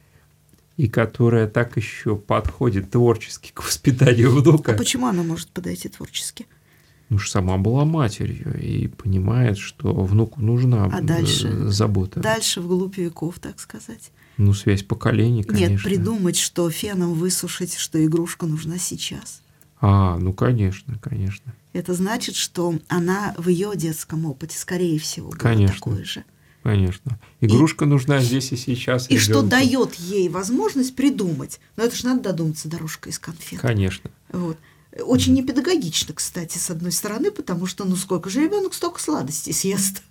и 0.77 0.89
которая 0.89 1.47
так 1.47 1.77
еще 1.77 2.17
подходит 2.17 2.91
творчески 2.91 3.53
к 3.55 3.63
воспитанию 3.63 4.33
внука. 4.33 4.73
А 4.73 4.77
почему 4.77 5.07
она 5.07 5.23
может 5.23 5.51
подойти 5.51 5.89
творчески? 5.89 6.49
Ну, 7.15 7.21
сама 7.21 7.59
была 7.59 7.85
матерью 7.85 8.61
и 8.61 8.89
понимает, 8.89 9.57
что 9.57 9.95
внуку 9.95 10.41
нужна 10.41 10.87
а 10.87 11.01
дальше, 11.01 11.69
забота. 11.69 12.19
Дальше 12.19 12.61
вглубь 12.61 12.97
веков, 12.97 13.39
так 13.39 13.61
сказать. 13.61 14.11
Ну, 14.37 14.53
связь 14.53 14.83
поколений, 14.83 15.45
конечно. 15.45 15.75
Нет, 15.75 15.83
придумать, 15.85 16.37
что 16.37 16.69
феном 16.71 17.15
высушить, 17.15 17.77
что 17.77 18.05
игрушка 18.05 18.47
нужна 18.47 18.79
сейчас. 18.79 19.43
А, 19.81 20.19
ну, 20.19 20.33
конечно, 20.33 20.99
конечно. 20.99 21.55
Это 21.73 21.95
значит, 21.95 22.35
что 22.35 22.75
она 22.89 23.33
в 23.39 23.49
ее 23.49 23.71
детском 23.77 24.27
опыте, 24.27 24.59
скорее 24.59 24.99
всего, 24.99 25.29
была 25.31 25.39
конечно. 25.39 25.77
такой 25.77 26.03
же. 26.03 26.25
Конечно. 26.65 27.21
Игрушка 27.41 27.85
и, 27.85 27.89
нужна 27.89 28.19
здесь 28.19 28.51
и 28.51 28.57
сейчас. 28.57 29.09
И 29.09 29.15
ребенку. 29.15 29.31
что 29.31 29.43
дает 29.43 29.95
ей 29.95 30.29
возможность 30.29 30.97
придумать. 30.97 31.61
Но 31.77 31.85
это 31.85 31.95
же 31.95 32.07
надо 32.07 32.23
додуматься 32.23 32.69
дорожка 32.69 33.09
из 33.11 33.21
конфет. 33.21 33.61
Конечно. 33.61 34.11
Вот. 34.33 34.57
Очень 35.03 35.35
непедагогично, 35.35 36.15
кстати, 36.15 36.59
с 36.59 36.71
одной 36.71 36.93
стороны, 36.93 37.31
потому 37.31 37.67
что 37.67 37.85
ну 37.85 37.97
сколько 37.97 38.31
же 38.31 38.45
ребенок 38.45 38.75
столько 38.75 39.01
сладостей 39.01 39.53
съест. 39.53 40.03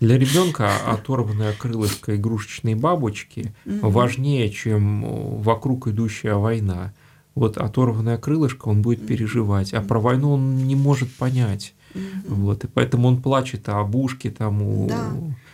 Для 0.00 0.18
ребенка 0.18 0.70
оторванное 0.86 1.52
крылышко 1.52 2.16
игрушечной 2.16 2.74
бабочки 2.74 3.54
важнее, 3.64 4.50
чем 4.50 5.40
вокруг 5.42 5.88
идущая 5.88 6.34
война 6.34 6.92
вот 7.34 7.56
оторванное 7.56 8.18
крылышко 8.18 8.68
он 8.68 8.82
будет 8.82 9.06
переживать, 9.06 9.72
а 9.72 9.80
про 9.80 10.00
войну 10.00 10.32
он 10.32 10.66
не 10.66 10.76
может 10.76 11.10
понять. 11.12 11.74
Угу. 11.94 12.34
Вот, 12.34 12.64
и 12.64 12.68
поэтому 12.68 13.08
он 13.08 13.22
плачет 13.22 13.68
о 13.68 13.82
бушке 13.84 14.30
там 14.30 14.62
у 14.62 14.88
да. 14.88 15.12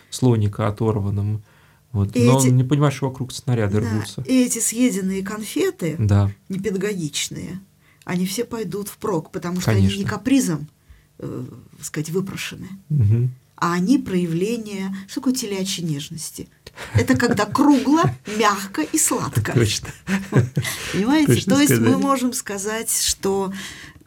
слоника 0.09 0.67
оторванном. 0.67 1.43
Вот. 1.91 2.15
Но 2.15 2.39
эти... 2.39 2.49
он 2.49 2.57
не 2.57 2.63
понимает, 2.63 2.93
что 2.93 3.07
вокруг 3.07 3.31
снаряды 3.31 3.81
да. 3.81 3.89
рвутся. 3.89 4.21
И 4.21 4.45
эти 4.45 4.59
съеденные 4.59 5.23
конфеты, 5.23 5.95
да. 5.97 6.31
непедагогичные, 6.49 7.59
они 8.09 8.25
все 8.25 8.43
пойдут 8.43 8.89
впрок, 8.89 9.31
потому 9.31 9.61
что 9.61 9.71
Конечно. 9.71 9.89
они 9.89 10.03
не 10.03 10.09
капризом, 10.09 10.67
э, 11.19 11.45
сказать, 11.81 12.09
выпрошены. 12.09 12.67
Угу 12.89 13.29
а 13.59 13.73
они 13.73 13.97
проявление, 13.97 14.95
что 15.07 15.15
такое 15.15 15.33
телячьей 15.33 15.85
нежности? 15.85 16.47
Это 16.93 17.17
когда 17.17 17.45
кругло, 17.45 18.03
мягко 18.37 18.81
и 18.81 18.97
сладко. 18.97 19.51
Точно. 19.51 19.89
Понимаете? 20.93 21.33
Точно 21.33 21.55
То 21.55 21.61
есть 21.61 21.73
сказали. 21.73 21.93
мы 21.93 21.99
можем 21.99 22.31
сказать, 22.31 22.89
что 22.89 23.51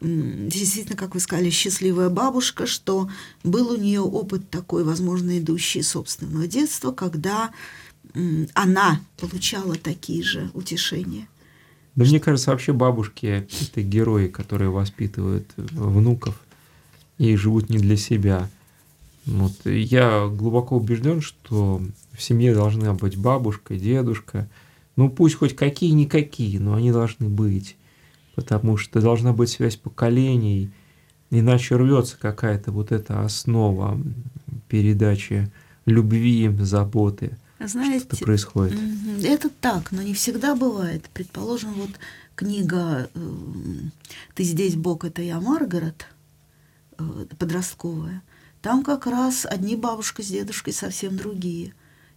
действительно, 0.01 0.97
как 0.97 1.13
вы 1.13 1.19
сказали, 1.19 1.51
счастливая 1.51 2.09
бабушка, 2.09 2.65
что 2.65 3.09
был 3.43 3.71
у 3.71 3.77
нее 3.77 4.01
опыт 4.01 4.49
такой, 4.49 4.83
возможно, 4.83 5.37
идущий 5.37 5.79
из 5.79 5.89
собственного 5.89 6.47
детства, 6.47 6.91
когда 6.91 7.51
она 8.53 9.01
получала 9.17 9.75
такие 9.75 10.23
же 10.23 10.49
утешения. 10.55 11.27
Да 11.95 12.05
мне 12.05 12.19
кажется, 12.19 12.51
вообще 12.51 12.73
бабушки— 12.73 13.45
это 13.61 13.81
герои, 13.81 14.27
которые 14.27 14.69
воспитывают 14.69 15.51
внуков 15.57 16.39
и 17.17 17.35
живут 17.35 17.69
не 17.69 17.77
для 17.77 17.97
себя— 17.97 18.49
вот. 19.25 19.53
Я 19.65 20.27
глубоко 20.27 20.77
убежден, 20.77 21.21
что 21.21 21.81
в 22.11 22.21
семье 22.21 22.53
должны 22.53 22.93
быть 22.93 23.17
бабушка, 23.17 23.75
дедушка. 23.75 24.49
Ну 24.95 25.09
пусть 25.09 25.35
хоть 25.35 25.55
какие-никакие, 25.55 26.59
но 26.59 26.73
они 26.73 26.91
должны 26.91 27.29
быть. 27.29 27.77
Потому 28.35 28.77
что 28.77 28.99
должна 28.99 29.31
быть 29.31 29.49
связь 29.49 29.75
поколений, 29.75 30.71
иначе 31.29 31.75
рвется 31.75 32.17
какая-то 32.19 32.71
вот 32.71 32.91
эта 32.91 33.23
основа 33.23 33.99
передачи 34.67 35.51
любви, 35.85 36.49
заботы. 36.59 37.37
Знаете, 37.67 38.05
что 38.05 38.25
происходит. 38.25 38.79
Это 39.23 39.49
так, 39.49 39.91
но 39.91 40.01
не 40.01 40.13
всегда 40.13 40.55
бывает. 40.55 41.09
Предположим, 41.13 41.73
вот 41.73 41.91
книга 42.35 43.09
э, 43.13 43.29
«Ты 44.35 44.43
здесь, 44.43 44.75
Бог, 44.75 45.05
это 45.05 45.21
я, 45.21 45.39
Маргарет», 45.39 46.07
э, 46.97 47.25
подростковая– 47.37 48.21
там 48.63 48.81
как 48.85 49.07
раз 49.07 49.45
одни 49.45 49.75
бабушка 49.75 50.23
с 50.23 50.27
дедушкой 50.27 50.71
совсем 50.73 51.17
другие. 51.17 51.73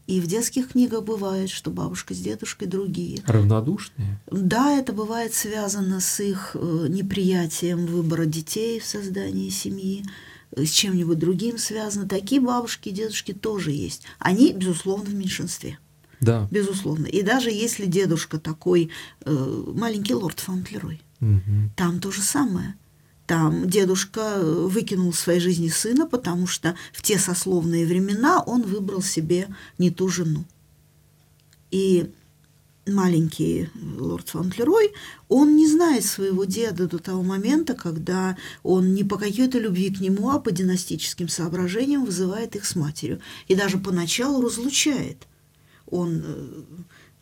И 0.07 0.21
в 0.21 0.29
детских 0.29 0.69
книгах 0.69 1.03
бывает, 1.03 1.51
что 1.51 1.73
бабушка 1.73 2.15
с 2.15 2.19
дедушкой 2.19 2.69
другие. 2.69 3.21
Равнодушные? 3.27 4.21
Да, 4.31 4.79
это 4.79 4.93
бывает 4.93 5.35
связано 5.35 5.99
с 5.99 6.21
их 6.21 6.53
э, 6.55 6.87
неприятием 6.89 7.87
выбора 7.87 8.27
детей 8.27 8.79
в 8.79 8.87
создании 8.87 9.49
семьи, 9.49 10.05
с 10.57 10.71
чем-нибудь 10.71 11.19
другим 11.19 11.59
связано. 11.59 12.09
Такие 12.09 12.41
бабушки 12.41 12.89
и 12.89 12.93
дедушки 12.93 13.33
тоже 13.33 13.73
есть. 13.73 14.03
Они, 14.19 14.53
безусловно, 14.53 15.05
в 15.05 15.15
меньшинстве. 15.15 15.79
Да. 16.21 16.49
Безусловно. 16.51 17.07
И 17.07 17.23
даже 17.23 17.51
если 17.51 17.87
дедушка 17.87 18.39
такой 18.39 18.91
э, 19.21 19.65
маленький 19.75 20.15
лорд 20.15 20.41
Фаунтлерой, 20.41 21.03
угу. 21.21 21.71
там 21.77 22.01
то 22.01 22.11
же 22.11 22.23
самое– 22.23 22.75
там 23.27 23.69
дедушка 23.69 24.39
выкинул 24.41 25.11
в 25.11 25.19
своей 25.19 25.41
жизни 25.41 25.69
сына, 25.69 26.07
потому 26.07 26.47
что 26.47 26.77
в 26.93 27.03
те 27.03 27.19
сословные 27.19 27.85
времена 27.85 28.41
он 28.41 28.63
выбрал 28.63 29.03
себе 29.03 29.49
не 29.79 29.91
ту 29.91 30.09
жену. 30.09 30.45
И 31.73 32.11
маленький 32.87 33.69
лорд 33.99 34.29
Фаунтлерой, 34.29 34.93
он 35.29 35.57
не 35.57 35.67
знает 35.67 36.05
своего 36.05 36.45
деда 36.45 36.87
до 36.87 36.99
того 36.99 37.23
момента, 37.23 37.75
когда 37.75 38.37
он 38.63 38.95
не 38.95 39.05
по 39.05 39.19
какой-то 39.19 39.59
любви 39.59 39.91
к 39.91 40.01
нему, 40.01 40.31
а 40.31 40.39
по 40.39 40.53
династическим 40.53 41.29
соображениям 41.29 42.05
вызывает 42.05 42.57
их 42.57 42.65
с 42.65 42.77
матерью. 42.77 43.21
И 43.49 43.55
даже 43.55 43.79
поначалу 43.79 44.41
разлучает. 44.43 45.27
Он, 45.87 46.23
э, 46.25 46.63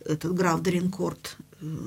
этот 0.05 0.35
граф 0.35 0.61
Даринкорт, 0.63 1.37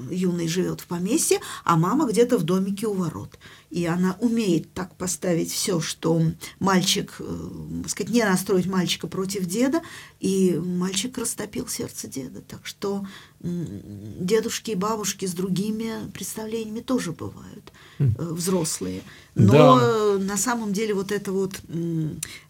юный 0.09 0.47
живет 0.47 0.82
в 0.82 0.88
поместье, 0.88 1.39
а 1.63 1.78
мама 1.78 2.07
где-то 2.07 2.38
в 2.38 2.43
домике 2.43 2.88
у 2.88 2.93
ворот. 2.93 3.38
И 3.69 3.86
она 3.86 4.15
умеет 4.19 4.73
так 4.73 4.95
поставить 4.95 5.51
все, 5.51 5.82
что 5.82 6.21
мальчик, 6.59 7.15
э, 7.19 7.84
сказать, 7.88 8.11
не 8.11 8.23
настроить 8.23 8.65
мальчика 8.65 9.07
против 9.07 9.45
деда, 9.45 9.82
и 10.19 10.59
мальчик 10.63 11.17
растопил 11.17 11.67
сердце 11.67 12.07
деда. 12.07 12.41
Так 12.41 12.65
что 12.65 13.05
дедушки 13.39 14.71
и 14.71 14.75
бабушки 14.75 15.25
с 15.25 15.34
другими 15.34 16.09
представлениями 16.11 16.80
тоже 16.80 17.11
бывают 17.11 17.71
э, 17.99 18.05
взрослые. 18.17 19.03
Но 19.36 19.80
да. 19.80 20.17
на 20.17 20.38
самом 20.38 20.73
деле 20.73 20.93
вот 20.93 21.11
это 21.11 21.32
вот 21.32 21.61
Э, 21.69 22.47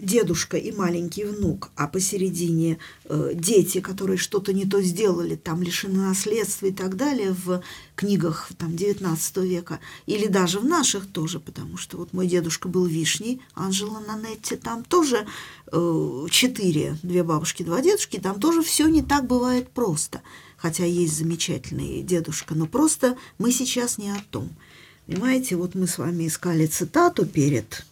дедушка 0.00 0.56
и 0.56 0.72
маленький 0.72 1.24
внук, 1.24 1.70
а 1.76 1.86
посередине 1.86 2.78
э, 3.04 3.32
дети, 3.34 3.80
которые 3.80 4.18
что-то 4.18 4.52
не 4.52 4.66
то 4.66 4.82
сделали, 4.82 5.36
там 5.36 5.62
лишены 5.62 6.06
наследства 6.06 6.66
и 6.66 6.72
так 6.72 6.96
далее 6.96 7.34
в 7.44 7.62
книгах 7.96 8.50
там, 8.58 8.70
XIX 8.70 9.46
века, 9.46 9.80
или 10.06 10.26
даже 10.26 10.60
в 10.60 10.64
наших 10.64 11.06
тоже, 11.10 11.40
потому 11.40 11.76
что 11.76 11.96
вот 11.96 12.12
мой 12.12 12.26
дедушка 12.26 12.68
был 12.68 12.84
Вишней, 12.84 13.40
Анжела 13.54 14.00
Нанетти, 14.00 14.56
там 14.56 14.84
тоже 14.84 15.26
э, 15.72 16.26
четыре, 16.30 16.98
две 17.02 17.22
бабушки, 17.22 17.62
два 17.62 17.80
дедушки, 17.80 18.20
там 18.20 18.40
тоже 18.40 18.62
все 18.62 18.86
не 18.88 19.02
так 19.02 19.26
бывает 19.26 19.70
просто, 19.70 20.22
хотя 20.56 20.84
есть 20.84 21.16
замечательный 21.16 22.02
дедушка, 22.02 22.54
но 22.54 22.66
просто 22.66 23.16
мы 23.38 23.52
сейчас 23.52 23.98
не 23.98 24.10
о 24.10 24.22
том– 24.30 24.50
Понимаете, 25.06 25.56
вот 25.56 25.74
мы 25.74 25.86
с 25.86 25.98
вами 25.98 26.26
искали 26.26 26.64
цитату 26.64 27.26
перед 27.26 27.84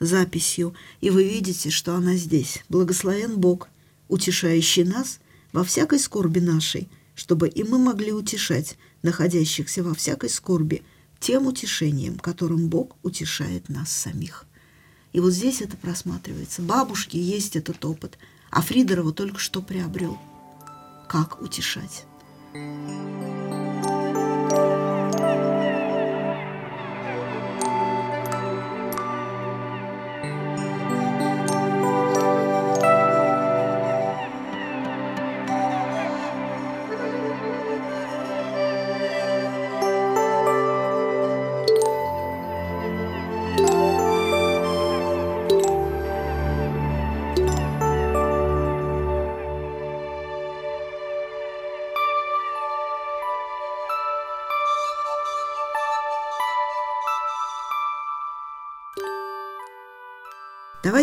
записью, 0.00 0.74
и 1.00 1.10
вы 1.10 1.24
видите, 1.24 1.70
что 1.70 1.94
она 1.94 2.16
здесь. 2.16 2.64
«Благословен 2.68 3.38
Бог, 3.38 3.68
утешающий 4.08 4.84
нас 4.84 5.20
во 5.52 5.64
всякой 5.64 5.98
скорби 5.98 6.40
нашей, 6.40 6.88
чтобы 7.14 7.48
и 7.48 7.62
мы 7.64 7.78
могли 7.78 8.12
утешать 8.12 8.76
находящихся 9.02 9.82
во 9.82 9.94
всякой 9.94 10.30
скорби 10.30 10.82
тем 11.20 11.46
утешением, 11.46 12.18
которым 12.18 12.68
Бог 12.68 12.96
утешает 13.02 13.68
нас 13.68 13.90
самих». 13.90 14.46
И 15.12 15.20
вот 15.20 15.32
здесь 15.32 15.62
это 15.62 15.76
просматривается. 15.76 16.60
Бабушки 16.60 17.16
есть 17.16 17.54
этот 17.54 17.84
опыт, 17.84 18.18
а 18.50 18.60
Фридерова 18.60 19.12
только 19.12 19.38
что 19.38 19.62
приобрел. 19.62 20.18
Как 21.08 21.40
утешать? 21.40 22.04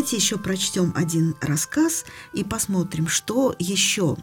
Давайте 0.01 0.17
еще 0.17 0.39
прочтем 0.39 0.91
один 0.95 1.35
рассказ 1.41 2.05
и 2.33 2.43
посмотрим, 2.43 3.07
что 3.07 3.55
еще 3.59 4.17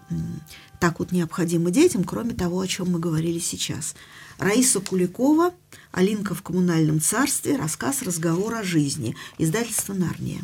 так 0.80 0.98
вот 0.98 1.12
необходимо 1.12 1.70
детям, 1.70 2.02
кроме 2.02 2.34
того, 2.34 2.58
о 2.58 2.66
чем 2.66 2.90
мы 2.90 2.98
говорили 2.98 3.38
сейчас. 3.38 3.94
Раиса 4.38 4.80
Куликова, 4.80 5.54
Алинка 5.92 6.34
в 6.34 6.42
коммунальном 6.42 7.00
царстве, 7.00 7.54
рассказ 7.54 8.02
«Разговор 8.02 8.56
о 8.56 8.64
жизни», 8.64 9.14
издательство 9.38 9.94
«Нарния». 9.94 10.40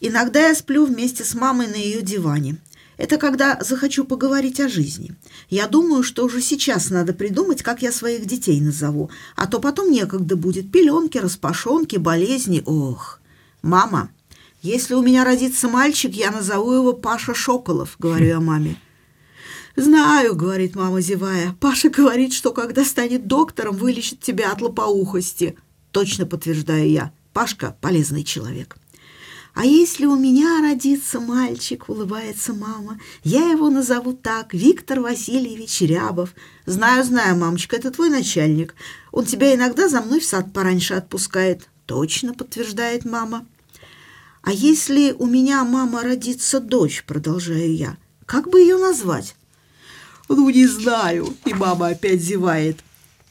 Иногда 0.00 0.48
я 0.48 0.54
сплю 0.54 0.86
вместе 0.86 1.22
с 1.22 1.34
мамой 1.34 1.66
на 1.66 1.76
ее 1.76 2.00
диване. 2.00 2.56
Это 2.96 3.18
когда 3.18 3.58
захочу 3.60 4.06
поговорить 4.06 4.58
о 4.58 4.70
жизни. 4.70 5.14
Я 5.50 5.68
думаю, 5.68 6.02
что 6.02 6.24
уже 6.24 6.40
сейчас 6.40 6.88
надо 6.88 7.12
придумать, 7.12 7.62
как 7.62 7.82
я 7.82 7.92
своих 7.92 8.24
детей 8.24 8.58
назову, 8.62 9.10
а 9.36 9.46
то 9.46 9.60
потом 9.60 9.90
некогда 9.90 10.34
будет. 10.34 10.72
Пеленки, 10.72 11.18
распашонки, 11.18 11.96
болезни. 11.96 12.62
Ох, 12.64 13.20
мама, 13.60 14.08
если 14.62 14.94
у 14.94 15.02
меня 15.02 15.24
родится 15.24 15.68
мальчик, 15.68 16.12
я 16.12 16.30
назову 16.30 16.72
его 16.72 16.92
Паша 16.92 17.34
Шоколов, 17.34 17.96
говорю 17.98 18.26
я 18.26 18.40
маме. 18.40 18.76
«Знаю»,— 19.76 20.34
говорит 20.36 20.74
мама, 20.74 21.00
зевая. 21.00 21.56
«Паша 21.60 21.88
говорит, 21.88 22.32
что 22.32 22.52
когда 22.52 22.84
станет 22.84 23.26
доктором, 23.26 23.76
вылечит 23.76 24.20
тебя 24.20 24.52
от 24.52 24.60
лопоухости». 24.60 25.56
Точно 25.92 26.26
подтверждаю 26.26 26.88
я. 26.88 27.12
Пашка— 27.32 27.76
полезный 27.80 28.24
человек. 28.24 28.76
«А 29.54 29.64
если 29.64 30.06
у 30.06 30.16
меня 30.16 30.60
родится 30.60 31.20
мальчик?»— 31.20 31.84
улыбается 31.88 32.52
мама. 32.52 33.00
«Я 33.24 33.50
его 33.50 33.68
назову 33.70 34.12
так, 34.12 34.54
Виктор 34.54 35.00
Васильевич 35.00 35.80
Рябов. 35.80 36.34
Знаю, 36.66 37.04
знаю, 37.04 37.36
мамочка, 37.36 37.76
это 37.76 37.90
твой 37.90 38.10
начальник. 38.10 38.74
Он 39.10 39.24
тебя 39.24 39.54
иногда 39.54 39.88
за 39.88 40.00
мной 40.02 40.20
в 40.20 40.24
сад 40.24 40.52
пораньше 40.52 40.94
отпускает». 40.94 41.68
«Точно»,— 41.86 42.34
подтверждает 42.34 43.04
мама. 43.04 43.46
«А 44.42 44.52
если 44.52 45.12
у 45.18 45.26
меня 45.26 45.64
мама 45.64 46.02
родится 46.02 46.60
дочь?»— 46.60 47.04
продолжаю 47.06 47.74
я. 47.74 47.96
«Как 48.26 48.48
бы 48.48 48.60
ее 48.60 48.78
назвать?» 48.78 49.36
«Ну, 50.28 50.48
не 50.50 50.66
знаю»,— 50.66 51.34
и 51.44 51.52
мама 51.52 51.88
опять 51.88 52.22
зевает. 52.22 52.78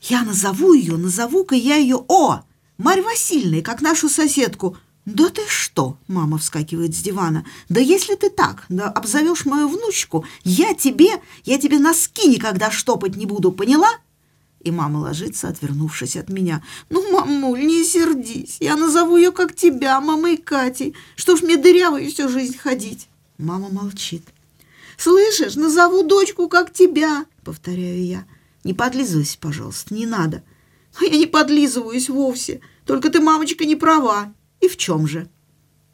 «Я 0.01 0.23
назову 0.23 0.73
ее, 0.73 0.97
назову-ка 0.97 1.55
я 1.55 1.77
ее... 1.77 2.03
О, 2.07 2.41
Марь 2.77 3.01
Васильевна, 3.01 3.61
как 3.61 3.81
нашу 3.81 4.09
соседку!» 4.09 4.77
«Да 5.05 5.29
ты 5.29 5.41
что?»— 5.47 5.97
мама 6.07 6.37
вскакивает 6.37 6.95
с 6.95 7.01
дивана. 7.01 7.45
«Да 7.67 7.79
если 7.79 8.15
ты 8.15 8.29
так 8.29 8.65
да 8.69 8.89
обзовешь 8.89 9.45
мою 9.45 9.67
внучку, 9.67 10.25
я 10.43 10.75
тебе, 10.75 11.09
я 11.45 11.57
тебе 11.57 11.79
носки 11.79 12.27
никогда 12.27 12.69
штопать 12.69 13.15
не 13.15 13.25
буду, 13.25 13.51
поняла?» 13.51 13.89
И 14.61 14.71
мама 14.71 14.99
ложится, 14.99 15.47
отвернувшись 15.47 16.15
от 16.15 16.29
меня. 16.29 16.63
«Ну, 16.89 17.11
мамуль, 17.11 17.65
не 17.65 17.83
сердись, 17.83 18.57
я 18.59 18.75
назову 18.75 19.17
ее 19.17 19.31
как 19.31 19.55
тебя, 19.55 20.01
мамой 20.01 20.37
Катей. 20.37 20.95
Что 21.15 21.35
ж 21.35 21.41
мне 21.41 21.57
дырявой 21.57 22.07
всю 22.07 22.27
жизнь 22.29 22.57
ходить?» 22.57 23.07
Мама 23.37 23.69
молчит. 23.69 24.23
«Слышишь, 24.97 25.55
назову 25.55 26.03
дочку 26.03 26.49
как 26.49 26.73
тебя»,— 26.73 27.25
повторяю 27.45 28.05
я. 28.05 28.25
«Не 28.65 28.73
подлизывайся, 28.73 29.37
пожалуйста, 29.39 29.93
не 29.93 30.05
надо». 30.05 30.43
«А 30.99 31.05
я 31.05 31.17
не 31.17 31.27
подлизываюсь 31.27 32.09
вовсе, 32.09 32.61
только 32.85 33.09
ты, 33.09 33.21
мамочка, 33.21 33.63
не 33.63 33.75
права». 33.75 34.33
И 34.59 34.67
в 34.67 34.77
чем 34.77 35.07
же? 35.07 35.27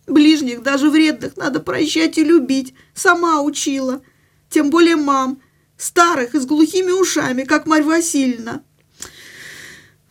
Ближних, 0.07 0.61
даже 0.61 0.89
вредных, 0.89 1.37
надо 1.37 1.59
прощать 1.59 2.17
и 2.17 2.23
любить. 2.23 2.73
Сама 2.93 3.41
учила. 3.41 4.01
Тем 4.49 4.69
более 4.69 4.95
мам, 4.95 5.39
старых 5.77 6.35
и 6.35 6.39
с 6.39 6.45
глухими 6.45 6.91
ушами, 6.91 7.43
как 7.43 7.65
Марь 7.65 7.83
Васильевна. 7.83 8.61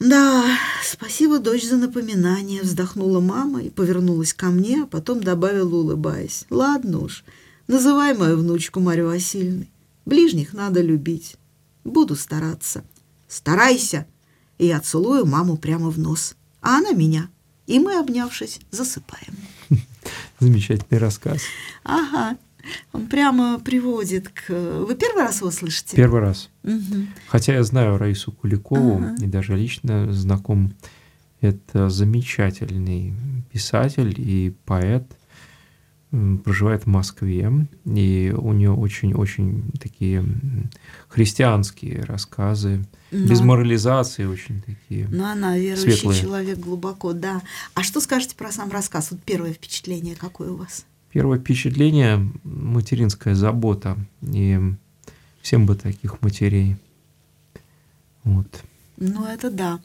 Да, 0.01 0.45
спасибо, 0.85 1.39
дочь, 1.39 1.65
за 1.65 1.77
напоминание, 1.77 2.63
вздохнула 2.63 3.21
мама 3.21 3.63
и 3.63 3.71
повернулась 3.71 4.35
ко 4.35 4.47
мне, 4.47 4.83
а 4.83 4.87
потом 4.87 5.23
добавила, 5.23 5.77
улыбаясь. 5.77 6.45
Ладно 6.51 6.99
уж, 6.99 7.25
называй 7.69 8.15
мою 8.15 8.37
внучку 8.37 8.81
Марью 8.81 9.07
Васильевной. 9.07 9.71
Ближних 10.05 10.53
надо 10.53 10.83
любить. 10.83 11.37
Буду 11.85 12.17
стараться. 12.17 12.85
Старайся. 13.29 14.07
И 14.59 14.67
я 14.67 14.81
целую 14.81 15.27
маму 15.27 15.57
прямо 15.57 15.91
в 15.91 15.99
нос. 15.99 16.37
А 16.61 16.79
она 16.79 16.93
меня. 16.93 17.29
И 17.67 17.79
мы, 17.79 17.99
обнявшись, 17.99 18.61
засыпаем. 18.71 19.35
Замечательный 20.41 20.99
рассказ. 20.99 21.41
Ага. 21.83 22.37
Он 22.93 23.07
прямо 23.07 23.59
приводит 23.59 24.29
к... 24.29 24.51
Вы 24.51 24.95
первый 24.95 25.23
раз 25.23 25.41
его 25.41 25.51
слышите? 25.51 25.97
Первый 25.97 26.21
раз. 26.21 26.51
Угу. 26.63 27.07
Хотя 27.29 27.55
я 27.55 27.63
знаю 27.65 27.99
Раису 27.99 28.33
Куликову 28.33 28.97
ага. 28.97 29.15
и 29.21 29.27
даже 29.27 29.57
лично 29.57 30.13
знаком. 30.13 30.75
Это 31.41 31.91
замечательный 31.91 33.15
писатель 33.53 34.15
и 34.17 34.55
поэт– 34.65 35.05
проживает 36.45 36.85
в 36.85 36.87
Москве, 36.87 37.51
и 37.85 38.35
у 38.37 38.53
нее 38.53 38.73
очень-очень 38.73 39.73
такие 39.81 40.25
христианские 41.09 42.05
рассказы, 42.05 42.85
Но... 43.11 43.27
без 43.27 43.41
морализации 43.41 44.25
очень 44.25 44.63
такие 44.63 45.09
Ну, 45.09 45.25
она 45.25 45.59
верующий 45.59 45.93
светлые. 45.93 46.21
человек 46.21 46.59
глубоко, 46.59 47.13
да. 47.13 47.43
А 47.75 47.83
что 47.83 48.01
скажете 48.01 48.37
про 48.37 48.53
сам 48.53 48.71
рассказ? 48.71 49.11
Вот 49.11 49.23
первое 49.25 49.53
впечатление 49.53 50.15
какое 50.15 50.51
у 50.51 50.57
вас? 50.57 50.87
Первое 51.15 51.39
впечатление– 51.39 52.29
материнская 52.43 53.37
забота, 53.37 53.97
и 54.21 54.59
всем 55.43 55.65
бы 55.65 55.77
таких 55.77 56.21
матерей. 56.23 56.77
Вот. 58.25 58.49
Ну, 58.97 59.25
это 59.25 59.49
да. 59.49 59.79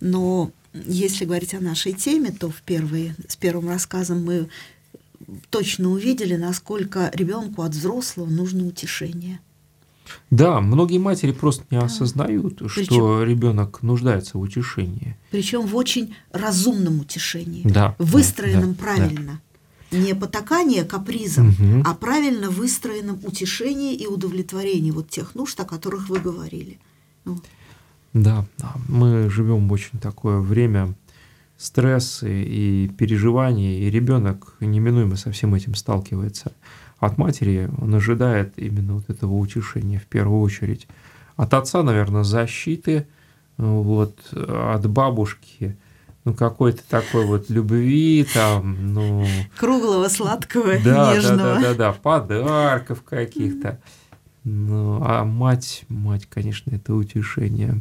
Но 0.00 0.50
если 0.72 1.26
говорить 1.26 1.52
о 1.52 1.60
нашей 1.60 1.92
теме, 1.92 2.30
то 2.30 2.48
в 2.48 2.62
первые, 2.62 3.14
с 3.28 3.36
первым 3.36 3.68
рассказом 3.68 4.24
мы 4.24 4.48
точно 5.50 5.90
увидели, 5.90 6.36
насколько 6.36 7.10
ребенку 7.12 7.60
от 7.60 7.72
взрослого 7.72 8.30
нужно 8.30 8.66
утешение. 8.66 9.38
Да, 10.30 10.62
многие 10.62 10.96
матери 10.96 11.32
просто 11.32 11.62
не 11.68 11.76
осознают, 11.76 12.56
Причем, 12.56 12.84
что 12.84 13.22
ребенок 13.22 13.82
нуждается 13.82 14.38
в 14.38 14.40
утешении. 14.40 15.18
Причем 15.30 15.66
в 15.66 15.76
очень 15.76 16.14
разумном 16.32 17.00
утешении, 17.00 17.64
да, 17.64 17.94
выстроенном 17.98 18.72
да, 18.72 18.78
правильно. 18.82 19.32
Да. 19.32 19.49
Не 19.92 20.14
потакание 20.14 20.84
капризом, 20.84 21.48
угу. 21.48 21.82
а 21.84 21.94
правильно 21.94 22.48
выстроенном 22.48 23.18
утешении 23.24 23.94
и 23.94 24.06
удовлетворении 24.06 24.92
вот 24.92 25.10
тех 25.10 25.34
нужд, 25.34 25.58
о 25.58 25.64
которых 25.64 26.08
вы 26.08 26.20
говорили. 26.20 26.78
Да, 28.12 28.44
мы 28.88 29.28
живем 29.30 29.68
в 29.68 29.72
очень 29.72 29.98
такое 29.98 30.38
время 30.38 30.94
стрессы 31.56 32.42
и 32.42 32.88
переживания, 32.88 33.80
и 33.80 33.90
ребенок 33.90 34.54
неминуемо 34.60 35.16
со 35.16 35.30
всем 35.30 35.54
этим 35.54 35.74
сталкивается. 35.74 36.52
От 36.98 37.18
матери 37.18 37.70
он 37.80 37.94
ожидает 37.94 38.54
именно 38.56 38.94
вот 38.94 39.10
этого 39.10 39.34
утешения 39.34 39.98
в 39.98 40.06
первую 40.06 40.40
очередь. 40.40 40.88
От 41.36 41.54
отца, 41.54 41.82
наверное, 41.82 42.24
защиты, 42.24 43.06
вот, 43.56 44.18
от 44.32 44.88
бабушки, 44.88 45.76
ну, 46.24 46.34
какой-то 46.34 46.82
такой 46.88 47.24
вот 47.24 47.48
любви, 47.48 48.26
там, 48.34 48.92
ну... 48.92 49.26
Круглого, 49.56 50.08
сладкого, 50.08 50.78
да, 50.84 51.14
нежного. 51.14 51.54
Да, 51.54 51.54
да, 51.54 51.60
да, 51.60 51.74
да, 51.74 51.92
подарков 51.92 53.02
каких-то. 53.02 53.80
Ну, 54.44 55.02
а 55.02 55.24
мать, 55.24 55.84
мать, 55.88 56.26
конечно, 56.26 56.74
это 56.74 56.94
утешение. 56.94 57.80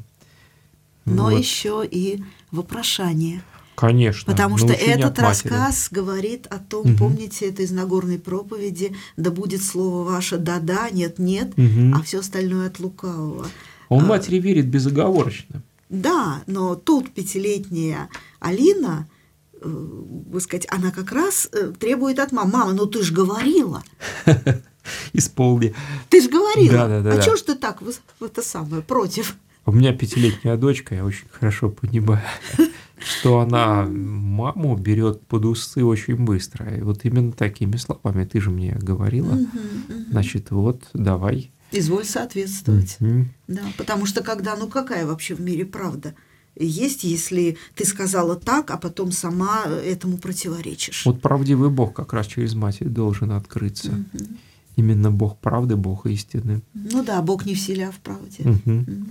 Но 1.05 1.25
вот. 1.25 1.37
еще 1.37 1.85
и 1.89 2.23
вопрошание. 2.51 3.41
Конечно. 3.75 4.31
Потому 4.31 4.57
что 4.57 4.73
этот 4.73 5.19
рассказ 5.19 5.87
говорит 5.89 6.47
о 6.47 6.59
том, 6.59 6.81
угу. 6.81 6.97
помните, 6.97 7.49
это 7.49 7.61
из 7.61 7.71
Нагорной 7.71 8.19
проповеди, 8.19 8.93
да 9.15 9.31
будет 9.31 9.63
слово 9.63 10.03
ваше 10.03 10.37
да-да, 10.37 10.89
нет-нет, 10.89 11.53
угу. 11.57 11.95
а 11.95 12.03
все 12.03 12.19
остальное 12.19 12.67
от 12.67 12.79
лукавого. 12.79 13.47
Он 13.87 14.03
а, 14.03 14.07
матери 14.07 14.39
верит 14.39 14.67
безоговорочно. 14.67 15.63
Да, 15.89 16.43
но 16.45 16.75
тут 16.75 17.11
пятилетняя 17.11 18.09
Алина, 18.39 19.09
э, 19.59 20.39
сказать, 20.39 20.67
она 20.69 20.91
как 20.91 21.11
раз 21.11 21.49
э, 21.51 21.73
требует 21.79 22.19
от 22.19 22.31
мамы, 22.31 22.51
мама, 22.51 22.73
ну 22.73 22.85
ты 22.85 23.03
же 23.03 23.13
говорила. 23.13 23.83
Исполни. 25.13 25.73
Ты 26.09 26.21
же 26.21 26.29
говорила. 26.29 26.73
Да, 26.73 26.87
да, 26.87 27.01
да. 27.01 27.11
А 27.13 27.15
да. 27.15 27.21
чего 27.21 27.35
ж 27.35 27.41
ты 27.41 27.55
так, 27.55 27.81
это 28.21 28.41
самое, 28.41 28.83
против? 28.83 29.35
У 29.65 29.71
меня 29.71 29.93
пятилетняя 29.93 30.57
дочка, 30.57 30.95
я 30.95 31.03
очень 31.03 31.27
хорошо 31.31 31.69
понимаю, 31.69 32.21
что 32.97 33.39
она 33.39 33.85
маму 33.85 34.75
берет 34.75 35.25
под 35.27 35.45
усы 35.45 35.83
очень 35.83 36.15
быстро. 36.15 36.75
И 36.75 36.81
вот 36.81 37.03
именно 37.03 37.31
такими 37.31 37.77
словами 37.77 38.25
ты 38.25 38.39
же 38.41 38.51
мне 38.51 38.77
говорила. 38.79 39.37
Значит, 40.11 40.51
вот, 40.51 40.83
давай. 40.93 41.51
Изволь 41.71 42.05
соответствовать. 42.05 42.97
Да, 43.47 43.61
потому 43.77 44.05
что 44.05 44.23
когда, 44.23 44.55
ну 44.55 44.67
какая 44.67 45.05
вообще 45.05 45.35
в 45.35 45.41
мире 45.41 45.65
правда? 45.65 46.15
есть, 46.59 47.03
если 47.03 47.57
ты 47.75 47.85
сказала 47.85 48.35
так, 48.35 48.71
а 48.71 48.77
потом 48.77 49.11
сама 49.11 49.63
этому 49.65 50.17
противоречишь. 50.17 51.05
Вот 51.05 51.21
правдивый 51.21 51.69
Бог 51.69 51.93
как 51.93 52.13
раз 52.13 52.27
через 52.27 52.53
мать 52.53 52.77
должен 52.81 53.31
открыться. 53.31 53.91
Угу. 53.91 54.25
Именно 54.75 55.11
Бог 55.11 55.37
правды, 55.39 55.75
Бог 55.75 56.05
истины. 56.05 56.61
Ну 56.73 57.03
да, 57.03 57.21
Бог 57.21 57.45
не 57.45 57.55
в 57.55 57.59
силе, 57.59 57.87
а 57.87 57.91
в 57.91 57.99
правде. 57.99 58.43
Угу. 58.43 58.71
Угу. 58.71 59.05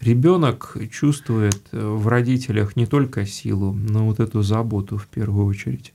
Ребенок 0.00 0.76
чувствует 0.90 1.60
в 1.72 2.08
родителях 2.08 2.76
не 2.76 2.86
только 2.86 3.26
силу, 3.26 3.72
но 3.72 4.06
вот 4.06 4.18
эту 4.18 4.42
заботу 4.42 4.96
в 4.96 5.06
первую 5.06 5.46
очередь. 5.46 5.92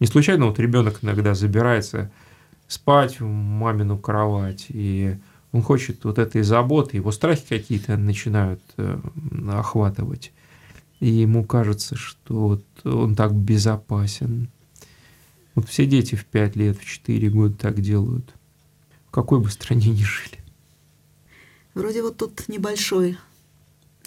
Не 0.00 0.08
случайно 0.08 0.46
вот 0.46 0.58
ребенок 0.58 0.98
иногда 1.02 1.34
забирается 1.34 2.10
спать 2.74 3.20
в 3.20 3.24
мамину 3.24 3.98
кровать, 3.98 4.66
и 4.68 5.16
он 5.52 5.62
хочет 5.62 6.04
вот 6.04 6.18
этой 6.18 6.42
заботы, 6.42 6.96
его 6.96 7.12
страхи 7.12 7.46
какие-то 7.48 7.96
начинают 7.96 8.60
э, 8.76 8.98
охватывать. 9.52 10.32
И 11.00 11.08
ему 11.08 11.44
кажется, 11.44 11.96
что 11.96 12.34
вот 12.34 12.64
он 12.84 13.14
так 13.14 13.32
безопасен. 13.32 14.48
Вот 15.54 15.68
все 15.68 15.86
дети 15.86 16.16
в 16.16 16.24
5 16.24 16.56
лет, 16.56 16.78
в 16.78 16.84
4 16.84 17.30
года 17.30 17.54
так 17.54 17.80
делают. 17.80 18.34
В 19.08 19.10
какой 19.12 19.38
бы 19.40 19.50
стране 19.50 19.90
ни 19.90 20.02
жили. 20.02 20.38
Вроде 21.74 22.02
вот 22.02 22.16
тут 22.16 22.48
небольшой 22.48 23.16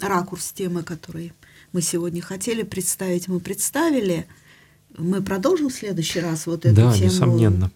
ракурс 0.00 0.52
темы, 0.52 0.82
который 0.82 1.32
мы 1.72 1.80
сегодня 1.80 2.20
хотели 2.20 2.62
представить, 2.62 3.28
мы 3.28 3.40
представили. 3.40 4.26
Мы 4.96 5.22
продолжим 5.22 5.68
в 5.68 5.74
следующий 5.74 6.20
раз 6.20 6.46
вот 6.46 6.66
эту 6.66 6.76
да, 6.76 6.92
тему. 6.92 7.04
несомненно. 7.06 7.70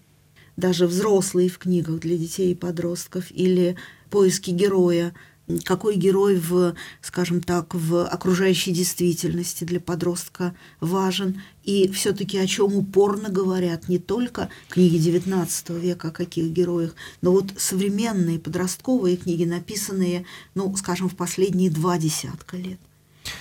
Даже 0.62 0.86
взрослые 0.86 1.48
в 1.48 1.58
книгах 1.58 1.98
для 1.98 2.16
детей 2.16 2.52
и 2.52 2.54
подростков 2.54 3.32
или 3.32 3.76
поиски 4.10 4.50
героя– 4.50 5.12
какой 5.64 5.96
герой 5.96 6.36
в, 6.36 6.74
скажем 7.00 7.42
так, 7.42 7.74
в 7.74 8.06
окружающей 8.06 8.70
действительности 8.70 9.64
для 9.64 9.80
подростка 9.80 10.54
важен, 10.80 11.42
и 11.64 11.90
все-таки 11.90 12.38
о 12.38 12.46
чем 12.46 12.74
упорно 12.74 13.28
говорят 13.28 13.88
не 13.88 13.98
только 13.98 14.48
книги 14.68 14.96
XIX 14.96 15.80
века, 15.80 16.08
о 16.08 16.12
каких 16.12 16.46
героях, 16.52 16.94
но 17.22 17.32
вот 17.32 17.52
современные 17.56 18.38
подростковые 18.38 19.16
книги, 19.16 19.44
написанные, 19.44 20.24
ну, 20.54 20.74
скажем, 20.76 21.08
в 21.08 21.16
последние 21.16 21.70
два 21.70 21.98
десятка 21.98 22.56
лет. 22.56 22.78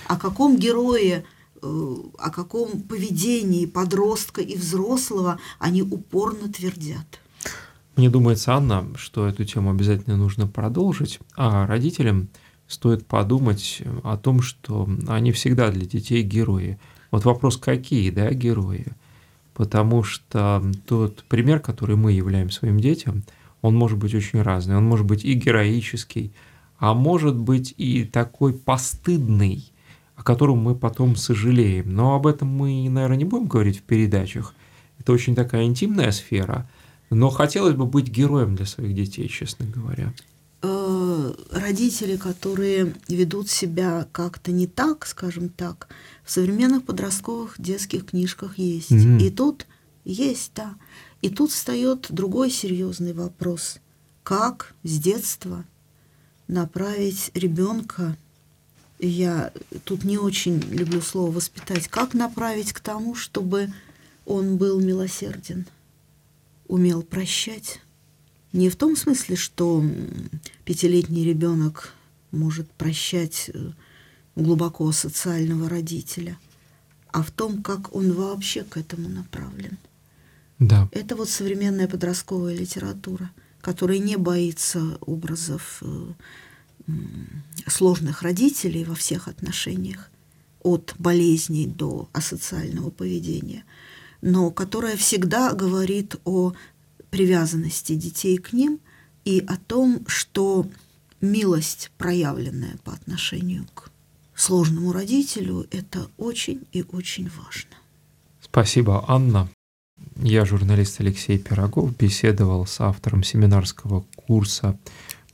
О 0.06 0.16
каком 0.16 0.56
герое 0.56 1.24
о 1.62 2.30
каком 2.30 2.82
поведении 2.82 3.66
подростка 3.66 4.40
и 4.40 4.56
взрослого 4.56 5.38
они 5.58 5.82
упорно 5.82 6.52
твердят. 6.52 7.20
Мне 7.96 8.10
думается, 8.10 8.54
Анна, 8.54 8.86
что 8.96 9.26
эту 9.26 9.44
тему 9.44 9.70
обязательно 9.70 10.16
нужно 10.16 10.46
продолжить, 10.46 11.20
а 11.36 11.66
родителям 11.66 12.28
стоит 12.66 13.06
подумать 13.06 13.82
о 14.02 14.16
том, 14.16 14.40
что 14.40 14.88
они 15.08 15.30
всегда 15.32 15.70
для 15.70 15.84
детей 15.84 16.22
герои. 16.22 16.78
Вот 17.10 17.24
вопрос, 17.24 17.58
какие, 17.58 18.10
да, 18.10 18.30
герои? 18.32 18.86
Потому 19.54 20.02
что 20.02 20.62
тот 20.86 21.24
пример, 21.24 21.60
который 21.60 21.96
мы 21.96 22.12
являем 22.12 22.50
своим 22.50 22.80
детям, 22.80 23.24
он 23.60 23.76
может 23.76 23.98
быть 23.98 24.14
очень 24.14 24.40
разный. 24.40 24.76
Он 24.76 24.84
может 24.84 25.04
быть 25.06 25.24
и 25.24 25.34
героический, 25.34 26.32
а 26.78 26.94
может 26.94 27.36
быть 27.36 27.74
и 27.76 28.04
такой 28.04 28.54
постыдный, 28.54 29.70
о 30.16 30.22
котором 30.22 30.58
мы 30.58 30.74
потом 30.74 31.16
сожалеем. 31.16 31.94
Но 31.94 32.14
об 32.14 32.26
этом 32.26 32.48
мы, 32.48 32.88
наверное, 32.88 33.16
не 33.16 33.24
будем 33.24 33.46
говорить 33.46 33.78
в 33.78 33.82
передачах. 33.82 34.54
Это 34.98 35.12
очень 35.12 35.34
такая 35.34 35.64
интимная 35.64 36.12
сфера– 36.12 36.68
но 37.14 37.28
хотелось 37.28 37.74
бы 37.74 37.84
быть 37.84 38.08
героем 38.08 38.56
для 38.56 38.64
своих 38.64 38.94
детей, 38.94 39.28
честно 39.28 39.66
говоря. 39.66 40.14
Э, 40.62 41.34
родители, 41.50 42.16
которые 42.16 42.94
ведут 43.08 43.50
себя 43.50 44.08
как-то 44.12 44.50
не 44.50 44.66
так, 44.66 45.06
скажем 45.06 45.50
так, 45.50 45.88
в 46.24 46.30
современных 46.30 46.84
подростковых 46.84 47.56
детских 47.58 48.06
книжках 48.06 48.56
есть. 48.56 48.92
Mm-hmm. 48.92 49.20
И 49.20 49.30
тут 49.30 49.66
есть, 50.04 50.52
да. 50.54 50.74
И 51.20 51.28
тут 51.28 51.50
встает 51.50 52.06
другой 52.08 52.50
серьезный 52.50 53.12
вопрос. 53.12 53.78
Как 54.22 54.74
с 54.82 54.98
детства 54.98 55.64
направить 56.48 57.30
ребенка 57.34 58.16
я 59.06 59.52
тут 59.84 60.04
не 60.04 60.18
очень 60.18 60.60
люблю 60.70 61.00
слово 61.00 61.30
воспитать, 61.30 61.88
как 61.88 62.14
направить 62.14 62.72
к 62.72 62.80
тому, 62.80 63.14
чтобы 63.14 63.72
он 64.24 64.56
был 64.56 64.80
милосерден 64.80 65.66
умел 66.72 67.02
прощать. 67.02 67.80
Не 68.52 68.70
в 68.70 68.76
том 68.76 68.96
смысле, 68.96 69.36
что 69.36 69.84
пятилетний 70.64 71.24
ребенок 71.24 71.92
может 72.30 72.70
прощать 72.72 73.50
э, 73.52 73.72
глубоко 74.36 74.90
социального 74.92 75.68
родителя, 75.68 76.38
а 77.08 77.22
в 77.22 77.30
том, 77.30 77.62
как 77.62 77.94
он 77.94 78.12
вообще 78.12 78.62
к 78.64 78.78
этому 78.78 79.10
направлен. 79.10 79.76
Да. 80.58 80.88
Это 80.92 81.14
вот 81.14 81.28
современная 81.28 81.88
подростковая 81.88 82.56
литература, 82.56 83.30
которая 83.60 83.98
не 83.98 84.16
боится 84.16 84.96
образов 85.02 85.82
э, 85.82 86.06
сложных 87.66 88.22
родителей 88.22 88.84
во 88.84 88.94
всех 88.94 89.28
отношениях, 89.28 90.10
от 90.62 90.94
болезней 90.98 91.66
до 91.66 92.08
асоциального 92.12 92.90
поведения– 92.90 93.64
но 94.22 94.50
которая 94.50 94.96
всегда 94.96 95.52
говорит 95.52 96.16
о 96.24 96.54
привязанности 97.10 97.94
детей 97.94 98.38
к 98.38 98.54
ним 98.54 98.80
и 99.24 99.44
о 99.46 99.56
том, 99.56 100.04
что 100.06 100.66
милость, 101.20 101.90
проявленная 101.98 102.76
по 102.84 102.92
отношению 102.92 103.66
к 103.74 103.90
сложному 104.34 104.92
родителю, 104.92 105.66
это 105.70 106.08
очень 106.16 106.62
и 106.72 106.84
очень 106.90 107.28
важно. 107.36 107.76
Спасибо, 108.40 109.04
Анна. 109.08 109.48
Я, 110.16 110.44
журналист 110.44 111.00
Алексей 111.00 111.38
Пирогов, 111.38 111.96
беседовал 111.96 112.66
с 112.66 112.80
автором 112.80 113.22
семинарского 113.22 114.04
курса 114.16 114.78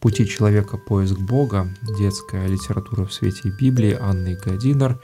«Пути 0.01 0.27
человека. 0.27 0.77
Поиск 0.79 1.19
Бога. 1.19 1.69
Детская 1.99 2.47
литература 2.47 3.05
в 3.05 3.13
свете 3.13 3.51
Библии» 3.61 3.93
Анной 3.93 4.37
Гадинер 4.37 5.01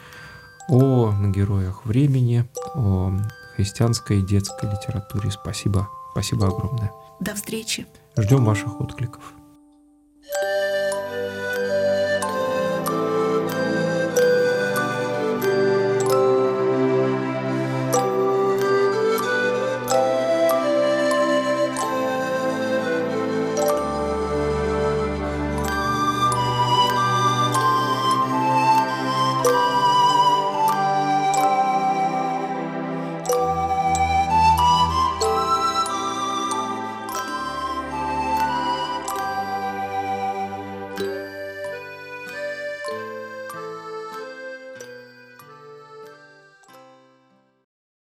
о 0.68 1.12
героях 1.30 1.84
времени, 1.84 2.48
о 2.74 3.12
христианской 3.56 4.22
детской 4.22 4.70
литературе. 4.70 5.30
Спасибо. 5.30 5.88
Спасибо 6.12 6.46
огромное. 6.46 6.92
До 7.20 7.34
встречи. 7.34 7.86
Ждем 8.16 8.44
ваших 8.44 8.80
откликов. 8.80 9.34